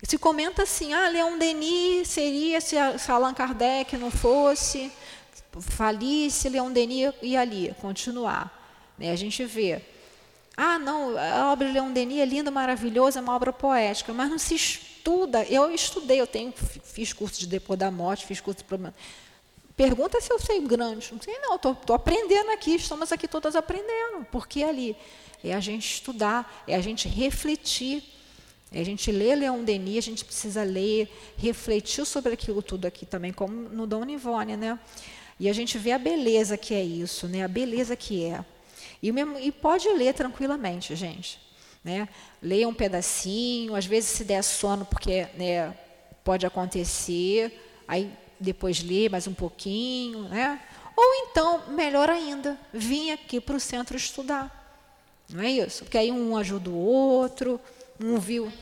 Se 0.05 0.16
comenta 0.16 0.62
assim, 0.62 0.93
ah, 0.95 1.09
Leon 1.09 1.36
Denis 1.36 2.07
seria 2.07 2.61
se, 2.61 2.76
se 2.97 3.11
Allan 3.11 3.34
Kardec 3.34 3.97
não 3.97 4.12
fosse, 4.12 4.93
falisse, 5.61 6.49
Leon 6.49 6.70
Denis 6.70 7.12
ia 7.20 7.41
ali, 7.41 7.74
continuar. 7.80 8.57
Né? 8.97 9.11
A 9.11 9.16
gente 9.16 9.45
vê, 9.45 9.82
ah, 10.57 10.78
não, 10.78 11.18
a 11.18 11.51
obra 11.51 11.66
de 11.66 11.72
Leon 11.72 11.91
Denis 11.91 12.20
é 12.20 12.24
linda, 12.24 12.53
maravilhosa, 12.53 13.18
é 13.18 13.22
uma 13.22 13.34
obra 13.34 13.53
poética, 13.53 14.12
mas 14.12 14.30
não 14.30 14.39
se 14.39 14.55
estuda. 14.55 15.43
Eu 15.43 15.74
estudei, 15.74 16.20
eu 16.20 16.26
tenho, 16.28 16.55
fiz 16.84 17.12
curso 17.12 17.41
de 17.41 17.49
depois 17.49 17.76
da 17.76 17.91
morte, 17.91 18.24
fiz 18.24 18.41
curso 18.41 18.59
de 18.59 18.64
problema. 18.64 18.95
Pergunta 19.79 20.20
se 20.20 20.33
eu 20.33 20.41
sei 20.41 20.61
grande. 20.61 21.09
Não 21.12 21.22
sei, 21.22 21.39
não, 21.39 21.55
estou 21.55 21.95
aprendendo 21.95 22.51
aqui, 22.51 22.74
estamos 22.74 23.12
aqui 23.12 23.29
todas 23.29 23.55
aprendendo. 23.55 24.26
Porque 24.33 24.64
ali 24.64 24.97
é 25.43 25.55
a 25.55 25.61
gente 25.61 25.95
estudar, 25.95 26.64
é 26.66 26.74
a 26.74 26.81
gente 26.81 27.07
refletir. 27.09 28.03
É 28.72 28.81
a 28.81 28.85
gente 28.85 29.12
ler 29.12 29.37
Leon 29.37 29.62
Denis, 29.62 29.99
a 29.99 30.11
gente 30.11 30.24
precisa 30.24 30.64
ler, 30.64 31.09
refletir 31.39 32.05
sobre 32.05 32.33
aquilo 32.33 32.61
tudo 32.61 32.87
aqui 32.87 33.07
também, 33.07 33.33
como 33.33 33.53
no 33.53 33.87
Dona 33.87 34.11
Ivone, 34.11 34.57
né? 34.57 34.79
E 35.39 35.49
a 35.49 35.53
gente 35.53 35.79
vê 35.79 35.93
a 35.93 35.99
beleza 35.99 36.57
que 36.57 36.74
é 36.74 36.83
isso, 36.83 37.29
né? 37.29 37.45
A 37.45 37.49
beleza 37.49 37.95
que 37.95 38.24
é. 38.24 38.45
E, 39.01 39.12
mesmo, 39.12 39.39
e 39.39 39.53
pode 39.53 39.89
ler 39.91 40.12
tranquilamente, 40.12 40.97
gente. 40.97 41.41
Né? 41.85 42.09
Leia 42.43 42.68
um 42.68 42.74
pedacinho, 42.74 43.76
às 43.76 43.87
vezes 43.87 44.11
se 44.11 44.24
der 44.24 44.43
sono, 44.43 44.85
porque 44.85 45.29
né, 45.37 45.72
pode 46.24 46.45
acontecer, 46.45 47.57
aí 47.87 48.12
depois 48.41 48.82
lê 48.82 49.09
mais 49.09 49.26
um 49.26 49.34
pouquinho, 49.34 50.28
né? 50.28 50.61
Ou 50.97 51.14
então, 51.14 51.62
melhor 51.68 52.11
ainda, 52.11 52.59
vim 52.72 53.11
aqui 53.11 53.41
para 53.41 53.57
o 53.57 53.61
centro 53.61 53.97
estudar. 53.97 54.55
Não 55.28 55.43
é 55.43 55.51
isso? 55.51 55.84
Porque 55.84 55.99
aí 55.99 56.11
um 56.11 56.36
ajuda 56.36 56.70
o 56.70 56.76
outro, 56.76 57.61
um 58.01 58.18
viu. 58.18 58.53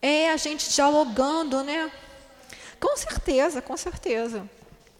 É 0.00 0.30
a 0.30 0.36
gente 0.36 0.72
dialogando, 0.72 1.62
né? 1.62 1.90
Com 2.78 2.96
certeza, 2.96 3.62
com 3.62 3.76
certeza. 3.76 4.48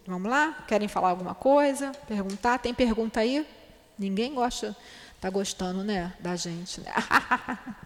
Vamos 0.05 0.29
lá? 0.29 0.63
Querem 0.67 0.87
falar 0.87 1.09
alguma 1.09 1.35
coisa? 1.35 1.91
Perguntar? 2.07 2.57
Tem 2.59 2.73
pergunta 2.73 3.19
aí? 3.19 3.47
Ninguém 3.97 4.33
gosta, 4.33 4.75
está 5.15 5.29
gostando, 5.29 5.83
né, 5.83 6.13
da 6.19 6.35
gente. 6.35 6.81
Né? 6.81 6.91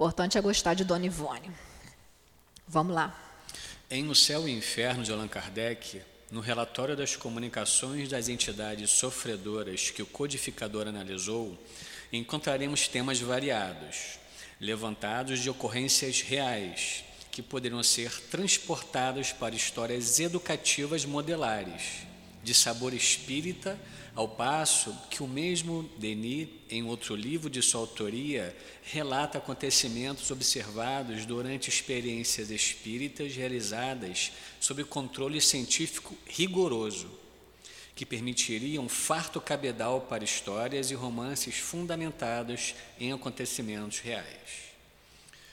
importante 0.00 0.38
é 0.38 0.40
gostar 0.40 0.72
de 0.72 0.82
Dona 0.82 1.04
Ivone. 1.04 1.50
Vamos 2.72 2.94
lá. 2.94 3.12
Em 3.90 4.08
O 4.08 4.14
Céu 4.14 4.48
e 4.48 4.54
o 4.54 4.56
Inferno 4.56 5.02
de 5.02 5.10
Allan 5.10 5.26
Kardec, 5.26 6.00
no 6.30 6.38
relatório 6.40 6.96
das 6.96 7.16
comunicações 7.16 8.08
das 8.08 8.28
entidades 8.28 8.90
sofredoras 8.90 9.90
que 9.90 10.02
o 10.02 10.06
codificador 10.06 10.86
analisou, 10.86 11.58
encontraremos 12.12 12.86
temas 12.86 13.20
variados, 13.20 14.20
levantados 14.60 15.40
de 15.40 15.50
ocorrências 15.50 16.20
reais, 16.20 17.02
que 17.32 17.42
poderiam 17.42 17.82
ser 17.82 18.12
transportados 18.30 19.32
para 19.32 19.56
histórias 19.56 20.20
educativas 20.20 21.04
modelares, 21.04 22.06
de 22.40 22.54
sabor 22.54 22.94
espírita, 22.94 23.76
ao 24.14 24.28
passo 24.28 24.96
que 25.08 25.22
o 25.22 25.28
mesmo 25.28 25.88
Denis, 25.96 26.48
em 26.68 26.82
outro 26.82 27.14
livro 27.14 27.48
de 27.48 27.62
sua 27.62 27.80
autoria, 27.80 28.56
relata 28.82 29.38
acontecimentos 29.38 30.30
observados 30.30 31.24
durante 31.24 31.68
experiências 31.68 32.50
espíritas 32.50 33.34
realizadas 33.34 34.32
sob 34.58 34.82
controle 34.84 35.40
científico 35.40 36.16
rigoroso, 36.26 37.10
que 37.94 38.04
permitiriam 38.04 38.88
farto 38.88 39.40
cabedal 39.40 40.02
para 40.02 40.24
histórias 40.24 40.90
e 40.90 40.94
romances 40.94 41.56
fundamentados 41.56 42.74
em 42.98 43.12
acontecimentos 43.12 44.00
reais. 44.00 44.70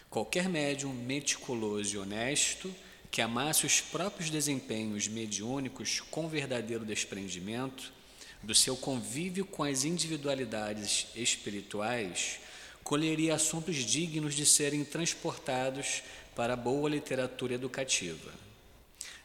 Qualquer 0.09 0.49
médium 0.49 0.93
meticuloso 0.93 1.95
e 1.95 1.97
honesto 1.99 2.73
que 3.11 3.21
amasse 3.21 3.65
os 3.65 3.81
próprios 3.81 4.29
desempenhos 4.29 5.07
mediúnicos 5.07 5.99
com 5.99 6.27
verdadeiro 6.27 6.85
desprendimento 6.85 7.96
do 8.43 8.53
seu 8.55 8.75
convívio 8.75 9.45
com 9.45 9.63
as 9.63 9.83
individualidades 9.83 11.07
espirituais, 11.15 12.39
colheria 12.83 13.35
assuntos 13.35 13.75
dignos 13.77 14.33
de 14.33 14.45
serem 14.45 14.85
transportados 14.85 16.01
para 16.35 16.53
a 16.53 16.55
boa 16.55 16.89
literatura 16.89 17.53
educativa, 17.53 18.31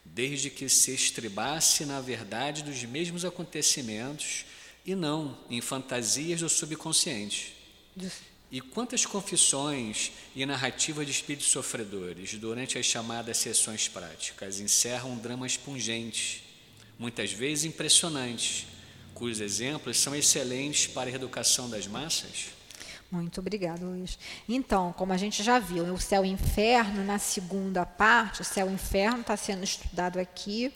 desde 0.03 0.49
que 0.49 0.67
se 0.67 0.93
estribasse 0.93 1.85
na 1.85 2.01
verdade 2.01 2.63
dos 2.63 2.83
mesmos 2.83 3.23
acontecimentos 3.23 4.45
e 4.85 4.95
não 4.95 5.37
em 5.49 5.61
fantasias 5.61 6.41
do 6.41 6.49
subconsciente. 6.49 7.55
E 8.51 8.59
quantas 8.59 9.05
confissões 9.05 10.11
e 10.35 10.45
narrativas 10.45 11.05
de 11.05 11.11
espíritos 11.11 11.47
sofredores 11.47 12.33
durante 12.35 12.77
as 12.77 12.85
chamadas 12.85 13.37
sessões 13.37 13.87
práticas 13.87 14.59
encerram 14.59 15.17
dramas 15.17 15.55
pungentes, 15.55 16.43
muitas 16.99 17.31
vezes 17.31 17.65
impressionantes, 17.65 18.67
cujos 19.23 19.39
exemplos 19.39 19.97
são 20.01 20.13
excelentes 20.13 20.87
para 20.87 21.03
a 21.03 21.09
reeducação 21.09 21.69
das 21.69 21.87
massas? 21.87 22.47
Muito 23.09 23.39
obrigado, 23.39 23.85
Luiz. 23.85 24.19
Então, 24.49 24.91
como 24.91 25.13
a 25.13 25.17
gente 25.17 25.41
já 25.41 25.59
viu, 25.59 25.85
o 25.93 25.97
céu 25.97 26.25
e 26.25 26.27
inferno, 26.27 27.05
na 27.05 27.17
segunda 27.17 27.85
parte, 27.85 28.41
o 28.41 28.43
céu 28.43 28.69
e 28.69 28.73
inferno 28.73 29.21
está 29.21 29.37
sendo 29.37 29.63
estudado 29.63 30.19
aqui. 30.19 30.73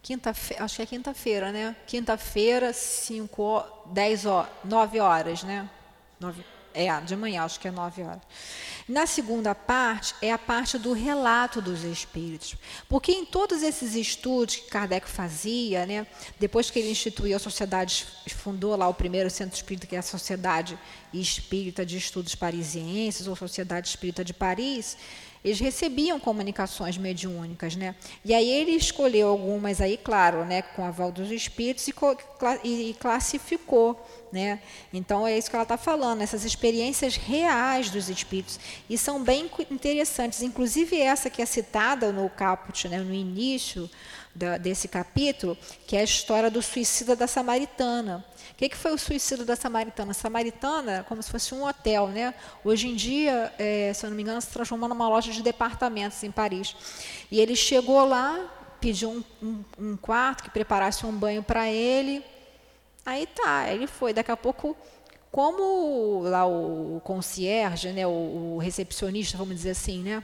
Quinta-feira, 0.00 0.62
acho 0.62 0.76
que 0.76 0.82
é 0.82 0.86
quinta-feira, 0.86 1.50
né? 1.50 1.74
Quinta-feira, 1.84 2.72
5, 2.72 3.64
10 3.86 4.22
9 4.64 5.00
horas, 5.00 5.42
né? 5.42 5.68
9 6.20 6.44
é, 6.74 7.00
de 7.00 7.16
manhã, 7.16 7.44
acho 7.44 7.58
que 7.60 7.68
é 7.68 7.70
nove 7.70 8.02
horas. 8.02 8.20
Na 8.86 9.06
segunda 9.06 9.54
parte, 9.54 10.14
é 10.20 10.30
a 10.30 10.36
parte 10.36 10.76
do 10.76 10.92
relato 10.92 11.62
dos 11.62 11.84
espíritos. 11.84 12.56
Porque 12.88 13.12
em 13.12 13.24
todos 13.24 13.62
esses 13.62 13.94
estudos 13.94 14.56
que 14.56 14.68
Kardec 14.68 15.08
fazia, 15.08 15.86
né, 15.86 16.06
depois 16.38 16.70
que 16.70 16.78
ele 16.78 16.90
instituiu 16.90 17.36
a 17.36 17.38
sociedade, 17.38 18.06
fundou 18.28 18.76
lá 18.76 18.86
o 18.88 18.92
primeiro 18.92 19.30
centro 19.30 19.56
espírita, 19.56 19.86
que 19.86 19.96
é 19.96 20.00
a 20.00 20.02
Sociedade 20.02 20.78
Espírita 21.12 21.86
de 21.86 21.96
Estudos 21.96 22.34
Parisienses, 22.34 23.26
ou 23.26 23.36
Sociedade 23.36 23.88
Espírita 23.88 24.24
de 24.24 24.34
Paris, 24.34 24.98
eles 25.44 25.60
recebiam 25.60 26.18
comunicações 26.18 26.96
mediúnicas, 26.96 27.76
né? 27.76 27.94
E 28.24 28.32
aí 28.32 28.48
ele 28.48 28.70
escolheu 28.70 29.28
algumas 29.28 29.78
aí, 29.78 29.98
claro, 29.98 30.44
né, 30.44 30.62
com 30.62 30.82
aval 30.82 31.12
dos 31.12 31.30
espíritos 31.30 31.86
e, 31.86 31.92
e 32.90 32.94
classificou, 32.94 34.02
né? 34.32 34.60
Então 34.90 35.26
é 35.26 35.36
isso 35.36 35.50
que 35.50 35.56
ela 35.56 35.64
está 35.64 35.76
falando, 35.76 36.22
essas 36.22 36.46
experiências 36.46 37.16
reais 37.16 37.90
dos 37.90 38.08
espíritos 38.08 38.58
e 38.88 38.96
são 38.96 39.22
bem 39.22 39.50
interessantes, 39.70 40.40
inclusive 40.40 40.98
essa 40.98 41.28
que 41.28 41.42
é 41.42 41.46
citada 41.46 42.10
no 42.10 42.30
caput, 42.30 42.88
né, 42.88 42.98
no 42.98 43.12
início 43.12 43.90
da, 44.34 44.56
desse 44.56 44.88
capítulo, 44.88 45.58
que 45.86 45.94
é 45.94 46.00
a 46.00 46.04
história 46.04 46.50
do 46.50 46.62
suicida 46.62 47.14
da 47.14 47.26
Samaritana. 47.26 48.24
O 48.54 48.56
que, 48.56 48.68
que 48.68 48.76
foi 48.76 48.92
o 48.92 48.98
suicídio 48.98 49.44
da 49.44 49.56
Samaritana? 49.56 50.12
A 50.12 50.14
Samaritana, 50.14 51.04
como 51.08 51.20
se 51.20 51.28
fosse 51.28 51.52
um 51.52 51.66
hotel, 51.66 52.06
né? 52.06 52.32
Hoje 52.64 52.86
em 52.86 52.94
dia, 52.94 53.52
é, 53.58 53.92
se 53.92 54.06
eu 54.06 54.10
não 54.10 54.16
me 54.16 54.22
engano, 54.22 54.40
se 54.40 54.46
transformou 54.46 54.88
numa 54.88 55.08
loja 55.08 55.32
de 55.32 55.42
departamentos 55.42 56.22
em 56.22 56.30
Paris. 56.30 56.76
E 57.32 57.40
ele 57.40 57.56
chegou 57.56 58.06
lá, 58.06 58.38
pediu 58.80 59.10
um, 59.10 59.24
um, 59.42 59.64
um 59.76 59.96
quarto 59.96 60.44
que 60.44 60.50
preparasse 60.50 61.04
um 61.04 61.10
banho 61.10 61.42
para 61.42 61.68
ele. 61.68 62.24
Aí 63.04 63.26
tá, 63.26 63.68
ele 63.72 63.88
foi. 63.88 64.12
Daqui 64.12 64.30
a 64.30 64.36
pouco, 64.36 64.76
como 65.32 66.22
lá 66.22 66.46
o, 66.46 67.00
concierge, 67.02 67.88
né, 67.88 68.06
o 68.06 68.56
recepcionista, 68.62 69.36
vamos 69.36 69.56
dizer 69.56 69.70
assim, 69.70 70.00
né? 70.00 70.22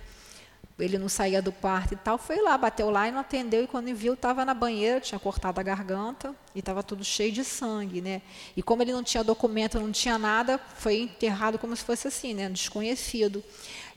Ele 0.80 0.98
não 0.98 1.08
saía 1.08 1.42
do 1.42 1.52
quarto 1.52 1.94
e 1.94 1.96
tal, 1.96 2.18
foi 2.18 2.40
lá, 2.42 2.56
bateu 2.56 2.90
lá 2.90 3.08
e 3.08 3.10
não 3.10 3.20
atendeu, 3.20 3.64
e 3.64 3.66
quando 3.66 3.94
viu, 3.94 4.14
estava 4.14 4.44
na 4.44 4.54
banheira, 4.54 5.00
tinha 5.00 5.18
cortado 5.18 5.60
a 5.60 5.62
garganta 5.62 6.34
e 6.54 6.60
estava 6.60 6.82
tudo 6.82 7.04
cheio 7.04 7.32
de 7.32 7.44
sangue, 7.44 8.00
né? 8.00 8.22
E 8.56 8.62
como 8.62 8.82
ele 8.82 8.92
não 8.92 9.02
tinha 9.02 9.22
documento, 9.22 9.78
não 9.78 9.92
tinha 9.92 10.18
nada, 10.18 10.58
foi 10.76 11.02
enterrado 11.02 11.58
como 11.58 11.74
se 11.76 11.84
fosse 11.84 12.08
assim, 12.08 12.34
né? 12.34 12.48
Desconhecido. 12.48 13.42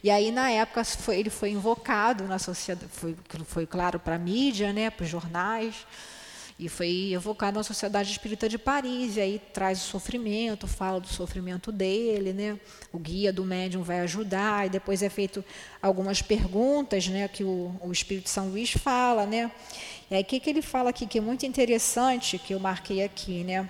E 0.03 0.09
aí, 0.09 0.31
na 0.31 0.49
época, 0.51 0.83
foi, 0.83 1.19
ele 1.19 1.29
foi 1.29 1.51
invocado 1.51 2.25
na 2.25 2.37
sociedade, 2.37 2.91
foi, 2.91 3.15
foi 3.45 3.65
claro 3.65 3.99
para 3.99 4.15
a 4.15 4.19
mídia, 4.19 4.73
né? 4.73 4.89
Para 4.89 5.05
os 5.05 5.09
jornais, 5.09 5.85
e 6.63 6.69
foi 6.69 7.11
evocado 7.11 7.57
na 7.57 7.63
Sociedade 7.63 8.09
Espírita 8.09 8.47
de 8.47 8.57
Paris, 8.57 9.17
e 9.17 9.21
aí 9.21 9.41
traz 9.51 9.79
o 9.79 9.81
sofrimento, 9.81 10.65
fala 10.65 10.97
do 10.97 11.09
sofrimento 11.09 11.73
dele, 11.73 12.31
né? 12.31 12.57
O 12.89 12.97
guia 12.97 13.33
do 13.33 13.43
médium 13.43 13.83
vai 13.83 13.99
ajudar, 13.99 14.67
e 14.67 14.69
depois 14.69 15.03
é 15.03 15.09
feito 15.09 15.43
algumas 15.81 16.21
perguntas, 16.21 17.09
né, 17.09 17.27
que 17.27 17.43
o, 17.43 17.75
o 17.81 17.91
Espírito 17.91 18.29
São 18.29 18.47
Luís 18.47 18.71
fala, 18.71 19.25
né? 19.25 19.51
E 20.09 20.15
aí 20.15 20.21
o 20.21 20.25
que, 20.25 20.39
que 20.39 20.49
ele 20.49 20.61
fala 20.61 20.91
aqui 20.91 21.05
que 21.05 21.17
é 21.17 21.21
muito 21.21 21.45
interessante, 21.45 22.39
que 22.39 22.53
eu 22.53 22.61
marquei 22.61 23.03
aqui, 23.03 23.43
né? 23.43 23.69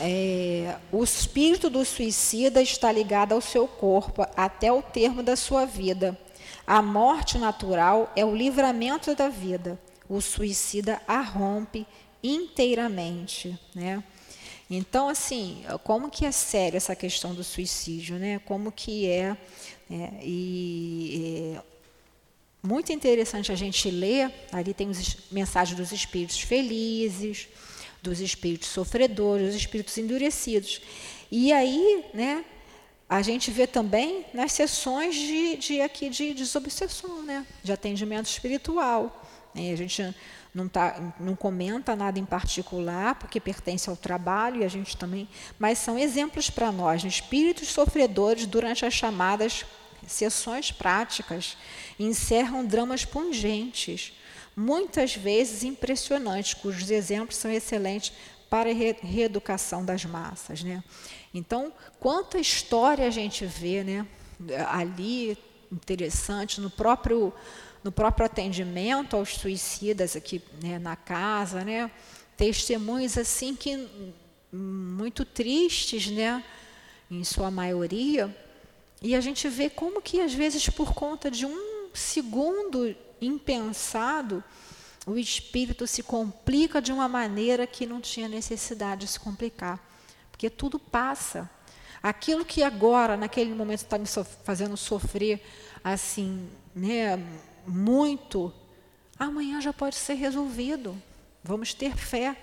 É, 0.00 0.74
o 0.90 1.04
espírito 1.04 1.70
do 1.70 1.84
suicida 1.84 2.60
está 2.60 2.90
ligado 2.90 3.32
ao 3.32 3.40
seu 3.40 3.68
corpo 3.68 4.26
até 4.36 4.72
o 4.72 4.82
termo 4.82 5.22
da 5.22 5.36
sua 5.36 5.66
vida. 5.66 6.18
A 6.66 6.82
morte 6.82 7.38
natural 7.38 8.10
é 8.16 8.24
o 8.24 8.34
livramento 8.34 9.14
da 9.14 9.28
vida 9.28 9.78
o 10.12 10.20
suicida 10.20 11.00
a 11.08 11.22
rompe 11.22 11.86
inteiramente, 12.22 13.58
né? 13.74 14.04
Então, 14.68 15.08
assim, 15.08 15.64
como 15.84 16.10
que 16.10 16.26
é 16.26 16.30
sério 16.30 16.76
essa 16.76 16.94
questão 16.94 17.34
do 17.34 17.42
suicídio, 17.42 18.16
né? 18.18 18.38
Como 18.44 18.70
que 18.70 19.06
é, 19.06 19.36
né? 19.88 20.18
e 20.22 21.54
é 21.56 21.62
muito 22.62 22.92
interessante 22.92 23.50
a 23.50 23.54
gente 23.54 23.90
ler, 23.90 24.30
ali 24.52 24.74
tem 24.74 24.90
as 24.90 25.16
mensagens 25.30 25.76
dos 25.76 25.92
espíritos 25.92 26.40
felizes, 26.40 27.48
dos 28.02 28.20
espíritos 28.20 28.68
sofredores, 28.68 29.46
dos 29.46 29.56
espíritos 29.56 29.96
endurecidos. 29.96 30.82
E 31.30 31.52
aí, 31.52 32.04
né, 32.12 32.44
a 33.08 33.22
gente 33.22 33.50
vê 33.50 33.66
também 33.66 34.26
nas 34.34 34.52
sessões 34.52 35.14
de, 35.14 35.56
de 35.56 35.80
aqui 35.80 36.08
de 36.10 36.34
desobsessão, 36.34 37.22
né, 37.22 37.46
de 37.62 37.72
atendimento 37.72 38.26
espiritual. 38.26 39.21
Né? 39.54 39.72
A 39.72 39.76
gente 39.76 40.14
não, 40.54 40.68
tá, 40.68 41.14
não 41.18 41.34
comenta 41.34 41.96
nada 41.96 42.18
em 42.18 42.24
particular, 42.24 43.14
porque 43.14 43.40
pertence 43.40 43.88
ao 43.88 43.96
trabalho 43.96 44.60
e 44.60 44.64
a 44.64 44.68
gente 44.68 44.96
também. 44.96 45.28
Mas 45.58 45.78
são 45.78 45.98
exemplos 45.98 46.50
para 46.50 46.70
nós, 46.70 47.04
espíritos 47.04 47.68
sofredores 47.68 48.46
durante 48.46 48.84
as 48.84 48.94
chamadas 48.94 49.64
sessões 50.06 50.72
práticas 50.72 51.56
encerram 51.98 52.64
dramas 52.64 53.04
pungentes, 53.04 54.12
muitas 54.56 55.14
vezes 55.14 55.62
impressionantes, 55.62 56.54
cujos 56.54 56.90
exemplos 56.90 57.36
são 57.36 57.50
excelentes 57.50 58.12
para 58.50 58.70
a 58.70 58.74
reeducação 58.74 59.84
das 59.84 60.04
massas. 60.04 60.62
Né? 60.62 60.82
Então, 61.32 61.72
quanta 61.98 62.38
história 62.38 63.06
a 63.06 63.10
gente 63.10 63.46
vê 63.46 63.82
né, 63.82 64.06
ali, 64.68 65.38
interessante, 65.70 66.60
no 66.60 66.68
próprio 66.68 67.32
no 67.82 67.90
próprio 67.90 68.26
atendimento 68.26 69.16
aos 69.16 69.30
suicidas 69.30 70.14
aqui 70.16 70.42
né, 70.62 70.78
na 70.78 70.96
casa, 70.96 71.64
né, 71.64 71.90
testemunhos 72.36 73.18
assim 73.18 73.54
que 73.54 73.88
muito 74.52 75.24
tristes, 75.24 76.08
né, 76.08 76.44
em 77.10 77.24
sua 77.24 77.50
maioria, 77.50 78.34
e 79.00 79.14
a 79.14 79.20
gente 79.20 79.48
vê 79.48 79.68
como 79.68 80.00
que 80.00 80.20
às 80.20 80.32
vezes 80.32 80.68
por 80.68 80.94
conta 80.94 81.30
de 81.30 81.44
um 81.44 81.88
segundo 81.92 82.94
impensado, 83.20 84.42
o 85.06 85.16
espírito 85.16 85.86
se 85.86 86.02
complica 86.02 86.80
de 86.80 86.92
uma 86.92 87.08
maneira 87.08 87.66
que 87.66 87.86
não 87.86 88.00
tinha 88.00 88.28
necessidade 88.28 89.06
de 89.06 89.12
se 89.12 89.20
complicar, 89.20 89.80
porque 90.30 90.48
tudo 90.48 90.78
passa. 90.78 91.50
Aquilo 92.02 92.44
que 92.44 92.62
agora, 92.62 93.16
naquele 93.16 93.54
momento, 93.54 93.80
está 93.80 93.96
me 93.98 94.06
so 94.06 94.24
fazendo 94.24 94.76
sofrer, 94.76 95.40
assim, 95.84 96.48
né, 96.74 97.16
muito, 97.66 98.52
amanhã 99.18 99.60
já 99.60 99.72
pode 99.72 99.96
ser 99.96 100.14
resolvido. 100.14 100.96
Vamos 101.42 101.74
ter 101.74 101.96
fé. 101.96 102.36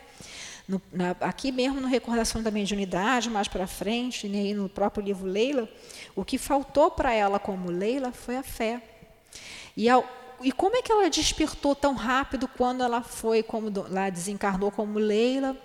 No, 0.67 0.81
na, 0.91 1.11
aqui 1.21 1.51
mesmo 1.51 1.81
no 1.81 1.87
Recordação 1.87 2.43
da 2.43 2.51
Mediunidade, 2.51 3.29
mais 3.29 3.47
para 3.47 3.65
frente, 3.65 4.27
né, 4.27 4.53
no 4.53 4.69
próprio 4.69 5.03
livro 5.03 5.25
Leila, 5.25 5.67
o 6.15 6.23
que 6.23 6.37
faltou 6.37 6.91
para 6.91 7.11
ela 7.11 7.39
como 7.39 7.71
Leila 7.71 8.11
foi 8.11 8.37
a 8.37 8.43
fé. 8.43 8.81
E, 9.75 9.89
ao, 9.89 10.07
e 10.41 10.51
como 10.51 10.75
é 10.75 10.81
que 10.81 10.91
ela 10.91 11.09
despertou 11.09 11.73
tão 11.75 11.95
rápido 11.95 12.47
quando 12.47 12.83
ela 12.83 13.01
foi, 13.01 13.41
como 13.41 13.71
lá 13.89 14.09
desencarnou 14.09 14.71
como 14.71 14.99
Leila, 14.99 15.57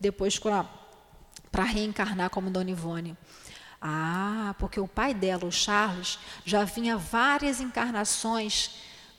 depois 0.00 0.38
para 0.38 1.64
reencarnar 1.64 2.30
como 2.30 2.50
Dona 2.50 2.70
Ivone? 2.70 3.16
Ah, 3.80 4.54
porque 4.58 4.80
o 4.80 4.88
pai 4.88 5.14
dela, 5.14 5.44
o 5.44 5.52
Charles, 5.52 6.18
já 6.44 6.64
vinha 6.64 6.96
várias 6.96 7.60
encarnações 7.60 8.70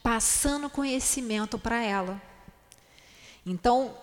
passando 0.04 0.70
conhecimento 0.70 1.58
para 1.58 1.82
ela. 1.82 2.22
Então, 3.46 3.96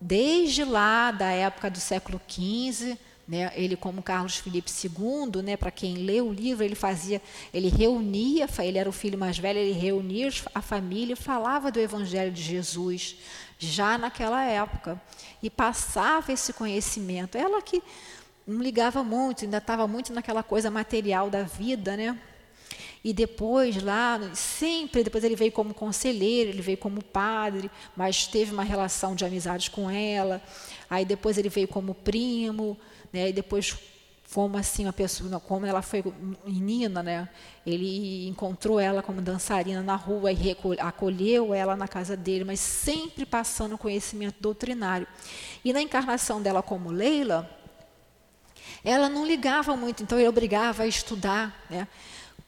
desde 0.00 0.64
lá, 0.64 1.10
da 1.10 1.30
época 1.30 1.70
do 1.70 1.78
século 1.78 2.20
XV, 2.28 2.98
né, 3.28 3.52
ele 3.54 3.76
como 3.76 4.02
Carlos 4.02 4.36
Felipe 4.36 4.70
II, 4.70 5.42
né, 5.42 5.54
para 5.54 5.70
quem 5.70 5.98
lê 5.98 6.20
o 6.22 6.32
livro, 6.32 6.64
ele 6.64 6.74
fazia, 6.74 7.20
ele 7.52 7.68
reunia, 7.68 8.48
ele 8.60 8.78
era 8.78 8.88
o 8.88 8.92
filho 8.92 9.18
mais 9.18 9.36
velho, 9.36 9.58
ele 9.58 9.78
reunia 9.78 10.30
a 10.54 10.62
família 10.62 11.12
e 11.12 11.16
falava 11.16 11.70
do 11.70 11.78
Evangelho 11.78 12.32
de 12.32 12.40
Jesus, 12.40 13.16
já 13.58 13.98
naquela 13.98 14.42
época, 14.42 15.00
e 15.42 15.50
passava 15.50 16.32
esse 16.32 16.54
conhecimento. 16.54 17.36
Ela 17.36 17.60
que 17.60 17.82
não 18.48 18.62
ligava 18.62 19.04
muito, 19.04 19.44
ainda 19.44 19.58
estava 19.58 19.86
muito 19.86 20.12
naquela 20.12 20.42
coisa 20.42 20.70
material 20.70 21.28
da 21.28 21.42
vida, 21.42 21.96
né? 21.96 22.18
E 23.04 23.12
depois 23.12 23.80
lá, 23.82 24.18
sempre, 24.34 25.04
depois 25.04 25.22
ele 25.22 25.36
veio 25.36 25.52
como 25.52 25.74
conselheiro, 25.74 26.50
ele 26.50 26.62
veio 26.62 26.78
como 26.78 27.02
padre, 27.02 27.70
mas 27.94 28.26
teve 28.26 28.52
uma 28.52 28.64
relação 28.64 29.14
de 29.14 29.24
amizade 29.24 29.70
com 29.70 29.90
ela. 29.90 30.42
Aí 30.88 31.04
depois 31.04 31.36
ele 31.38 31.48
veio 31.48 31.68
como 31.68 31.94
primo, 31.94 32.76
né? 33.12 33.28
E 33.28 33.32
depois 33.32 33.76
como 34.32 34.58
assim 34.58 34.84
uma 34.84 34.92
pessoa, 34.92 35.40
como 35.40 35.64
ela 35.64 35.80
foi 35.80 36.04
menina, 36.44 37.02
né? 37.02 37.28
Ele 37.66 38.28
encontrou 38.28 38.78
ela 38.78 39.02
como 39.02 39.22
dançarina 39.22 39.82
na 39.82 39.96
rua 39.96 40.32
e 40.32 40.56
acolheu 40.78 41.54
ela 41.54 41.76
na 41.76 41.88
casa 41.88 42.16
dele, 42.16 42.44
mas 42.44 42.60
sempre 42.60 43.24
passando 43.24 43.78
conhecimento 43.78 44.36
doutrinário. 44.40 45.06
E 45.64 45.72
na 45.72 45.80
encarnação 45.80 46.42
dela 46.42 46.62
como 46.62 46.90
Leila, 46.90 47.57
ela 48.84 49.08
não 49.08 49.26
ligava 49.26 49.76
muito, 49.76 50.02
então 50.02 50.18
ele 50.18 50.28
obrigava 50.28 50.82
a 50.82 50.86
estudar, 50.86 51.64
né? 51.68 51.86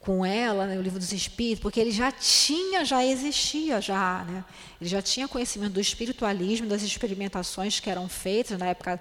com 0.01 0.25
ela, 0.25 0.67
né, 0.67 0.79
o 0.79 0.83
livro 0.83 0.99
dos 0.99 1.13
Espíritos, 1.13 1.61
porque 1.61 1.79
ele 1.79 1.91
já 1.91 2.11
tinha, 2.11 2.85
já 2.87 3.05
existia, 3.05 3.83
já, 3.83 4.25
né? 4.25 4.45
ele 4.81 4.89
já 4.89 5.03
tinha 5.03 5.29
conhecimento 5.29 5.75
do 5.75 5.81
espiritualismo, 5.81 6.67
das 6.67 6.83
experimentações 6.83 7.79
que 7.81 7.91
eram 7.91 8.09
feitas 8.09 8.59
na 8.59 8.67
época 8.67 8.99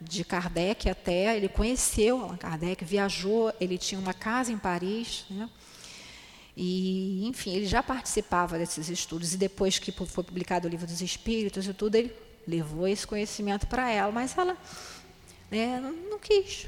de 0.00 0.24
Kardec 0.24 0.88
até, 0.90 1.36
ele 1.36 1.48
conheceu 1.48 2.20
Allan 2.20 2.36
Kardec, 2.36 2.84
viajou, 2.84 3.52
ele 3.60 3.78
tinha 3.78 4.00
uma 4.00 4.12
casa 4.12 4.50
em 4.50 4.58
Paris, 4.58 5.24
né? 5.30 5.48
e, 6.56 7.28
enfim, 7.28 7.54
ele 7.54 7.66
já 7.66 7.80
participava 7.80 8.58
desses 8.58 8.88
estudos, 8.88 9.32
e 9.32 9.36
depois 9.36 9.78
que 9.78 9.92
foi 9.92 10.24
publicado 10.24 10.66
o 10.66 10.70
livro 10.70 10.86
dos 10.86 11.00
Espíritos 11.00 11.68
e 11.68 11.72
tudo, 11.72 11.94
ele 11.94 12.12
levou 12.46 12.88
esse 12.88 13.06
conhecimento 13.06 13.68
para 13.68 13.88
ela, 13.88 14.10
mas 14.10 14.36
ela 14.36 14.56
né, 15.50 15.80
não, 15.80 15.92
não 15.92 16.18
quis. 16.18 16.66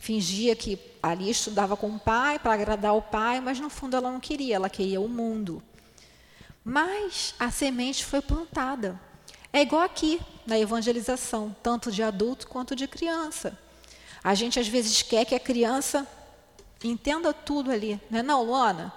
Fingia 0.00 0.54
que 0.56 0.78
ali 1.02 1.30
estudava 1.30 1.76
com 1.76 1.88
o 1.88 1.98
pai, 1.98 2.38
para 2.38 2.54
agradar 2.54 2.94
o 2.94 3.02
pai, 3.02 3.40
mas 3.40 3.60
no 3.60 3.70
fundo 3.70 3.96
ela 3.96 4.10
não 4.10 4.20
queria, 4.20 4.56
ela 4.56 4.68
queria 4.68 5.00
o 5.00 5.08
mundo. 5.08 5.62
Mas 6.64 7.34
a 7.38 7.50
semente 7.50 8.04
foi 8.04 8.20
plantada. 8.20 9.00
É 9.52 9.62
igual 9.62 9.82
aqui, 9.82 10.20
na 10.46 10.58
evangelização, 10.58 11.54
tanto 11.62 11.92
de 11.92 12.02
adulto 12.02 12.48
quanto 12.48 12.74
de 12.74 12.88
criança. 12.88 13.58
A 14.22 14.34
gente 14.34 14.58
às 14.58 14.66
vezes 14.66 15.02
quer 15.02 15.24
que 15.24 15.34
a 15.34 15.40
criança 15.40 16.06
entenda 16.82 17.32
tudo 17.32 17.70
ali, 17.70 18.00
não 18.10 18.18
é 18.18 18.22
Luana? 18.34 18.92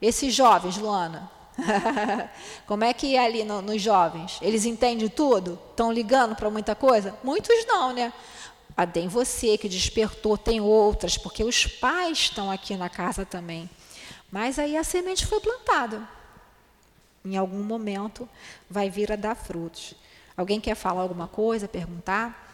Esses 0.00 0.34
jovens, 0.34 0.78
Luana, 0.78 1.30
Como 2.66 2.84
é 2.84 2.92
que 2.94 3.16
é 3.16 3.24
ali 3.24 3.44
no, 3.44 3.60
nos 3.60 3.80
jovens? 3.80 4.38
Eles 4.40 4.64
entendem 4.64 5.08
tudo? 5.08 5.58
Estão 5.70 5.92
ligando 5.92 6.34
para 6.34 6.50
muita 6.50 6.74
coisa? 6.74 7.14
Muitos 7.22 7.66
não, 7.66 7.92
né? 7.92 8.12
Ah, 8.76 8.86
tem 8.86 9.08
você 9.08 9.58
que 9.58 9.68
despertou, 9.68 10.38
tem 10.38 10.60
outras, 10.60 11.18
porque 11.18 11.44
os 11.44 11.66
pais 11.66 12.18
estão 12.18 12.50
aqui 12.50 12.76
na 12.76 12.88
casa 12.88 13.26
também. 13.26 13.68
Mas 14.30 14.58
aí 14.58 14.76
a 14.76 14.84
semente 14.84 15.26
foi 15.26 15.40
plantada. 15.40 16.08
Em 17.24 17.36
algum 17.36 17.62
momento 17.62 18.28
vai 18.68 18.88
vir 18.88 19.12
a 19.12 19.16
dar 19.16 19.34
frutos. 19.34 19.94
Alguém 20.36 20.60
quer 20.60 20.74
falar 20.74 21.02
alguma 21.02 21.28
coisa, 21.28 21.68
perguntar? 21.68 22.48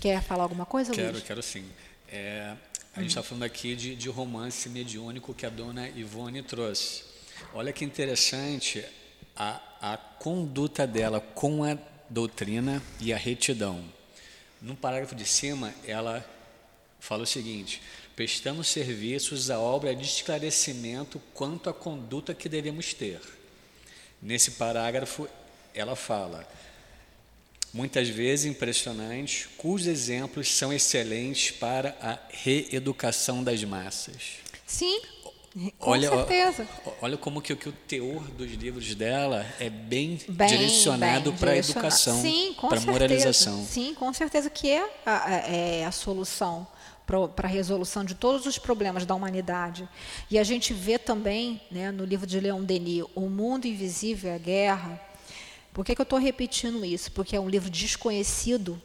Quer 0.00 0.22
falar 0.22 0.44
alguma 0.44 0.64
coisa, 0.64 0.92
Quero, 0.92 1.12
Luiz? 1.12 1.24
quero 1.24 1.42
sim. 1.42 1.68
É, 2.08 2.54
a 2.94 3.00
gente 3.00 3.10
está 3.10 3.22
falando 3.22 3.42
aqui 3.42 3.74
de, 3.74 3.96
de 3.96 4.08
romance 4.08 4.68
mediúnico 4.68 5.34
que 5.34 5.44
a 5.44 5.50
dona 5.50 5.88
Ivone 5.88 6.42
trouxe. 6.42 7.07
Olha 7.54 7.72
que 7.72 7.84
interessante 7.84 8.84
a, 9.36 9.60
a 9.80 9.96
conduta 9.96 10.86
dela 10.86 11.20
com 11.20 11.64
a 11.64 11.76
doutrina 12.10 12.82
e 13.00 13.12
a 13.12 13.16
retidão. 13.16 13.84
No 14.60 14.74
parágrafo 14.74 15.14
de 15.14 15.24
cima, 15.24 15.72
ela 15.86 16.24
fala 16.98 17.22
o 17.22 17.26
seguinte: 17.26 17.80
prestamos 18.16 18.68
serviços 18.68 19.50
à 19.50 19.58
obra 19.58 19.94
de 19.94 20.04
esclarecimento 20.04 21.20
quanto 21.32 21.70
à 21.70 21.74
conduta 21.74 22.34
que 22.34 22.48
devemos 22.48 22.92
ter. 22.92 23.20
Nesse 24.20 24.52
parágrafo, 24.52 25.28
ela 25.72 25.94
fala, 25.94 26.48
muitas 27.72 28.08
vezes 28.08 28.46
impressionante, 28.46 29.48
cujos 29.56 29.86
exemplos 29.86 30.50
são 30.52 30.72
excelentes 30.72 31.52
para 31.52 31.96
a 32.00 32.18
reeducação 32.30 33.44
das 33.44 33.62
massas. 33.62 34.38
Sim, 34.66 35.00
com 35.78 35.90
olha, 35.90 36.08
certeza. 36.08 36.68
Olha 37.00 37.16
como 37.16 37.40
que, 37.40 37.54
que, 37.56 37.68
o 37.68 37.72
teor 37.72 38.22
dos 38.30 38.52
livros 38.52 38.94
dela 38.94 39.46
é 39.58 39.70
bem, 39.70 40.18
bem 40.28 40.48
direcionado 40.48 41.32
para 41.32 41.52
a 41.52 41.56
educação, 41.56 42.22
para 42.68 42.78
a 42.78 42.82
moralização. 42.82 43.64
Sim, 43.64 43.94
com 43.94 44.12
certeza 44.12 44.50
que 44.50 44.70
é 44.70 44.88
a, 45.04 45.30
é 45.30 45.84
a 45.84 45.92
solução 45.92 46.66
para 47.34 47.48
a 47.48 47.50
resolução 47.50 48.04
de 48.04 48.14
todos 48.14 48.44
os 48.44 48.58
problemas 48.58 49.06
da 49.06 49.14
humanidade. 49.14 49.88
E 50.30 50.38
a 50.38 50.44
gente 50.44 50.74
vê 50.74 50.98
também, 50.98 51.60
né, 51.70 51.90
no 51.90 52.04
livro 52.04 52.26
de 52.26 52.38
Leon 52.38 52.62
Denis, 52.62 53.04
O 53.14 53.22
Mundo 53.22 53.66
Invisível 53.66 54.30
e 54.30 54.34
a 54.34 54.38
Guerra. 54.38 55.00
Por 55.72 55.86
que, 55.86 55.94
que 55.94 56.00
eu 56.00 56.04
estou 56.04 56.18
repetindo 56.18 56.84
isso? 56.84 57.10
Porque 57.12 57.34
é 57.34 57.40
um 57.40 57.48
livro 57.48 57.70
desconhecido 57.70 58.80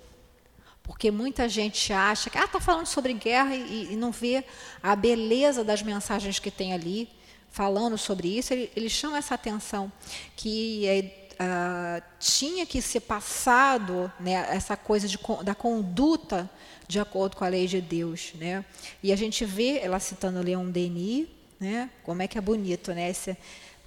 porque 0.83 1.09
muita 1.09 1.47
gente 1.47 1.93
acha 1.93 2.29
que 2.29 2.37
ah, 2.37 2.43
está 2.43 2.59
falando 2.59 2.85
sobre 2.85 3.13
guerra 3.13 3.55
e, 3.55 3.93
e, 3.93 3.95
não 3.95 4.11
vê 4.11 4.43
a 4.81 4.95
beleza 4.95 5.63
das 5.63 5.81
mensagens 5.81 6.39
que 6.39 6.51
tem 6.51 6.73
ali, 6.73 7.09
falando 7.49 7.97
sobre 7.97 8.37
isso. 8.37 8.53
Ele, 8.53 8.69
ele 8.75 8.89
chama 8.89 9.17
essa 9.17 9.33
atenção 9.33 9.89
que 10.35 10.85
uh, 11.33 12.03
tinha 12.19 12.65
que 12.65 12.81
ser 12.81 12.99
passado 12.99 14.11
né, 14.19 14.45
essa 14.49 14.75
coisa 14.75 15.07
de, 15.07 15.17
da 15.43 15.55
conduta 15.55 16.49
de 16.85 16.99
acordo 16.99 17.37
com 17.37 17.45
a 17.45 17.47
lei 17.47 17.65
de 17.65 17.79
Deus. 17.79 18.33
Né? 18.35 18.65
E 19.01 19.13
a 19.13 19.15
gente 19.15 19.45
vê, 19.45 19.79
ela 19.79 19.99
citando 19.99 20.41
Leon 20.41 20.69
Denis, 20.69 21.27
né, 21.59 21.89
como 22.03 22.21
é 22.21 22.27
que 22.27 22.37
é 22.37 22.41
bonito. 22.41 22.93
Né, 22.93 23.09
esse, 23.09 23.37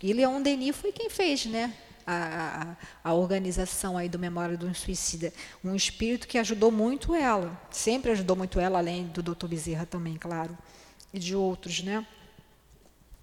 e 0.03 0.12
Leon 0.14 0.40
Denis 0.40 0.74
foi 0.74 0.92
quem 0.92 1.11
fez 1.11 1.44
né, 1.44 1.74
a, 2.07 2.76
a, 3.02 3.14
organização 3.14 3.98
aí 3.98 4.09
do 4.09 4.18
Memória 4.18 4.57
do 4.57 4.72
Suicida. 4.74 5.32
Um 5.64 5.74
espírito 5.74 6.28
que 6.28 6.38
ajudou 6.38 6.70
muito 6.70 7.14
ela, 7.14 7.61
sempre 7.70 8.12
ajudou 8.12 8.36
muito 8.36 8.61
ela, 8.61 8.78
além 8.78 9.07
do 9.09 9.22
Dr. 9.22 9.48
Bezerra 9.48 9.84
também, 9.84 10.16
claro, 10.16 10.57
e 11.12 11.18
de 11.18 11.34
outros, 11.34 11.82
né? 11.82 12.07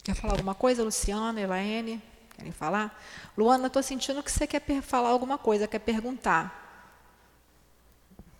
Quer 0.03 0.15
falar 0.15 0.33
alguma 0.33 0.53
coisa, 0.53 0.83
Luciana, 0.83 1.39
Elaine? 1.39 2.01
Querem 2.35 2.51
falar? 2.51 3.01
Luana, 3.37 3.67
estou 3.67 3.81
sentindo 3.81 4.21
que 4.21 4.31
você 4.31 4.45
quer 4.45 4.61
falar 4.81 5.09
alguma 5.09 5.37
coisa, 5.37 5.67
quer 5.67 5.79
perguntar. 5.79 6.59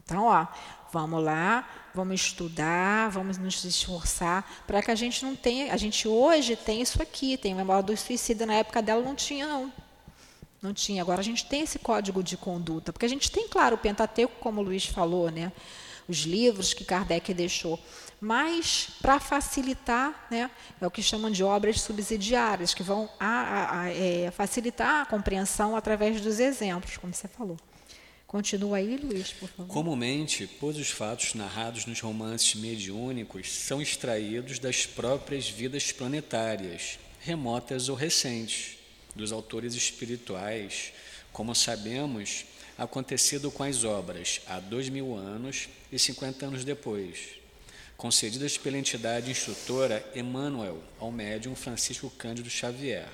Então, 0.03 0.25
ó, 0.25 0.45
vamos 0.91 1.23
lá, 1.23 1.67
vamos 1.93 2.21
estudar, 2.21 3.09
vamos 3.09 3.37
nos 3.37 3.63
esforçar 3.63 4.63
para 4.67 4.81
que 4.81 4.91
a 4.91 4.95
gente 4.95 5.23
não 5.23 5.35
tenha. 5.35 5.73
A 5.73 5.77
gente 5.77 6.07
hoje 6.07 6.57
tem 6.57 6.81
isso 6.81 7.01
aqui, 7.01 7.37
tem 7.37 7.55
memória 7.55 7.83
do 7.83 7.95
suicida, 7.95 8.45
na 8.45 8.55
época 8.55 8.81
dela 8.81 9.01
não 9.01 9.15
tinha, 9.15 9.47
não. 9.47 9.71
Não 10.63 10.73
tinha. 10.73 11.03
Agora 11.03 11.19
a 11.19 11.23
gente 11.23 11.45
tem 11.45 11.61
esse 11.61 11.77
código 11.77 12.23
de 12.23 12.37
conduta, 12.37 12.91
porque 12.91 13.05
a 13.05 13.09
gente 13.09 13.29
tem, 13.29 13.47
claro, 13.47 13.75
o 13.75 13.77
Pentateuco, 13.77 14.33
como 14.39 14.61
o 14.61 14.63
Luiz 14.63 14.85
falou, 14.85 15.29
né? 15.29 15.51
os 16.07 16.19
livros 16.19 16.73
que 16.73 16.83
Kardec 16.83 17.33
deixou. 17.33 17.79
Mas, 18.19 18.87
para 19.01 19.19
facilitar, 19.19 20.27
né, 20.31 20.49
é 20.79 20.87
o 20.87 20.91
que 20.91 21.03
chamam 21.03 21.29
de 21.29 21.43
obras 21.43 21.81
subsidiárias, 21.81 22.73
que 22.73 22.83
vão 22.83 23.09
a, 23.19 23.25
a, 23.27 23.81
a, 23.81 23.89
é, 23.89 24.31
facilitar 24.31 25.01
a 25.01 25.05
compreensão 25.05 25.75
através 25.75 26.21
dos 26.21 26.39
exemplos, 26.39 26.97
como 26.97 27.13
você 27.13 27.27
falou. 27.27 27.57
Continua 28.25 28.77
aí, 28.77 28.97
Luiz, 28.97 29.31
por 29.33 29.49
favor. 29.49 29.71
Comumente, 29.71 30.47
pois 30.59 30.77
os 30.77 30.89
fatos 30.89 31.35
narrados 31.35 31.85
nos 31.85 31.99
romances 31.99 32.55
mediúnicos 32.55 33.51
são 33.51 33.81
extraídos 33.81 34.57
das 34.57 34.85
próprias 34.85 35.47
vidas 35.47 35.91
planetárias, 35.91 36.97
remotas 37.19 37.89
ou 37.89 37.95
recentes, 37.95 38.77
dos 39.15 39.31
autores 39.31 39.75
espirituais, 39.75 40.93
como 41.31 41.53
sabemos, 41.53 42.45
acontecido 42.77 43.51
com 43.51 43.63
as 43.63 43.83
obras 43.83 44.41
há 44.47 44.59
dois 44.59 44.89
mil 44.89 45.15
anos 45.15 45.69
e 45.91 45.99
cinquenta 45.99 46.45
anos 46.47 46.63
depois, 46.63 47.19
concedidas 47.95 48.57
pela 48.57 48.77
entidade 48.77 49.29
instrutora 49.29 50.03
Emmanuel 50.15 50.83
ao 50.99 51.11
médium 51.11 51.55
Francisco 51.55 52.09
Cândido 52.09 52.49
Xavier, 52.49 53.07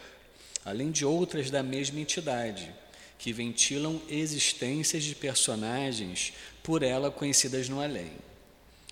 além 0.63 0.91
de 0.91 1.05
outras 1.05 1.51
da 1.51 1.61
mesma 1.61 1.99
entidade 1.99 2.73
que 3.17 3.33
ventilam 3.33 4.01
existências 4.07 5.03
de 5.03 5.13
personagens 5.13 6.33
por 6.63 6.83
ela 6.83 7.11
conhecidas 7.11 7.67
no 7.67 7.81
além. 7.81 8.11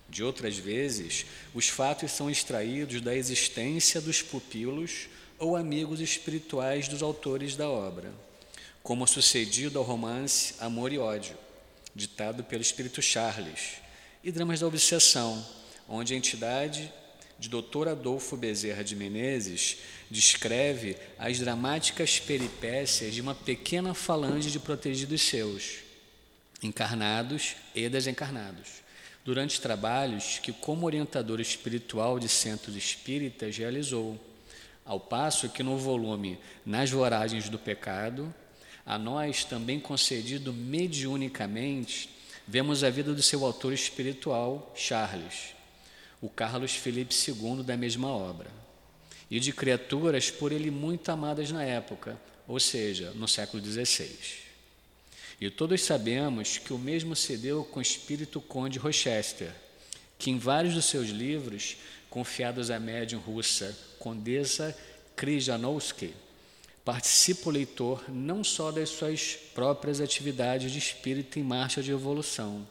De 0.08 0.22
outras 0.22 0.56
vezes, 0.56 1.26
os 1.54 1.68
fatos 1.68 2.12
são 2.12 2.30
extraídos 2.30 3.00
da 3.00 3.14
existência 3.14 4.00
dos 4.00 4.22
pupilos 4.22 5.08
ou 5.38 5.56
amigos 5.56 6.00
espirituais 6.00 6.88
dos 6.88 7.02
autores 7.02 7.56
da 7.56 7.68
obra, 7.68 8.12
como 8.82 9.06
sucedido 9.06 9.78
ao 9.78 9.84
romance 9.84 10.54
Amor 10.60 10.92
e 10.92 10.98
Ódio, 10.98 11.36
ditado 11.94 12.42
pelo 12.44 12.62
espírito 12.62 13.00
Charles, 13.00 13.76
e 14.22 14.32
dramas 14.32 14.60
da 14.60 14.66
obsessão, 14.66 15.44
onde 15.88 16.14
a 16.14 16.16
entidade 16.16 16.92
de 17.38 17.48
Dr. 17.48 17.88
Adolfo 17.90 18.36
Bezerra 18.36 18.82
de 18.82 18.96
Menezes 18.96 19.78
descreve 20.10 20.96
as 21.18 21.38
dramáticas 21.38 22.18
peripécias 22.18 23.14
de 23.14 23.20
uma 23.20 23.34
pequena 23.34 23.94
falange 23.94 24.50
de 24.50 24.58
protegidos 24.58 25.22
seus, 25.22 25.78
encarnados 26.62 27.54
e 27.74 27.88
desencarnados, 27.88 28.82
durante 29.24 29.60
trabalhos 29.60 30.40
que, 30.42 30.52
como 30.52 30.86
orientador 30.86 31.40
espiritual 31.40 32.18
de 32.18 32.28
centros 32.28 32.74
espíritas, 32.74 33.56
realizou, 33.56 34.18
ao 34.88 34.98
passo 34.98 35.50
que 35.50 35.62
no 35.62 35.76
volume 35.76 36.38
Nas 36.64 36.90
Voragens 36.90 37.50
do 37.50 37.58
Pecado, 37.58 38.34
a 38.86 38.96
nós 38.96 39.44
também 39.44 39.78
concedido 39.78 40.50
mediunicamente, 40.50 42.08
vemos 42.46 42.82
a 42.82 42.88
vida 42.88 43.12
do 43.12 43.22
seu 43.22 43.44
autor 43.44 43.74
espiritual, 43.74 44.72
Charles, 44.74 45.54
o 46.22 46.28
Carlos 46.30 46.74
Felipe 46.74 47.14
II 47.14 47.62
da 47.62 47.76
mesma 47.76 48.08
obra 48.08 48.50
e 49.30 49.38
de 49.38 49.52
criaturas 49.52 50.30
por 50.30 50.52
ele 50.52 50.70
muito 50.70 51.10
amadas 51.10 51.50
na 51.50 51.62
época, 51.62 52.18
ou 52.46 52.58
seja, 52.58 53.10
no 53.10 53.28
século 53.28 53.62
XVI. 53.62 54.08
E 55.38 55.50
todos 55.50 55.82
sabemos 55.82 56.56
que 56.56 56.72
o 56.72 56.78
mesmo 56.78 57.14
se 57.14 57.36
deu 57.36 57.62
com 57.62 57.78
o 57.78 57.82
espírito 57.82 58.40
conde 58.40 58.78
Rochester, 58.78 59.52
que 60.18 60.30
em 60.30 60.38
vários 60.38 60.72
dos 60.72 60.86
seus 60.86 61.10
livros, 61.10 61.76
confiados 62.08 62.70
à 62.70 62.80
médium 62.80 63.20
russa 63.20 63.76
Condessa 63.98 64.76
Krijanowski, 65.16 66.14
participa 66.84 67.48
o 67.48 67.52
leitor 67.52 68.04
não 68.08 68.42
só 68.42 68.70
das 68.70 68.88
suas 68.88 69.34
próprias 69.54 70.00
atividades 70.00 70.72
de 70.72 70.78
espírito 70.78 71.38
em 71.38 71.42
marcha 71.42 71.82
de 71.82 71.90
evolução, 71.90 72.66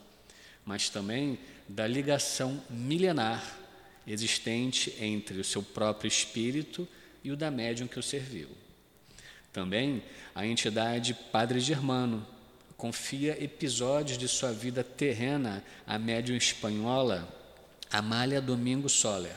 mas 0.66 0.90
também 0.90 1.38
da 1.68 1.86
ligação 1.86 2.62
milenar 2.70 3.58
existente 4.08 4.96
entre 5.00 5.40
o 5.40 5.44
seu 5.44 5.62
próprio 5.62 6.08
espírito 6.08 6.88
e 7.24 7.32
o 7.32 7.36
da 7.36 7.52
médium 7.52 7.88
que 7.88 8.00
o 8.00 8.04
serviu. 8.04 8.50
Também 9.52 10.02
a 10.34 10.46
entidade 10.46 11.14
Padre 11.32 11.60
Germano 11.60 12.26
confia 12.78 13.44
episódios 13.44 14.18
de 14.18 14.28
sua 14.28 14.52
vida 14.52 14.84
terrena 14.84 15.64
à 15.86 15.98
médium 15.98 16.38
espanhola 16.38 17.28
Amália 17.92 18.40
Domingo 18.40 18.88
Soler, 18.88 19.36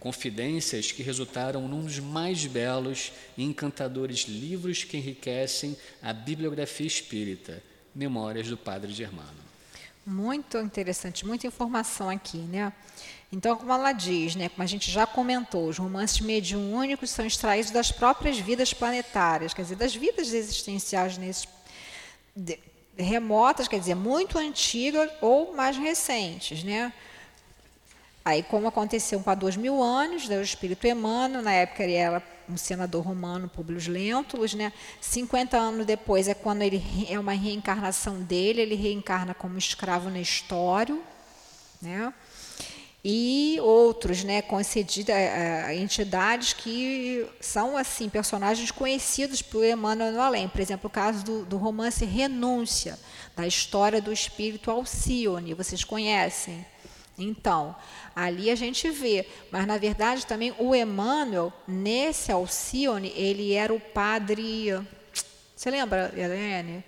confidências 0.00 0.90
que 0.90 1.02
resultaram 1.02 1.68
num 1.68 1.84
dos 1.84 1.98
mais 1.98 2.46
belos 2.46 3.12
e 3.36 3.44
encantadores 3.44 4.20
livros 4.20 4.82
que 4.82 4.96
enriquecem 4.96 5.76
a 6.02 6.12
bibliografia 6.12 6.86
espírita, 6.86 7.62
Memórias 7.94 8.48
do 8.48 8.56
Padre 8.56 8.92
Germano. 8.92 9.38
Muito 10.06 10.58
interessante, 10.58 11.26
muita 11.26 11.46
informação 11.46 12.08
aqui, 12.08 12.38
né? 12.38 12.72
Então, 13.32 13.56
como 13.56 13.72
ela 13.72 13.92
diz, 13.92 14.34
né, 14.34 14.48
como 14.48 14.62
a 14.62 14.66
gente 14.66 14.90
já 14.90 15.06
comentou, 15.06 15.68
os 15.68 15.78
romances 15.78 16.20
mediúnicos 16.20 17.10
são 17.10 17.24
extraídos 17.24 17.70
das 17.70 17.92
próprias 17.92 18.38
vidas 18.38 18.72
planetárias, 18.72 19.54
quer 19.54 19.62
dizer, 19.62 19.76
das 19.76 19.94
vidas 19.94 20.32
existenciais 20.32 21.16
nesses, 21.16 21.46
de, 22.34 22.58
remotas, 22.96 23.68
quer 23.68 23.78
dizer, 23.78 23.94
muito 23.94 24.38
antigas 24.38 25.10
ou 25.20 25.54
mais 25.54 25.76
recentes, 25.76 26.64
né? 26.64 26.92
Aí, 28.24 28.42
como 28.42 28.68
aconteceu 28.68 29.20
com 29.20 29.30
há 29.30 29.34
dois 29.34 29.56
mil 29.56 29.82
anos, 29.82 30.28
né, 30.28 30.38
o 30.38 30.42
espírito 30.42 30.86
Emmanuel, 30.86 31.42
na 31.42 31.52
época 31.52 31.82
ele 31.82 31.94
era 31.94 32.22
um 32.48 32.56
senador 32.56 33.04
romano, 33.04 33.48
Publius 33.48 33.86
Lentulus, 33.86 34.54
né? 34.54 34.72
50 35.00 35.56
anos 35.56 35.86
depois 35.86 36.28
é 36.28 36.34
quando 36.34 36.62
ele 36.62 36.82
é 37.08 37.18
uma 37.18 37.32
reencarnação 37.32 38.20
dele, 38.20 38.60
ele 38.60 38.74
reencarna 38.74 39.32
como 39.32 39.56
escravo 39.56 40.10
Nestório, 40.10 41.02
né? 41.80 42.12
e 43.02 43.58
outros, 43.62 44.22
né, 44.22 44.42
concedidos 44.42 45.10
a, 45.10 45.66
a, 45.66 45.74
entidades 45.74 46.52
que 46.52 47.26
são 47.40 47.76
assim 47.76 48.08
personagens 48.08 48.70
conhecidos 48.70 49.40
por 49.40 49.64
Emmanuel 49.64 50.12
no 50.12 50.20
além. 50.20 50.48
Por 50.48 50.60
exemplo, 50.60 50.86
o 50.88 50.90
caso 50.90 51.24
do, 51.24 51.44
do 51.44 51.56
romance 51.56 52.04
Renúncia, 52.04 52.98
da 53.34 53.46
história 53.46 54.02
do 54.02 54.12
espírito 54.12 54.70
Alcione, 54.70 55.54
vocês 55.54 55.82
conhecem? 55.82 56.64
Então, 57.22 57.76
ali 58.16 58.50
a 58.50 58.54
gente 58.54 58.88
vê, 58.90 59.26
mas 59.50 59.66
na 59.66 59.76
verdade 59.76 60.26
também 60.26 60.54
o 60.58 60.74
Emmanuel, 60.74 61.52
nesse 61.66 62.32
Alcione, 62.32 63.12
ele 63.14 63.52
era 63.52 63.72
o 63.72 63.78
padre. 63.78 64.68
Você 65.54 65.70
lembra, 65.70 66.12
Helene? 66.16 66.82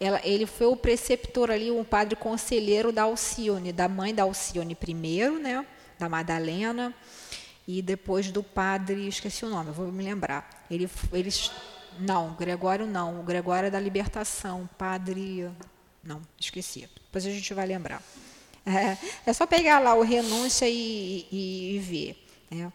Ela, 0.00 0.20
ele 0.24 0.46
foi 0.46 0.66
o 0.66 0.76
preceptor 0.76 1.50
ali, 1.50 1.70
um 1.70 1.84
padre 1.84 2.14
conselheiro 2.14 2.92
da 2.92 3.02
Alcione, 3.02 3.72
da 3.72 3.88
mãe 3.88 4.14
da 4.14 4.22
Alcione 4.22 4.74
primeiro, 4.74 5.38
né, 5.38 5.66
da 5.98 6.08
Madalena, 6.08 6.94
e 7.66 7.82
depois 7.82 8.30
do 8.30 8.42
padre, 8.42 9.08
esqueci 9.08 9.44
o 9.44 9.48
nome, 9.48 9.72
vou 9.72 9.90
me 9.90 10.04
lembrar. 10.04 10.66
Ele, 10.70 10.88
eles, 11.12 11.50
não, 11.98 12.34
Gregório 12.34 12.86
não, 12.86 13.20
o 13.20 13.22
Gregório 13.24 13.66
é 13.66 13.70
da 13.70 13.80
Libertação, 13.80 14.68
padre, 14.78 15.50
não, 16.02 16.22
esqueci. 16.38 16.88
Depois 17.06 17.26
a 17.26 17.30
gente 17.30 17.52
vai 17.52 17.66
lembrar. 17.66 18.00
É, 18.68 18.98
é 19.26 19.32
só 19.32 19.46
pegar 19.46 19.78
lá 19.78 19.94
o 19.94 20.02
renúncia 20.02 20.68
e, 20.68 21.26
e, 21.32 21.76
e 21.76 21.78
ver. 21.78 22.26
Né? 22.50 22.72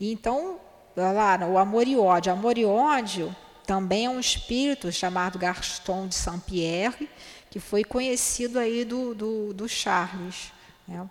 Então, 0.00 0.58
lá, 0.96 1.38
o 1.46 1.56
amor 1.58 1.86
e 1.86 1.96
ódio. 1.96 2.32
Amor 2.32 2.58
e 2.58 2.64
ódio 2.64 3.34
também 3.66 4.06
é 4.06 4.10
um 4.10 4.18
espírito 4.18 4.90
chamado 4.90 5.38
Gaston 5.38 6.08
de 6.08 6.14
Saint-Pierre, 6.14 7.08
que 7.50 7.60
foi 7.60 7.84
conhecido 7.84 8.58
aí 8.58 8.84
do, 8.84 9.14
do, 9.14 9.52
do 9.52 9.68
Charles. 9.68 10.52
Né? 10.86 11.08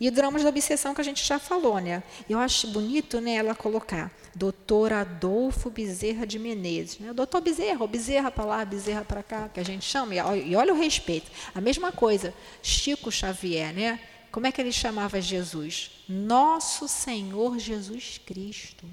E 0.00 0.10
dramas 0.10 0.44
da 0.44 0.48
obsessão 0.48 0.94
que 0.94 1.00
a 1.00 1.04
gente 1.04 1.24
já 1.24 1.38
falou, 1.38 1.78
né? 1.78 2.02
Eu 2.28 2.38
acho 2.38 2.68
bonito 2.68 3.20
né, 3.20 3.34
ela 3.34 3.54
colocar 3.54 4.12
doutor 4.34 4.92
Adolfo 4.92 5.68
Bezerra 5.70 6.24
de 6.24 6.38
Menezes. 6.38 7.00
Né? 7.00 7.12
Doutor 7.12 7.40
Bezerra, 7.40 7.84
Bezerra 7.86 8.30
para 8.30 8.44
lá, 8.44 8.64
Bezerra 8.64 9.04
para 9.04 9.22
cá, 9.22 9.48
que 9.48 9.58
a 9.58 9.64
gente 9.64 9.84
chama. 9.84 10.14
E 10.14 10.54
olha 10.54 10.72
o 10.72 10.78
respeito. 10.78 11.30
A 11.52 11.60
mesma 11.60 11.90
coisa, 11.90 12.32
Chico 12.62 13.10
Xavier, 13.10 13.74
né? 13.74 14.00
Como 14.30 14.46
é 14.46 14.52
que 14.52 14.60
ele 14.60 14.70
chamava 14.70 15.20
Jesus? 15.20 15.90
Nosso 16.08 16.86
Senhor 16.86 17.58
Jesus 17.58 18.20
Cristo. 18.24 18.84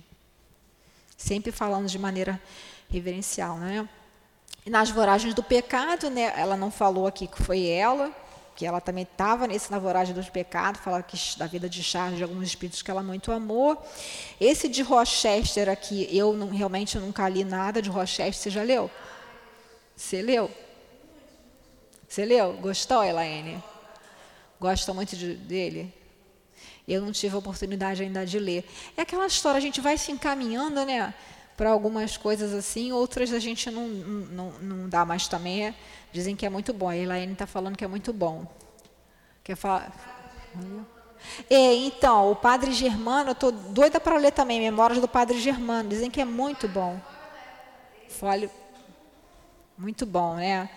Sempre 1.15 1.51
falando 1.51 1.87
de 1.87 1.99
maneira 1.99 2.41
reverencial, 2.89 3.57
né? 3.57 3.87
E 4.65 4.69
nas 4.71 4.89
voragens 4.89 5.35
do 5.35 5.43
pecado, 5.43 6.09
né, 6.09 6.33
ela 6.35 6.57
não 6.57 6.71
falou 6.71 7.05
aqui 7.05 7.27
que 7.27 7.43
foi 7.43 7.67
ela, 7.67 8.11
que 8.55 8.65
ela 8.65 8.79
também 8.79 9.03
estava 9.03 9.45
nesse 9.47 9.69
na 9.69 9.77
voragem 9.77 10.15
dos 10.15 10.29
pecados, 10.29 10.79
fala 10.79 11.03
que 11.03 11.17
da 11.37 11.45
vida 11.45 11.67
de 11.67 11.83
Charles, 11.83 12.17
de 12.17 12.23
alguns 12.23 12.47
espíritos 12.47 12.81
que 12.81 12.89
ela 12.89 13.03
muito 13.03 13.31
amou. 13.31 13.77
Esse 14.39 14.69
de 14.69 14.81
Rochester 14.81 15.67
aqui, 15.67 16.07
eu 16.09 16.33
não, 16.33 16.49
realmente 16.49 16.97
nunca 16.97 17.27
li 17.27 17.43
nada 17.43 17.81
de 17.81 17.89
Rochester, 17.89 18.33
você 18.33 18.49
já 18.49 18.63
leu? 18.63 18.89
Você 19.95 20.21
leu? 20.21 20.49
Você 22.07 22.23
leu? 22.23 22.53
Gostou, 22.53 23.03
Elaine? 23.03 23.61
Gosta 24.59 24.93
muito 24.93 25.17
de, 25.17 25.35
dele? 25.35 25.93
Eu 26.87 27.01
não 27.01 27.11
tive 27.11 27.35
a 27.35 27.39
oportunidade 27.39 28.03
ainda 28.03 28.25
de 28.25 28.39
ler. 28.39 28.63
É 28.95 29.01
aquela 29.01 29.27
história, 29.27 29.57
a 29.57 29.61
gente 29.61 29.81
vai 29.81 29.97
se 29.97 30.11
encaminhando, 30.11 30.85
né? 30.85 31.13
Para 31.55 31.69
algumas 31.69 32.17
coisas 32.17 32.53
assim, 32.53 32.91
outras 32.91 33.31
a 33.31 33.39
gente 33.39 33.71
não, 33.71 33.87
não, 33.87 34.51
não 34.61 34.89
dá 34.89 35.05
mais 35.05 35.27
também. 35.27 35.67
É, 35.67 35.73
dizem 36.11 36.35
que 36.35 36.45
é 36.45 36.49
muito 36.49 36.73
bom. 36.73 36.89
A 36.89 36.97
Elaine 36.97 37.33
está 37.33 37.47
falando 37.47 37.77
que 37.77 37.83
é 37.83 37.87
muito 37.87 38.11
bom. 38.11 38.45
Quer 39.43 39.55
falar? 39.55 39.91
É, 41.49 41.73
então, 41.75 42.31
o 42.31 42.35
Padre 42.35 42.71
Germano, 42.71 43.29
eu 43.29 43.33
estou 43.33 43.51
doida 43.51 43.99
para 43.99 44.17
ler 44.17 44.31
também, 44.31 44.59
Memórias 44.59 44.99
do 44.99 45.07
Padre 45.07 45.39
Germano. 45.39 45.89
Dizem 45.89 46.11
que 46.11 46.21
é 46.21 46.25
muito 46.25 46.67
bom. 46.67 46.99
Fale. 48.09 48.49
Muito 49.77 50.05
bom, 50.05 50.35
né? 50.35 50.69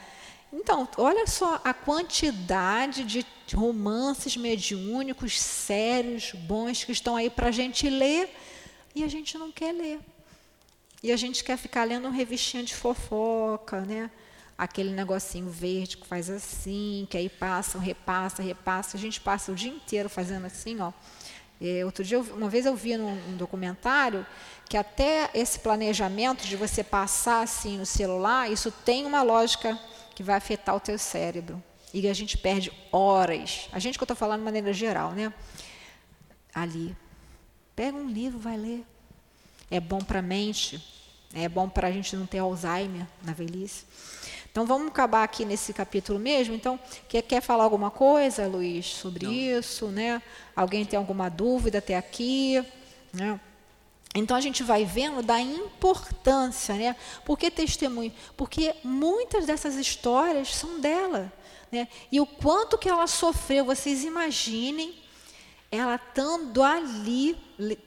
Então, 0.53 0.89
olha 0.97 1.27
só 1.27 1.61
a 1.63 1.75
quantidade 1.75 3.05
de 3.05 3.25
romances 3.55 4.37
mediúnicos 4.37 5.39
sérios, 5.39 6.33
bons, 6.33 6.85
que 6.85 6.93
estão 6.93 7.17
aí 7.17 7.29
para 7.29 7.49
a 7.49 7.53
gente 7.53 7.89
ler 7.89 8.35
e 8.95 9.05
a 9.05 9.09
gente 9.09 9.37
não 9.37 9.53
quer 9.53 9.73
ler. 9.73 10.01
E 11.03 11.13
a 11.13 11.17
gente 11.17 11.45
quer 11.45 11.57
ficar 11.57 11.85
lendo 11.85 12.09
um 12.09 12.11
revistinha 12.11 12.63
de 12.63 12.75
fofoca, 12.75 13.81
né? 13.83 14.11
Aquele 14.57 14.91
negocinho 14.91 15.49
verde 15.49 15.97
que 15.97 16.07
faz 16.07 16.29
assim, 16.29 17.07
que 17.09 17.17
aí 17.17 17.29
passa, 17.29 17.79
repassa, 17.79 18.43
repassa. 18.43 18.97
A 18.97 19.01
gente 19.01 19.21
passa 19.21 19.53
o 19.53 19.55
dia 19.55 19.71
inteiro 19.71 20.09
fazendo 20.09 20.47
assim, 20.47 20.81
ó. 20.81 20.93
E 21.61 21.83
outro 21.85 22.05
dia, 22.05 22.19
uma 22.21 22.49
vez 22.49 22.67
eu 22.67 22.75
vi 22.75 22.97
num, 22.97 23.15
num 23.15 23.37
documentário 23.37 24.27
que 24.69 24.77
até 24.77 25.31
esse 25.35 25.61
planejamento 25.61 26.45
de 26.45 26.57
você 26.57 26.85
passar 26.85 27.43
assim 27.43 27.79
no 27.79 27.87
celular, 27.87 28.51
isso 28.51 28.71
tem 28.71 29.07
uma 29.07 29.23
lógica 29.23 29.79
que 30.15 30.23
vai 30.23 30.37
afetar 30.37 30.75
o 30.75 30.81
teu 30.81 30.99
cérebro. 30.99 31.63
E 31.95 32.09
a 32.09 32.15
gente 32.15 32.37
perde 32.37 32.73
horas. 32.93 33.69
A 33.73 33.79
gente 33.79 33.97
que 33.97 34.03
eu 34.03 34.05
estou 34.05 34.17
falando 34.17 34.41
de 34.41 34.45
maneira 34.45 34.73
geral, 34.73 35.13
né? 35.13 35.33
Ali. 36.53 36.95
Pega 37.75 37.97
um 37.97 38.09
livro, 38.09 38.39
vai 38.39 38.57
ler. 38.57 38.85
É 39.71 39.81
bom 39.81 39.99
para 39.99 40.21
a 40.21 40.23
mente. 40.23 40.83
É 41.35 41.49
bom 41.49 41.69
para 41.69 41.89
a 41.89 41.91
gente 41.91 42.17
não 42.17 42.27
ter 42.27 42.39
Alzheimer 42.39 43.07
na 43.23 43.33
velhice. 43.33 43.85
Então 44.51 44.67
vamos 44.67 44.89
acabar 44.89 45.23
aqui 45.23 45.45
nesse 45.45 45.73
capítulo 45.73 46.19
mesmo. 46.19 46.55
Então, 46.55 46.81
quer, 47.09 47.23
quer 47.23 47.41
falar 47.41 47.65
alguma 47.65 47.91
coisa, 47.91 48.47
Luiz, 48.47 48.87
sobre 48.87 49.27
não. 49.27 49.33
isso? 49.33 49.87
Né? 49.87 50.23
Alguém 50.57 50.85
tem 50.85 50.97
alguma 50.99 51.29
dúvida 51.29 51.79
até 51.79 51.97
aqui? 51.97 52.65
Né? 53.13 53.39
Então 54.15 54.37
a 54.37 54.41
gente 54.41 54.63
vai 54.63 54.85
vendo 54.85 55.23
da 55.23 55.39
importância, 55.41 56.75
né? 56.75 56.97
Por 57.25 57.39
que 57.39 57.51
testemunho? 57.51 58.13
Porque 58.37 58.75
muitas 58.83 59.47
dessas 59.47 59.77
histórias 59.77 60.55
são 60.55 60.81
dela, 60.81 61.33
né? 61.71 61.87
E 62.11 62.21
o 62.21 62.27
quanto 62.27 62.79
que 62.79 62.89
ela 62.89 63.07
sofreu, 63.07 63.67
vocês 63.67 64.03
imaginem 64.05 64.95
ela 65.71 65.97
estando 65.97 66.63
ali, 66.63 67.37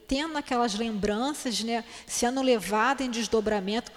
tendo 0.06 0.36
aquelas 0.36 0.74
lembranças, 0.74 1.62
né? 1.62 1.84
Sendo 2.06 2.42
levada 2.42 3.02
em 3.02 3.10
desdobramento 3.10 3.90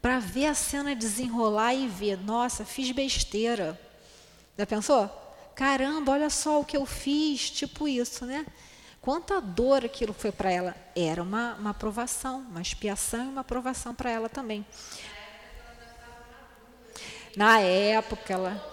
para 0.00 0.18
ver 0.18 0.46
a 0.46 0.54
cena 0.54 0.94
desenrolar 0.94 1.74
e 1.74 1.88
ver, 1.88 2.18
nossa, 2.18 2.64
fiz 2.64 2.90
besteira. 2.92 3.78
Já 4.56 4.66
pensou? 4.66 5.10
Caramba, 5.54 6.12
olha 6.12 6.30
só 6.30 6.60
o 6.60 6.64
que 6.64 6.76
eu 6.76 6.86
fiz, 6.86 7.50
tipo 7.50 7.88
isso, 7.88 8.24
né? 8.24 8.46
Quanta 9.00 9.40
dor 9.40 9.84
aquilo 9.84 10.12
foi 10.12 10.30
para 10.30 10.50
ela. 10.50 10.76
Era 10.94 11.22
uma, 11.22 11.54
uma 11.54 11.70
aprovação, 11.70 12.40
uma 12.50 12.60
expiação 12.60 13.24
e 13.24 13.28
uma 13.28 13.40
aprovação 13.40 13.94
para 13.94 14.10
ela 14.10 14.28
também. 14.28 14.64
Na 17.36 17.60
época, 17.60 18.32
ela 18.32 18.67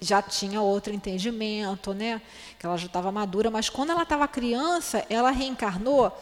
já 0.00 0.22
tinha 0.22 0.60
outro 0.62 0.94
entendimento, 0.94 1.92
né? 1.92 2.20
Que 2.58 2.66
ela 2.66 2.76
já 2.76 2.86
estava 2.86 3.12
madura, 3.12 3.50
mas 3.50 3.68
quando 3.68 3.90
ela 3.90 4.02
estava 4.02 4.26
criança, 4.26 5.04
ela 5.08 5.30
reencarnou. 5.30 6.12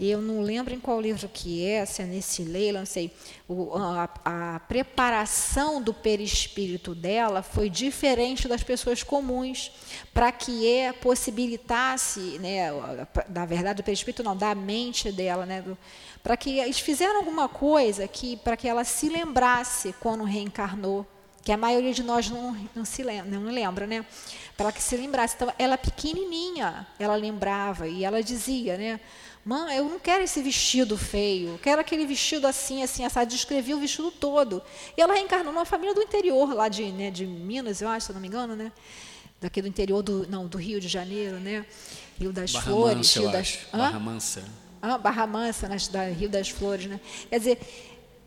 Eu 0.00 0.20
não 0.20 0.40
lembro 0.40 0.74
em 0.74 0.80
qual 0.80 1.00
livro 1.00 1.28
que 1.28 1.64
é, 1.64 1.84
se 1.84 2.02
é 2.02 2.04
nesse 2.04 2.42
Leila, 2.42 2.80
não 2.80 2.86
sei, 2.86 3.12
o, 3.46 3.76
a, 3.76 4.08
a, 4.24 4.60
preparação 4.60 5.80
do 5.80 5.94
perispírito 5.94 6.92
dela 6.92 7.40
foi 7.40 7.70
diferente 7.70 8.48
das 8.48 8.64
pessoas 8.64 9.04
comuns, 9.04 9.70
para 10.12 10.32
que 10.32 10.68
é 10.68 10.92
possibilitasse, 10.92 12.38
né, 12.40 12.70
na 13.28 13.46
verdade, 13.46 13.80
do 13.80 13.84
perispírito 13.84 14.24
não, 14.24 14.36
da 14.36 14.56
mente 14.56 15.12
dela, 15.12 15.46
né, 15.46 15.62
para 16.20 16.36
que 16.36 16.58
eles 16.58 16.80
fizeram 16.80 17.18
alguma 17.18 17.48
coisa 17.48 18.08
que 18.08 18.36
para 18.38 18.56
que 18.56 18.66
ela 18.66 18.82
se 18.82 19.08
lembrasse 19.08 19.94
quando 20.00 20.24
reencarnou, 20.24 21.06
que 21.42 21.50
a 21.50 21.56
maioria 21.56 21.92
de 21.92 22.02
nós 22.02 22.30
não, 22.30 22.56
não 22.74 22.84
se 22.84 23.02
lembra, 23.02 23.38
não 23.38 23.50
lembra, 23.50 23.86
né? 23.86 24.04
Para 24.56 24.70
que 24.70 24.82
se 24.82 24.96
lembrasse. 24.96 25.34
Então, 25.34 25.52
ela 25.58 25.76
pequenininha, 25.76 26.86
ela 26.98 27.16
lembrava 27.16 27.88
e 27.88 28.04
ela 28.04 28.22
dizia, 28.22 28.76
né? 28.76 29.00
Mãe, 29.44 29.76
eu 29.76 29.84
não 29.86 29.98
quero 29.98 30.22
esse 30.22 30.40
vestido 30.40 30.96
feio, 30.96 31.58
quero 31.60 31.80
aquele 31.80 32.06
vestido 32.06 32.46
assim, 32.46 32.84
assim, 32.84 33.04
assado. 33.04 33.28
Descrevia 33.28 33.76
o 33.76 33.80
vestido 33.80 34.12
todo. 34.12 34.62
E 34.96 35.00
ela 35.00 35.14
reencarnou 35.14 35.52
numa 35.52 35.64
família 35.64 35.92
do 35.92 36.00
interior, 36.00 36.54
lá 36.54 36.68
de, 36.68 36.92
né, 36.92 37.10
de 37.10 37.26
Minas, 37.26 37.82
eu 37.82 37.88
acho, 37.88 38.06
se 38.06 38.12
não 38.12 38.20
me 38.20 38.28
engano, 38.28 38.54
né? 38.54 38.70
Daqui 39.40 39.60
do 39.60 39.66
interior 39.66 40.00
do, 40.00 40.28
não, 40.28 40.46
do 40.46 40.56
Rio 40.56 40.80
de 40.80 40.86
Janeiro, 40.86 41.40
né? 41.40 41.66
Rio 42.20 42.32
das 42.32 42.52
Barra 42.52 42.64
Flores. 42.64 42.96
Mansa, 42.96 43.20
Rio 43.20 43.32
das, 43.32 43.58
Barra 43.72 43.98
Mansa. 43.98 44.44
Ah, 44.80 44.98
Barra 44.98 45.26
Mansa, 45.26 45.68
nas, 45.68 45.88
da 45.88 46.04
Rio 46.04 46.28
das 46.28 46.48
Flores, 46.48 46.86
né? 46.86 47.00
Quer 47.28 47.38
dizer, 47.38 47.58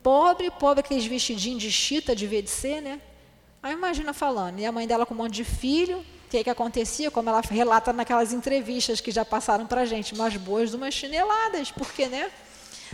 pobre, 0.06 0.52
pobre, 0.52 0.82
aqueles 0.82 1.08
vestidinhos 1.08 1.64
de 1.64 1.72
chita, 1.72 2.16
devia 2.16 2.44
de 2.44 2.50
ser, 2.52 2.80
né? 2.80 3.02
Aí 3.64 3.74
imagina 3.74 4.14
falando, 4.14 4.60
e 4.60 4.66
a 4.66 4.72
mãe 4.72 4.86
dela 4.86 5.04
com 5.04 5.16
um 5.16 5.18
monte 5.18 5.34
de 5.34 5.44
filho, 5.44 5.98
o 5.98 6.30
que, 6.30 6.44
que 6.44 6.50
acontecia, 6.52 7.10
como 7.10 7.28
ela 7.28 7.42
relata 7.42 7.92
naquelas 7.92 8.32
entrevistas 8.32 9.02
que 9.02 9.10
já 9.10 9.26
passaram 9.26 9.66
para 9.66 9.82
a 9.82 9.86
gente, 9.86 10.14
umas 10.14 10.38
boas 10.38 10.76
umas 10.76 10.94
chineladas, 10.94 11.72
porque, 11.72 12.06
né? 12.06 12.30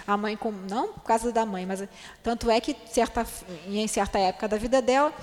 A 0.08 0.16
mãe, 0.16 0.38
com, 0.38 0.52
não 0.52 0.94
por 0.94 1.04
causa 1.04 1.34
da 1.34 1.46
mãe, 1.46 1.66
mas 1.66 1.84
tanto 2.24 2.50
é 2.50 2.62
que 2.62 2.74
certa, 2.90 3.28
em 3.68 3.86
certa 3.90 4.18
época 4.18 4.48
da 4.48 4.56
vida 4.56 4.82
dela, 4.82 5.14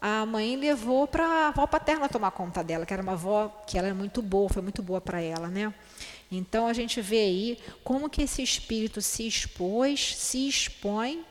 a 0.00 0.26
mãe 0.26 0.56
levou 0.56 1.06
para 1.06 1.24
a 1.24 1.48
avó 1.48 1.68
paterna 1.68 2.08
tomar 2.08 2.32
conta 2.32 2.64
dela, 2.64 2.84
que 2.84 2.92
era 2.92 3.00
uma 3.00 3.12
avó 3.12 3.62
que 3.64 3.78
ela 3.78 3.86
era 3.86 3.94
muito 3.94 4.20
boa, 4.20 4.48
foi 4.48 4.60
muito 4.60 4.82
boa 4.82 5.00
para 5.00 5.20
ela, 5.20 5.46
né? 5.46 5.72
Então 6.34 6.66
a 6.66 6.72
gente 6.72 7.00
vê 7.02 7.18
aí 7.18 7.58
como 7.84 8.08
que 8.08 8.22
esse 8.22 8.42
espírito 8.42 9.02
se 9.02 9.26
expôs, 9.26 10.16
se 10.16 10.48
expõe 10.48 11.24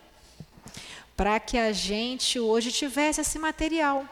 para 1.18 1.39
que 1.39 1.58
a 1.58 1.72
gente 1.72 2.39
hoje 2.39 2.72
tivesse 2.72 3.20
esse 3.22 3.39
material. 3.39 4.06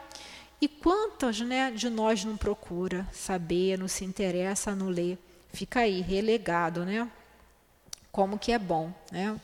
E 0.60 0.66
quantas 0.66 1.40
né, 1.40 1.70
de 1.70 1.88
nós 1.88 2.24
não 2.24 2.36
procura 2.36 3.08
saber, 3.12 3.78
não 3.78 3.86
se 3.86 4.04
interessa 4.04 4.74
no 4.74 4.90
ler? 4.90 5.16
Fica 5.52 5.80
aí, 5.80 6.00
relegado, 6.00 6.84
né? 6.84 7.08
Como 8.10 8.38
que 8.38 8.52
é 8.52 8.58
bom, 8.58 8.92
né? 9.10 9.40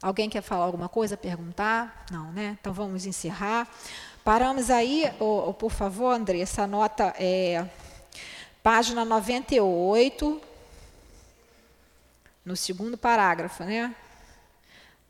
Alguém 0.00 0.28
quer 0.28 0.42
falar 0.42 0.64
alguma 0.64 0.88
coisa, 0.88 1.16
perguntar? 1.16 2.06
Não, 2.10 2.32
né? 2.32 2.56
Então 2.60 2.72
vamos 2.72 3.06
encerrar. 3.06 3.70
Paramos 4.24 4.70
aí, 4.70 5.04
oh, 5.20 5.50
oh, 5.50 5.54
por 5.54 5.70
favor, 5.70 6.12
Andressa, 6.12 6.66
nota 6.66 7.14
é 7.18 7.68
página 8.62 9.04
98, 9.04 10.40
no 12.44 12.56
segundo 12.56 12.96
parágrafo, 12.96 13.64
né? 13.64 13.94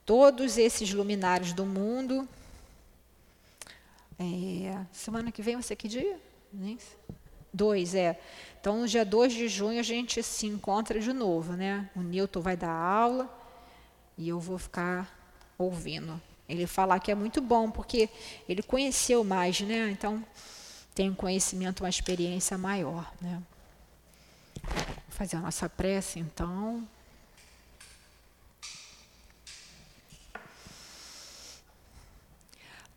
Todos 0.05 0.59
esses 0.59 0.93
luminares 0.93 1.53
do 1.53 1.65
mundo 1.65 2.29
é, 4.19 4.87
semana 4.93 5.33
que 5.33 5.43
vem 5.43 5.61
ser 5.63 5.77
que 5.77 5.89
dia? 5.89 6.21
Nem 6.53 6.79
Dois, 7.53 7.95
é. 7.95 8.19
Então, 8.61 8.81
no 8.81 8.89
dia 8.89 9.05
2 9.05 9.33
de 9.33 9.49
junho, 9.49 9.81
a 9.81 9.83
gente 9.83 10.23
se 10.23 10.47
encontra 10.47 11.01
de 11.01 11.13
novo, 11.13 11.55
né? 11.55 11.91
O 11.95 12.01
Newton 12.01 12.41
vai 12.41 12.57
dar 12.57 12.71
aula 12.71 13.29
e 14.17 14.29
eu 14.29 14.39
vou 14.39 14.59
ficar 14.59 15.13
ouvindo. 15.59 16.21
Ele 16.49 16.67
falar 16.67 17.01
que 17.01 17.11
é 17.11 17.15
muito 17.15 17.41
bom, 17.41 17.71
porque 17.71 18.09
ele 18.49 18.63
conheceu 18.63 19.25
mais, 19.25 19.61
né? 19.61 19.91
Então, 19.91 20.25
tem 20.95 21.11
um 21.11 21.15
conhecimento, 21.15 21.83
uma 21.83 21.91
experiência 21.91 22.57
maior, 22.57 23.13
né? 23.21 23.43
Vou 24.63 25.11
fazer 25.11 25.37
a 25.37 25.41
nossa 25.41 25.69
prece, 25.69 26.21
então. 26.21 26.87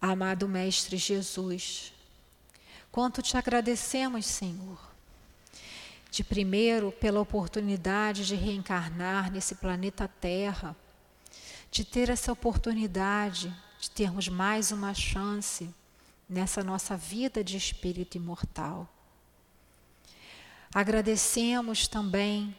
Amado 0.07 0.47
Mestre 0.47 0.97
Jesus, 0.97 1.91
quanto 2.91 3.23
te 3.23 3.35
agradecemos, 3.37 4.27
Senhor, 4.27 4.77
de 6.11 6.23
primeiro 6.23 6.91
pela 6.91 7.19
oportunidade 7.19 8.23
de 8.23 8.35
reencarnar 8.35 9.31
nesse 9.31 9.55
planeta 9.55 10.07
Terra, 10.07 10.75
de 11.71 11.83
ter 11.83 12.11
essa 12.11 12.31
oportunidade 12.31 13.51
de 13.79 13.89
termos 13.89 14.27
mais 14.27 14.71
uma 14.71 14.93
chance 14.93 15.73
nessa 16.29 16.63
nossa 16.63 16.95
vida 16.95 17.43
de 17.43 17.57
espírito 17.57 18.15
imortal. 18.15 18.87
Agradecemos 20.71 21.87
também 21.87 22.55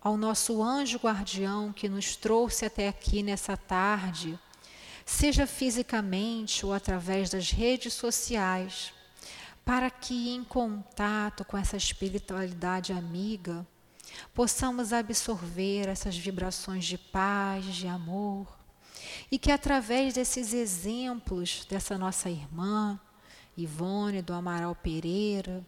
ao 0.00 0.16
nosso 0.16 0.62
anjo 0.62 0.98
guardião 0.98 1.74
que 1.74 1.90
nos 1.90 2.16
trouxe 2.16 2.64
até 2.64 2.88
aqui 2.88 3.22
nessa 3.22 3.54
tarde 3.54 4.38
seja 5.06 5.46
fisicamente 5.46 6.66
ou 6.66 6.72
através 6.72 7.30
das 7.30 7.52
redes 7.52 7.94
sociais, 7.94 8.92
para 9.64 9.88
que, 9.88 10.30
em 10.30 10.42
contato 10.42 11.44
com 11.44 11.56
essa 11.56 11.76
espiritualidade 11.76 12.92
amiga, 12.92 13.64
possamos 14.34 14.92
absorver 14.92 15.88
essas 15.88 16.16
vibrações 16.16 16.84
de 16.84 16.98
paz, 16.98 17.64
de 17.64 17.86
amor, 17.86 18.48
e 19.30 19.38
que 19.38 19.52
através 19.52 20.14
desses 20.14 20.52
exemplos 20.52 21.64
dessa 21.68 21.96
nossa 21.96 22.28
irmã, 22.28 22.98
Ivone 23.56 24.22
do 24.22 24.32
Amaral 24.32 24.74
Pereira, 24.74 25.64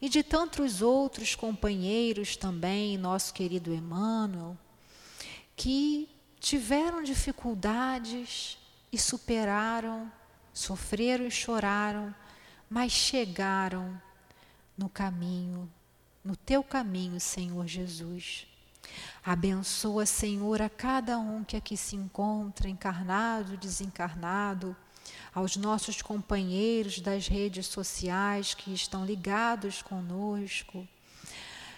e 0.00 0.08
de 0.08 0.22
tantos 0.22 0.80
outros 0.82 1.34
companheiros 1.34 2.36
também, 2.36 2.96
nosso 2.96 3.34
querido 3.34 3.74
Emmanuel, 3.74 4.56
que 5.56 6.08
tiveram 6.38 7.02
dificuldades 7.02 8.57
e 8.92 8.98
superaram, 8.98 10.10
sofreram 10.52 11.26
e 11.26 11.30
choraram, 11.30 12.14
mas 12.68 12.92
chegaram 12.92 14.00
no 14.76 14.88
caminho, 14.88 15.70
no 16.24 16.36
teu 16.36 16.62
caminho, 16.62 17.20
Senhor 17.20 17.66
Jesus. 17.66 18.46
Abençoa, 19.24 20.06
Senhor, 20.06 20.62
a 20.62 20.68
cada 20.68 21.18
um 21.18 21.44
que 21.44 21.56
aqui 21.56 21.76
se 21.76 21.96
encontra, 21.96 22.68
encarnado, 22.68 23.56
desencarnado, 23.56 24.76
aos 25.34 25.56
nossos 25.56 26.02
companheiros 26.02 27.00
das 27.00 27.28
redes 27.28 27.66
sociais 27.66 28.54
que 28.54 28.72
estão 28.72 29.04
ligados 29.04 29.82
conosco. 29.82 30.86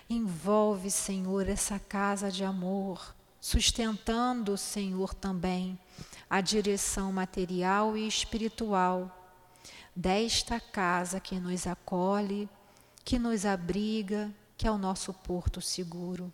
Envolve, 0.08 0.90
Senhor, 0.90 1.48
essa 1.48 1.78
casa 1.78 2.30
de 2.30 2.44
amor, 2.44 3.14
sustentando, 3.40 4.56
Senhor, 4.56 5.14
também 5.14 5.78
a 6.30 6.40
direção 6.40 7.12
material 7.12 7.96
e 7.96 8.06
espiritual 8.06 9.16
desta 9.94 10.60
casa 10.60 11.18
que 11.18 11.40
nos 11.40 11.66
acolhe, 11.66 12.48
que 13.04 13.18
nos 13.18 13.44
abriga, 13.44 14.32
que 14.56 14.66
é 14.66 14.70
o 14.70 14.78
nosso 14.78 15.12
porto 15.12 15.60
seguro. 15.60 16.32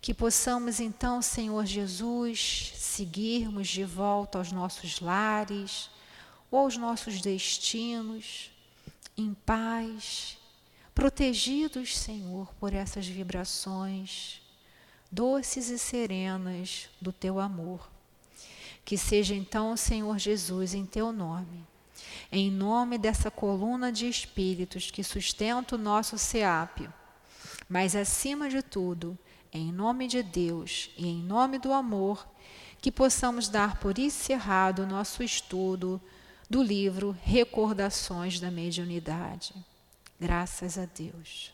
Que 0.00 0.12
possamos 0.12 0.80
então, 0.80 1.22
Senhor 1.22 1.64
Jesus, 1.64 2.72
seguirmos 2.74 3.68
de 3.68 3.84
volta 3.84 4.38
aos 4.38 4.50
nossos 4.50 5.00
lares 5.00 5.88
ou 6.50 6.58
aos 6.58 6.76
nossos 6.76 7.20
destinos, 7.20 8.50
em 9.16 9.32
paz, 9.32 10.36
protegidos, 10.92 11.96
Senhor, 11.96 12.52
por 12.56 12.74
essas 12.74 13.06
vibrações 13.06 14.42
doces 15.14 15.68
e 15.70 15.78
serenas 15.78 16.88
do 17.00 17.12
teu 17.12 17.38
amor. 17.38 17.93
Que 18.84 18.98
seja 18.98 19.34
então, 19.34 19.76
Senhor 19.76 20.18
Jesus, 20.18 20.74
em 20.74 20.84
teu 20.84 21.12
nome, 21.12 21.64
em 22.30 22.50
nome 22.50 22.98
dessa 22.98 23.30
coluna 23.30 23.90
de 23.90 24.08
espíritos 24.08 24.90
que 24.90 25.02
sustenta 25.02 25.76
o 25.76 25.78
nosso 25.78 26.18
SEAP, 26.18 26.88
mas 27.68 27.96
acima 27.96 28.50
de 28.50 28.62
tudo, 28.62 29.16
em 29.52 29.72
nome 29.72 30.06
de 30.06 30.22
Deus 30.22 30.90
e 30.98 31.06
em 31.06 31.22
nome 31.22 31.58
do 31.58 31.72
amor, 31.72 32.26
que 32.80 32.92
possamos 32.92 33.48
dar 33.48 33.78
por 33.78 33.98
encerrado 33.98 34.82
o 34.82 34.86
nosso 34.86 35.22
estudo 35.22 36.00
do 36.50 36.62
livro 36.62 37.16
Recordações 37.22 38.38
da 38.38 38.50
Mediunidade. 38.50 39.54
Graças 40.20 40.76
a 40.76 40.84
Deus. 40.84 41.53